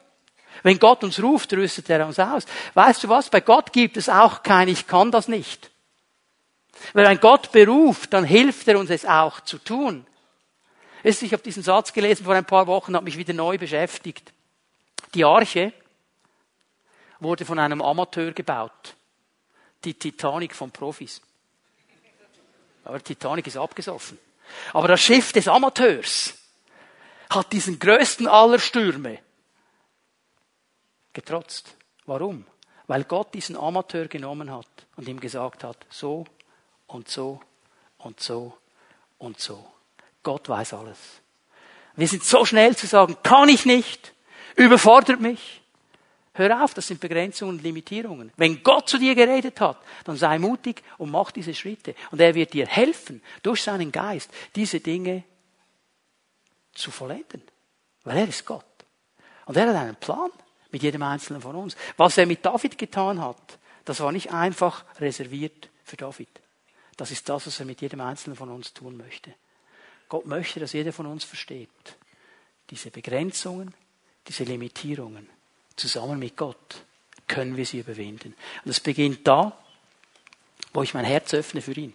Wenn 0.62 0.78
Gott 0.78 1.04
uns 1.04 1.22
ruft, 1.22 1.52
rüstet 1.52 1.90
er 1.90 2.06
uns 2.06 2.18
aus. 2.18 2.46
Weißt 2.72 3.04
du 3.04 3.10
was? 3.10 3.28
Bei 3.28 3.42
Gott 3.42 3.74
gibt 3.74 3.98
es 3.98 4.08
auch 4.08 4.42
kein 4.42 4.68
Ich 4.68 4.86
kann 4.86 5.10
das 5.10 5.28
nicht. 5.28 5.70
Wenn 6.94 7.04
ein 7.04 7.20
Gott 7.20 7.52
beruft, 7.52 8.14
dann 8.14 8.24
hilft 8.24 8.66
er 8.68 8.78
uns 8.78 8.88
es 8.88 9.04
auch 9.04 9.40
zu 9.40 9.58
tun. 9.58 10.06
Ich 11.02 11.30
habe 11.30 11.42
diesen 11.42 11.62
Satz 11.62 11.92
gelesen 11.92 12.24
vor 12.24 12.34
ein 12.34 12.46
paar 12.46 12.66
Wochen, 12.66 12.96
hat 12.96 13.04
mich 13.04 13.18
wieder 13.18 13.34
neu 13.34 13.58
beschäftigt. 13.58 14.32
Die 15.12 15.26
Arche 15.26 15.74
wurde 17.20 17.44
von 17.44 17.58
einem 17.58 17.82
Amateur 17.82 18.32
gebaut. 18.32 18.96
Die 19.84 19.92
Titanic 19.92 20.54
von 20.54 20.70
Profis. 20.70 21.20
Aber 22.86 23.04
Titanic 23.04 23.46
ist 23.46 23.58
abgesoffen. 23.58 24.18
Aber 24.72 24.88
das 24.88 25.00
Schiff 25.00 25.32
des 25.32 25.48
Amateurs 25.48 26.34
hat 27.30 27.52
diesen 27.52 27.78
größten 27.78 28.26
aller 28.26 28.58
Stürme 28.58 29.18
getrotzt. 31.12 31.74
Warum? 32.06 32.46
Weil 32.86 33.04
Gott 33.04 33.34
diesen 33.34 33.56
Amateur 33.56 34.06
genommen 34.06 34.50
hat 34.50 34.68
und 34.96 35.08
ihm 35.08 35.20
gesagt 35.20 35.64
hat, 35.64 35.76
so 35.90 36.24
und 36.86 37.08
so 37.08 37.40
und 37.98 38.20
so 38.20 38.56
und 39.18 39.38
so. 39.40 39.66
Gott 40.22 40.48
weiß 40.48 40.74
alles. 40.74 40.98
Wir 41.96 42.08
sind 42.08 42.24
so 42.24 42.44
schnell 42.44 42.76
zu 42.76 42.86
sagen, 42.86 43.16
kann 43.22 43.48
ich 43.48 43.66
nicht, 43.66 44.14
überfordert 44.56 45.20
mich. 45.20 45.62
Hör 46.38 46.62
auf, 46.62 46.72
das 46.72 46.86
sind 46.86 47.00
Begrenzungen 47.00 47.56
und 47.56 47.64
Limitierungen. 47.64 48.30
Wenn 48.36 48.62
Gott 48.62 48.88
zu 48.88 48.96
dir 48.96 49.16
geredet 49.16 49.60
hat, 49.60 49.76
dann 50.04 50.16
sei 50.16 50.38
mutig 50.38 50.84
und 50.96 51.10
mach 51.10 51.32
diese 51.32 51.52
Schritte. 51.52 51.96
Und 52.12 52.20
er 52.20 52.32
wird 52.32 52.52
dir 52.52 52.64
helfen, 52.64 53.20
durch 53.42 53.60
seinen 53.60 53.90
Geist, 53.90 54.30
diese 54.54 54.78
Dinge 54.78 55.24
zu 56.72 56.92
vollenden. 56.92 57.42
Weil 58.04 58.18
er 58.18 58.28
ist 58.28 58.46
Gott. 58.46 58.64
Und 59.46 59.56
er 59.56 59.68
hat 59.68 59.74
einen 59.74 59.96
Plan 59.96 60.30
mit 60.70 60.84
jedem 60.84 61.02
Einzelnen 61.02 61.42
von 61.42 61.56
uns. 61.56 61.76
Was 61.96 62.16
er 62.16 62.26
mit 62.26 62.46
David 62.46 62.78
getan 62.78 63.20
hat, 63.20 63.58
das 63.84 63.98
war 63.98 64.12
nicht 64.12 64.32
einfach 64.32 64.84
reserviert 65.00 65.68
für 65.82 65.96
David. 65.96 66.28
Das 66.96 67.10
ist 67.10 67.28
das, 67.28 67.48
was 67.48 67.58
er 67.58 67.66
mit 67.66 67.80
jedem 67.80 68.00
Einzelnen 68.00 68.36
von 68.36 68.48
uns 68.50 68.72
tun 68.72 68.96
möchte. 68.96 69.34
Gott 70.08 70.26
möchte, 70.26 70.60
dass 70.60 70.72
jeder 70.72 70.92
von 70.92 71.06
uns 71.06 71.24
versteht. 71.24 71.68
Diese 72.70 72.92
Begrenzungen, 72.92 73.74
diese 74.28 74.44
Limitierungen, 74.44 75.28
zusammen 75.78 76.18
mit 76.18 76.36
Gott 76.36 76.82
können 77.26 77.56
wir 77.56 77.66
sie 77.66 77.78
überwinden. 77.78 78.34
Und 78.64 78.70
es 78.70 78.80
beginnt 78.80 79.26
da, 79.26 79.56
wo 80.72 80.82
ich 80.82 80.94
mein 80.94 81.04
Herz 81.04 81.34
öffne 81.34 81.60
für 81.60 81.72
ihn. 81.72 81.94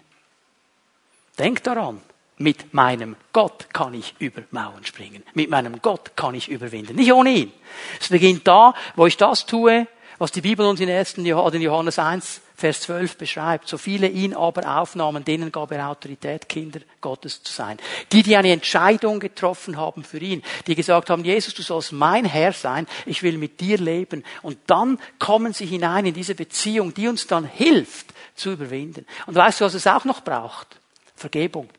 Denk 1.38 1.64
daran, 1.64 2.02
mit 2.38 2.74
meinem 2.74 3.16
Gott 3.32 3.74
kann 3.74 3.94
ich 3.94 4.16
über 4.20 4.44
Mauern 4.52 4.86
springen. 4.86 5.24
Mit 5.34 5.50
meinem 5.50 5.82
Gott 5.82 6.16
kann 6.16 6.36
ich 6.36 6.50
überwinden. 6.50 6.96
Nicht 6.96 7.12
ohne 7.14 7.32
ihn. 7.32 7.54
Es 8.00 8.10
beginnt 8.10 8.48
da, 8.48 8.74
wo 8.96 9.06
ich 9.06 9.18
das 9.18 9.46
tue, 9.46 9.88
was 10.18 10.32
die 10.32 10.42
Bibel 10.42 10.66
uns 10.66 10.80
in 10.80 10.90
1. 10.90 11.18
Johannes 11.18 12.00
1, 12.00 12.42
Vers 12.56 12.82
12 12.82 13.18
beschreibt. 13.18 13.68
So 13.68 13.78
viele 13.78 14.08
ihn 14.08 14.34
aber 14.34 14.80
aufnahmen, 14.80 15.26
denen 15.26 15.52
gab 15.52 15.72
er 15.72 15.90
Autorität, 15.90 16.48
Kinder 16.48 16.80
Gottes 17.02 17.44
zu 17.44 17.52
sein. 17.52 17.78
Die, 18.12 18.24
die 18.24 18.36
eine 18.36 18.52
Entscheidung 18.52 19.20
getroffen 19.20 19.78
haben 19.78 20.04
für 20.04 20.20
ihn, 20.20 20.44
die 20.68 20.76
gesagt 20.76 21.10
haben, 21.10 21.26
Jesus, 21.26 21.54
du 21.54 21.62
sollst 21.62 21.92
mein 21.92 22.26
Herr 22.26 22.54
sein, 22.54 22.88
ich 23.06 23.24
will 23.24 23.38
mit 23.38 23.60
dir 23.60 23.78
leben. 23.78 24.24
Und 24.42 24.58
dann 24.68 25.00
kommen 25.20 25.54
sie 25.54 25.66
hinein 25.66 26.06
in 26.06 26.14
diese 26.14 26.36
Beziehung, 26.36 26.94
die 26.94 27.08
uns 27.08 27.28
dann 27.28 27.46
hilft 27.46 28.14
zu 28.36 28.52
überwinden. 28.52 29.06
Und 29.26 29.36
weißt 29.36 29.62
du, 29.62 29.66
was 29.66 29.74
es 29.74 29.88
auch 29.88 30.06
noch 30.06 30.22
braucht? 30.22 30.80
Vergebung 31.16 31.70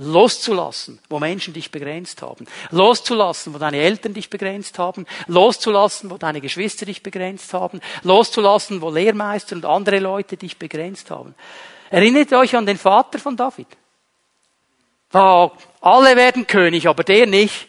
loszulassen, 0.00 0.98
wo 1.08 1.18
Menschen 1.18 1.52
dich 1.52 1.70
begrenzt 1.70 2.22
haben, 2.22 2.46
loszulassen, 2.70 3.52
wo 3.52 3.58
deine 3.58 3.78
Eltern 3.78 4.14
dich 4.14 4.30
begrenzt 4.30 4.78
haben, 4.78 5.06
loszulassen, 5.26 6.10
wo 6.10 6.16
deine 6.16 6.40
Geschwister 6.40 6.86
dich 6.86 7.02
begrenzt 7.02 7.52
haben, 7.52 7.80
loszulassen, 8.02 8.80
wo 8.80 8.90
Lehrmeister 8.90 9.56
und 9.56 9.66
andere 9.66 9.98
Leute 9.98 10.36
dich 10.36 10.56
begrenzt 10.56 11.10
haben. 11.10 11.34
Erinnert 11.90 12.32
euch 12.32 12.56
an 12.56 12.66
den 12.66 12.78
Vater 12.78 13.18
von 13.18 13.36
David. 13.36 13.66
Oh, 15.12 15.50
alle 15.80 16.16
werden 16.16 16.46
König, 16.46 16.86
aber 16.86 17.04
der 17.04 17.26
nicht. 17.26 17.68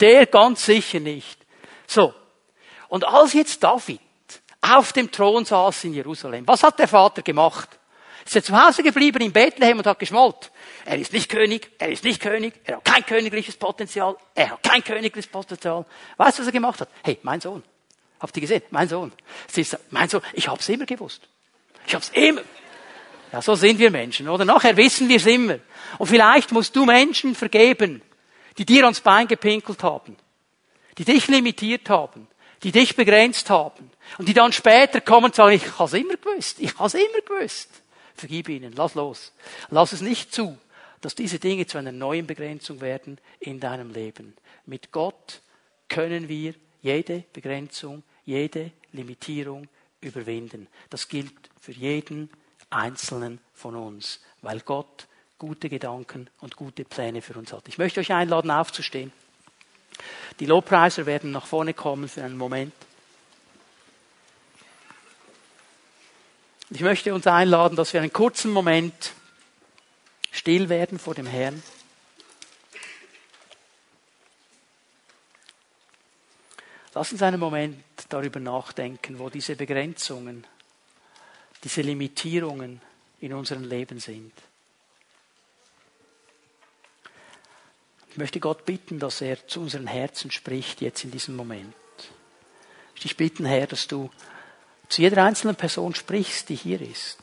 Der 0.00 0.26
ganz 0.26 0.64
sicher 0.64 1.00
nicht. 1.00 1.38
So. 1.86 2.12
Und 2.88 3.06
als 3.06 3.34
jetzt 3.34 3.62
David 3.62 4.00
auf 4.60 4.92
dem 4.92 5.10
Thron 5.10 5.44
saß 5.44 5.84
in 5.84 5.94
Jerusalem, 5.94 6.46
was 6.46 6.62
hat 6.62 6.78
der 6.78 6.88
Vater 6.88 7.22
gemacht? 7.22 7.68
Ist 8.24 8.36
er 8.36 8.42
zu 8.42 8.56
Hause 8.56 8.82
geblieben 8.82 9.20
in 9.20 9.32
Bethlehem 9.32 9.78
und 9.78 9.86
hat 9.86 9.98
geschmollt? 9.98 10.51
Er 10.84 10.98
ist 10.98 11.12
nicht 11.12 11.28
König, 11.28 11.70
er 11.78 11.90
ist 11.90 12.04
nicht 12.04 12.20
König, 12.20 12.54
er 12.64 12.76
hat 12.76 12.84
kein 12.84 13.06
königliches 13.06 13.56
Potenzial, 13.56 14.16
er 14.34 14.50
hat 14.50 14.62
kein 14.62 14.82
königliches 14.82 15.28
Potenzial. 15.28 15.84
Weißt 16.16 16.38
du, 16.38 16.42
was 16.42 16.48
er 16.48 16.52
gemacht 16.52 16.80
hat? 16.80 16.88
Hey, 17.04 17.18
mein 17.22 17.40
Sohn. 17.40 17.62
Habt 18.18 18.36
ihr 18.36 18.40
gesehen? 18.40 18.62
Mein 18.70 18.88
Sohn. 18.88 19.12
Siehst 19.48 19.74
du, 19.74 19.76
mein 19.90 20.08
Sohn, 20.08 20.22
ich 20.32 20.48
hab's 20.48 20.68
immer 20.68 20.86
gewusst. 20.86 21.22
Ich 21.86 21.94
hab's 21.94 22.10
immer. 22.10 22.42
Ja, 23.32 23.40
so 23.40 23.54
sind 23.54 23.78
wir 23.78 23.90
Menschen, 23.90 24.28
oder? 24.28 24.44
Nachher 24.44 24.76
wissen 24.76 25.08
wir 25.08 25.16
es 25.16 25.26
immer. 25.26 25.58
Und 25.98 26.06
vielleicht 26.06 26.52
musst 26.52 26.76
du 26.76 26.84
Menschen 26.84 27.34
vergeben, 27.34 28.02
die 28.58 28.64
dir 28.64 28.84
ans 28.84 29.00
Bein 29.00 29.26
gepinkelt 29.26 29.82
haben, 29.82 30.16
die 30.98 31.04
dich 31.04 31.28
limitiert 31.28 31.88
haben, 31.88 32.28
die 32.62 32.72
dich 32.72 32.94
begrenzt 32.94 33.48
haben 33.50 33.90
und 34.18 34.28
die 34.28 34.34
dann 34.34 34.52
später 34.52 35.00
kommen 35.00 35.26
und 35.26 35.34
sagen, 35.34 35.56
ich 35.56 35.78
hab's 35.78 35.94
immer 35.94 36.16
gewusst, 36.16 36.60
ich 36.60 36.78
hab's 36.78 36.94
immer 36.94 37.20
gewusst. 37.26 37.70
Vergib 38.14 38.48
ihnen, 38.48 38.72
lass 38.76 38.94
los. 38.94 39.32
Lass 39.70 39.92
es 39.92 40.02
nicht 40.02 40.34
zu, 40.34 40.58
dass 41.02 41.14
diese 41.14 41.38
Dinge 41.38 41.66
zu 41.66 41.76
einer 41.76 41.92
neuen 41.92 42.26
Begrenzung 42.26 42.80
werden 42.80 43.18
in 43.40 43.60
deinem 43.60 43.90
Leben. 43.90 44.34
Mit 44.64 44.92
Gott 44.92 45.42
können 45.88 46.28
wir 46.28 46.54
jede 46.80 47.24
Begrenzung, 47.32 48.02
jede 48.24 48.70
Limitierung 48.92 49.68
überwinden. 50.00 50.68
Das 50.90 51.08
gilt 51.08 51.34
für 51.60 51.72
jeden 51.72 52.30
Einzelnen 52.70 53.40
von 53.52 53.76
uns, 53.76 54.20
weil 54.40 54.60
Gott 54.60 55.08
gute 55.38 55.68
Gedanken 55.68 56.30
und 56.40 56.56
gute 56.56 56.84
Pläne 56.84 57.20
für 57.20 57.34
uns 57.34 57.52
hat. 57.52 57.66
Ich 57.66 57.78
möchte 57.78 58.00
euch 58.00 58.12
einladen, 58.12 58.50
aufzustehen. 58.50 59.12
Die 60.38 60.46
Lobpreiser 60.46 61.04
werden 61.04 61.32
nach 61.32 61.46
vorne 61.46 61.74
kommen 61.74 62.08
für 62.08 62.22
einen 62.22 62.36
Moment. 62.36 62.72
Ich 66.70 66.80
möchte 66.80 67.12
uns 67.12 67.26
einladen, 67.26 67.76
dass 67.76 67.92
wir 67.92 68.00
einen 68.00 68.12
kurzen 68.12 68.52
Moment 68.52 69.12
still 70.42 70.68
werden 70.68 70.98
vor 70.98 71.14
dem 71.14 71.26
Herrn. 71.26 71.62
Lass 76.94 77.12
uns 77.12 77.22
einen 77.22 77.38
Moment 77.38 77.84
darüber 78.08 78.40
nachdenken, 78.40 79.20
wo 79.20 79.30
diese 79.30 79.54
Begrenzungen, 79.54 80.44
diese 81.62 81.82
Limitierungen 81.82 82.80
in 83.20 83.34
unserem 83.34 83.62
Leben 83.62 84.00
sind. 84.00 84.32
Ich 88.10 88.16
möchte 88.16 88.40
Gott 88.40 88.64
bitten, 88.64 88.98
dass 88.98 89.20
er 89.20 89.46
zu 89.46 89.60
unseren 89.60 89.86
Herzen 89.86 90.32
spricht, 90.32 90.80
jetzt 90.80 91.04
in 91.04 91.12
diesem 91.12 91.36
Moment. 91.36 91.72
Ich 92.96 93.02
dich 93.02 93.16
bitten, 93.16 93.44
Herr, 93.44 93.68
dass 93.68 93.86
du 93.86 94.10
zu 94.88 95.02
jeder 95.02 95.22
einzelnen 95.22 95.54
Person 95.54 95.94
sprichst, 95.94 96.48
die 96.48 96.56
hier 96.56 96.80
ist. 96.80 97.22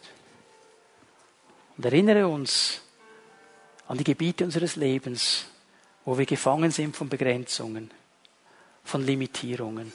Und 1.75 1.83
erinnere 1.83 2.25
uns 2.25 2.81
an 3.89 3.97
die 3.97 4.03
Gebiete 4.03 4.45
unseres 4.45 4.75
Lebens, 4.75 5.47
wo 6.05 6.17
wir 6.17 6.27
gefangen 6.27 6.69
sind 6.69 6.95
von 6.95 7.09
Begrenzungen, 7.09 7.89
von 8.83 9.03
Limitierungen, 9.03 9.91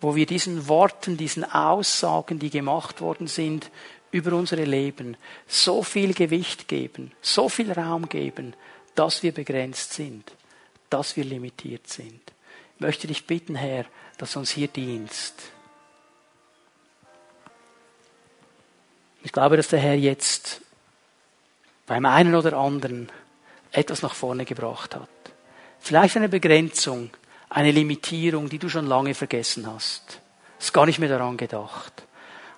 wo 0.00 0.14
wir 0.14 0.26
diesen 0.26 0.68
Worten, 0.68 1.16
diesen 1.16 1.44
Aussagen, 1.44 2.38
die 2.38 2.50
gemacht 2.50 3.00
worden 3.00 3.26
sind 3.26 3.70
über 4.12 4.32
unsere 4.32 4.64
Leben, 4.64 5.16
so 5.48 5.82
viel 5.82 6.14
Gewicht 6.14 6.68
geben, 6.68 7.10
so 7.20 7.48
viel 7.48 7.72
Raum 7.72 8.08
geben, 8.08 8.54
dass 8.94 9.24
wir 9.24 9.32
begrenzt 9.32 9.92
sind, 9.92 10.30
dass 10.88 11.16
wir 11.16 11.24
limitiert 11.24 11.88
sind. 11.88 12.22
Ich 12.76 12.80
möchte 12.80 13.08
dich 13.08 13.26
bitten, 13.26 13.56
Herr, 13.56 13.86
dass 14.18 14.32
du 14.32 14.38
uns 14.38 14.52
hier 14.52 14.68
dienst. 14.68 15.34
Ich 19.24 19.32
glaube, 19.32 19.56
dass 19.56 19.68
der 19.68 19.80
Herr 19.80 19.96
jetzt 19.96 20.39
beim 21.90 22.06
einen 22.06 22.36
oder 22.36 22.56
anderen 22.56 23.08
etwas 23.72 24.02
nach 24.02 24.14
vorne 24.14 24.44
gebracht 24.44 24.94
hat. 24.94 25.08
Vielleicht 25.80 26.16
eine 26.16 26.28
Begrenzung, 26.28 27.10
eine 27.48 27.72
Limitierung, 27.72 28.48
die 28.48 28.60
du 28.60 28.68
schon 28.68 28.86
lange 28.86 29.12
vergessen 29.12 29.66
hast. 29.66 30.20
Ist 30.60 30.72
gar 30.72 30.86
nicht 30.86 31.00
mehr 31.00 31.08
daran 31.08 31.36
gedacht. 31.36 32.04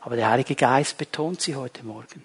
Aber 0.02 0.16
der 0.16 0.28
Heilige 0.28 0.54
Geist 0.54 0.98
betont 0.98 1.40
sie 1.40 1.56
heute 1.56 1.82
Morgen. 1.82 2.22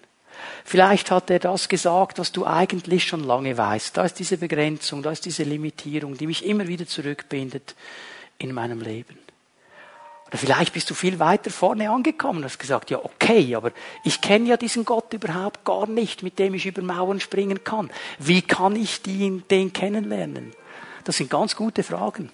Vielleicht 0.66 1.10
hat 1.10 1.30
er 1.30 1.38
das 1.38 1.70
gesagt, 1.70 2.18
was 2.18 2.30
du 2.30 2.44
eigentlich 2.44 3.06
schon 3.06 3.24
lange 3.24 3.56
weißt. 3.56 3.96
Da 3.96 4.04
ist 4.04 4.18
diese 4.18 4.36
Begrenzung, 4.36 5.02
da 5.02 5.10
ist 5.10 5.24
diese 5.24 5.44
Limitierung, 5.44 6.14
die 6.14 6.26
mich 6.26 6.44
immer 6.44 6.68
wieder 6.68 6.86
zurückbindet 6.86 7.74
in 8.36 8.52
meinem 8.52 8.82
Leben. 8.82 9.18
Oder 10.28 10.36
vielleicht 10.38 10.74
bist 10.74 10.90
du 10.90 10.94
viel 10.94 11.18
weiter 11.18 11.50
vorne 11.50 11.90
angekommen 11.90 12.40
und 12.40 12.44
hast 12.44 12.58
gesagt, 12.58 12.90
ja, 12.90 13.02
okay, 13.02 13.54
aber 13.54 13.72
ich 14.04 14.20
kenne 14.20 14.48
ja 14.48 14.56
diesen 14.58 14.84
Gott 14.84 15.12
überhaupt 15.14 15.64
gar 15.64 15.86
nicht, 15.86 16.22
mit 16.22 16.38
dem 16.38 16.52
ich 16.52 16.66
über 16.66 16.82
Mauern 16.82 17.18
springen 17.18 17.64
kann. 17.64 17.90
Wie 18.18 18.42
kann 18.42 18.76
ich 18.76 19.00
den, 19.00 19.44
den 19.48 19.72
kennenlernen? 19.72 20.52
Das 21.04 21.16
sind 21.16 21.30
ganz 21.30 21.56
gute 21.56 21.82
Fragen. 21.82 22.30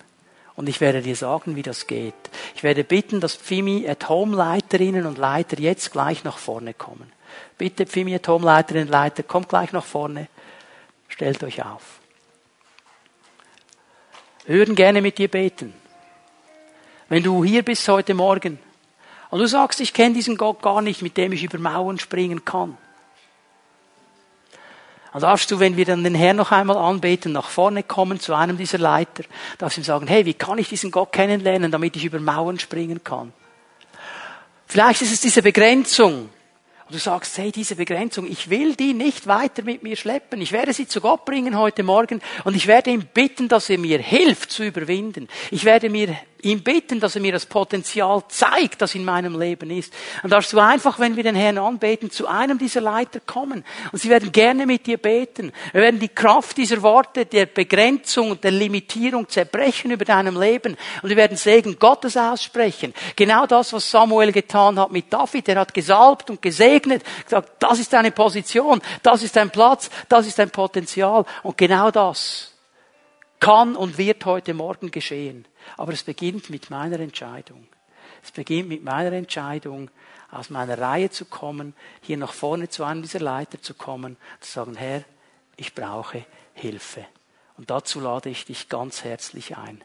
Und 0.57 0.69
ich 0.69 0.81
werde 0.81 1.03
dir 1.03 1.15
sagen, 1.15 1.55
wie 1.55 1.63
das 1.63 1.87
geht. 1.87 2.15
Ich 2.57 2.65
werde 2.65 2.83
bitten, 2.83 3.21
dass 3.21 3.37
Pfimi 3.37 3.89
at 3.89 4.09
Home 4.09 4.37
Leiterinnen 4.37 5.07
und 5.07 5.19
Leiter 5.19 5.59
jetzt 5.61 5.93
gleich 5.93 6.25
nach 6.25 6.39
vorne 6.39 6.75
kommen. 6.75 7.13
Bitte 7.59 7.87
Pfimi 7.87 8.15
at 8.15 8.27
Home 8.27 8.45
Leiterinnen 8.45 8.89
und 8.89 8.93
Leiter, 8.93 9.23
kommt 9.23 9.49
gleich 9.49 9.73
nach 9.73 9.85
vorne. 9.85 10.29
Stellt 11.09 11.45
euch 11.45 11.65
auf. 11.65 12.01
Würden 14.47 14.75
gerne 14.75 15.01
mit 15.01 15.19
dir 15.19 15.29
beten. 15.29 15.75
Wenn 17.09 17.23
du 17.23 17.45
hier 17.45 17.63
bist 17.63 17.87
heute 17.89 18.15
Morgen 18.15 18.59
und 19.31 19.39
du 19.39 19.47
sagst, 19.47 19.81
ich 19.81 19.93
kenne 19.93 20.15
diesen 20.15 20.37
Gott 20.37 20.63
gar 20.63 20.81
nicht, 20.81 21.03
mit 21.03 21.17
dem 21.17 21.33
ich 21.33 21.45
über 21.45 21.59
Mauern 21.59 21.99
springen 21.99 22.45
kann. 22.45 22.79
Dann 25.13 25.23
darfst 25.23 25.51
du, 25.51 25.61
wenn 25.61 25.77
wir 25.77 25.85
dann 25.85 26.03
den 26.03 26.15
Herrn 26.15 26.37
noch 26.37 26.51
einmal 26.51 26.77
anbeten, 26.77 27.33
nach 27.33 27.49
vorne 27.49 27.83
kommen 27.83 28.19
zu 28.19 28.35
einem 28.35 28.57
dieser 28.57 28.79
Leiter, 28.79 29.25
darfst 29.59 29.79
ihm 29.79 29.85
sagen, 29.85 30.09
hey, 30.09 30.25
wie 30.25 30.35
kann 30.35 30.59
ich 30.59 30.69
diesen 30.69 30.91
Gott 30.91 31.13
kennenlernen, 31.13 31.71
damit 31.71 31.95
ich 31.95 32.05
über 32.05 32.19
Mauern 32.19 32.59
springen 32.59 33.05
kann? 33.05 33.33
Vielleicht 34.67 35.03
ist 35.03 35.13
es 35.13 35.21
diese 35.21 35.43
Begrenzung, 35.43 36.31
und 36.87 36.95
du 36.95 36.99
sagst, 36.99 37.39
hey, 37.39 37.51
diese 37.51 37.77
Begrenzung, 37.77 38.27
ich 38.31 38.51
will 38.51 38.75
die 38.75 38.93
nicht 38.93 39.27
weiter 39.27 39.63
mit 39.63 39.83
mir 39.83 39.97
schleppen. 39.97 40.43
Ich 40.43 40.53
werde 40.53 40.75
sie 40.75 40.87
zu 40.87 41.01
Gott 41.01 41.25
bringen 41.25 41.57
heute 41.57 41.83
Morgen 41.83 42.21
und 42.45 42.55
ich 42.55 42.67
werde 42.67 42.91
ihn 42.91 43.07
bitten, 43.07 43.49
dass 43.49 43.71
er 43.71 43.79
mir 43.79 44.01
hilft 44.01 44.51
zu 44.51 44.65
überwinden. 44.65 45.29
Ich 45.51 45.65
werde 45.65 45.89
mir 45.89 46.15
ihm 46.45 46.63
bitten, 46.63 47.01
dass 47.01 47.15
er 47.15 47.23
mir 47.23 47.33
das 47.33 47.47
Potenzial 47.47 48.23
zeigt, 48.29 48.83
das 48.83 48.95
in 48.95 49.05
meinem 49.05 49.39
Leben 49.39 49.71
ist. 49.71 49.93
Und 50.23 50.31
darfst 50.31 50.53
du 50.53 50.59
einfach, 50.59 50.99
wenn 50.99 51.17
wir 51.17 51.23
den 51.23 51.35
Herrn 51.35 51.59
anbeten, 51.59 52.11
zu 52.11 52.27
einem 52.27 52.59
dieser 52.59 52.81
Leiter 52.81 53.21
kommen. 53.21 53.65
Und 53.93 54.01
sie 54.01 54.09
werden 54.11 54.33
gerne 54.33 54.67
mit 54.67 54.87
dir 54.87 54.99
beten. 54.99 55.53
Wir 55.73 55.83
werden 55.83 56.01
die 56.01 56.09
Kraft 56.09 56.57
dieser 56.57 56.83
Worte, 56.83 57.27
der 57.27 57.47
Begrenzung 57.47 58.31
und 58.31 58.45
der 58.45 58.51
Limitierung 58.51 59.29
zerbrechen 59.29 59.91
über 59.91 60.05
deinem 60.05 60.39
Leben. 60.39 60.77
Und 61.03 61.09
wir 61.09 61.17
werden 61.17 61.37
Segen 61.37 61.79
Gottes 61.79 62.17
aussprechen. 62.17 62.95
Genau 63.17 63.47
das, 63.47 63.73
was 63.73 63.91
Samuel 63.91 64.33
getan 64.33 64.79
hat 64.79 64.93
mit 64.93 65.13
David. 65.13 65.49
Er 65.49 65.61
hat 65.61 65.75
gesalbt 65.75 66.31
und 66.31 66.43
gesegnet, 66.43 67.03
gesagt, 67.25 67.53
das 67.59 67.79
ist 67.79 67.93
deine 67.93 68.11
Position, 68.11 68.81
das 69.03 69.23
ist 69.23 69.37
dein 69.37 69.51
Platz, 69.51 69.91
das 70.09 70.27
ist 70.27 70.39
dein 70.39 70.51
Potenzial. 70.51 71.25
Und 71.43 71.57
genau 71.57 71.91
das 71.91 72.53
kann 73.41 73.77
und 73.77 73.99
wird 73.99 74.25
heute 74.25 74.55
Morgen 74.55 74.91
geschehen. 74.91 75.47
Aber 75.77 75.93
es 75.93 76.03
beginnt 76.03 76.51
mit 76.51 76.71
meiner 76.71 77.01
Entscheidung. 77.01 77.67
Es 78.23 78.33
beginnt 78.33 78.69
mit 78.69 78.85
meiner 78.85 79.13
Entscheidung, 79.13 79.91
aus 80.31 80.51
meiner 80.51 80.79
Reihe 80.79 81.11
zu 81.11 81.27
kommen, 81.27 81.75
hier 82.01 82.17
nach 82.17 82.33
vorne 82.33 82.69
zu 82.69 82.85
einem 82.85 83.03
dieser 83.03 83.21
Leiter 83.21 83.61
zu 83.61 83.75
kommen, 83.75 84.17
zu 84.41 84.51
sagen, 84.51 84.77
Herr, 84.77 85.05
ich 85.57 85.75
brauche 85.75 86.25
Hilfe. 86.55 87.07
Und 87.57 87.71
dazu 87.71 88.01
lade 88.01 88.31
ich 88.31 88.45
dich 88.45 88.69
ganz 88.69 89.05
herzlich 89.05 89.57
ein. 89.57 89.83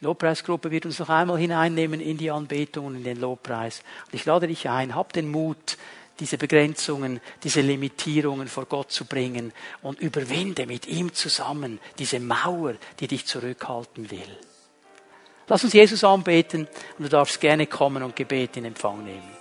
Die 0.00 0.04
Lobpreisgruppe 0.04 0.70
wird 0.70 0.86
uns 0.86 0.98
noch 0.98 1.08
einmal 1.08 1.38
hineinnehmen 1.38 2.00
in 2.00 2.18
die 2.18 2.30
Anbetung 2.30 2.86
und 2.86 2.96
in 2.96 3.04
den 3.04 3.20
Lobpreis. 3.20 3.82
Und 4.06 4.14
ich 4.14 4.24
lade 4.24 4.46
dich 4.46 4.68
ein, 4.68 4.94
hab 4.94 5.12
den 5.12 5.30
Mut, 5.30 5.76
diese 6.20 6.38
Begrenzungen, 6.38 7.20
diese 7.42 7.60
Limitierungen 7.60 8.48
vor 8.48 8.66
Gott 8.66 8.90
zu 8.90 9.04
bringen 9.04 9.52
und 9.82 10.00
überwinde 10.00 10.66
mit 10.66 10.86
ihm 10.86 11.14
zusammen 11.14 11.78
diese 11.98 12.20
Mauer, 12.20 12.74
die 13.00 13.08
dich 13.08 13.26
zurückhalten 13.26 14.10
will. 14.10 14.36
Lass 15.48 15.64
uns 15.64 15.72
Jesus 15.72 16.04
anbeten 16.04 16.68
und 16.98 17.04
du 17.04 17.08
darfst 17.08 17.40
gerne 17.40 17.66
kommen 17.66 18.02
und 18.02 18.14
Gebet 18.14 18.56
in 18.56 18.66
Empfang 18.66 19.02
nehmen. 19.02 19.37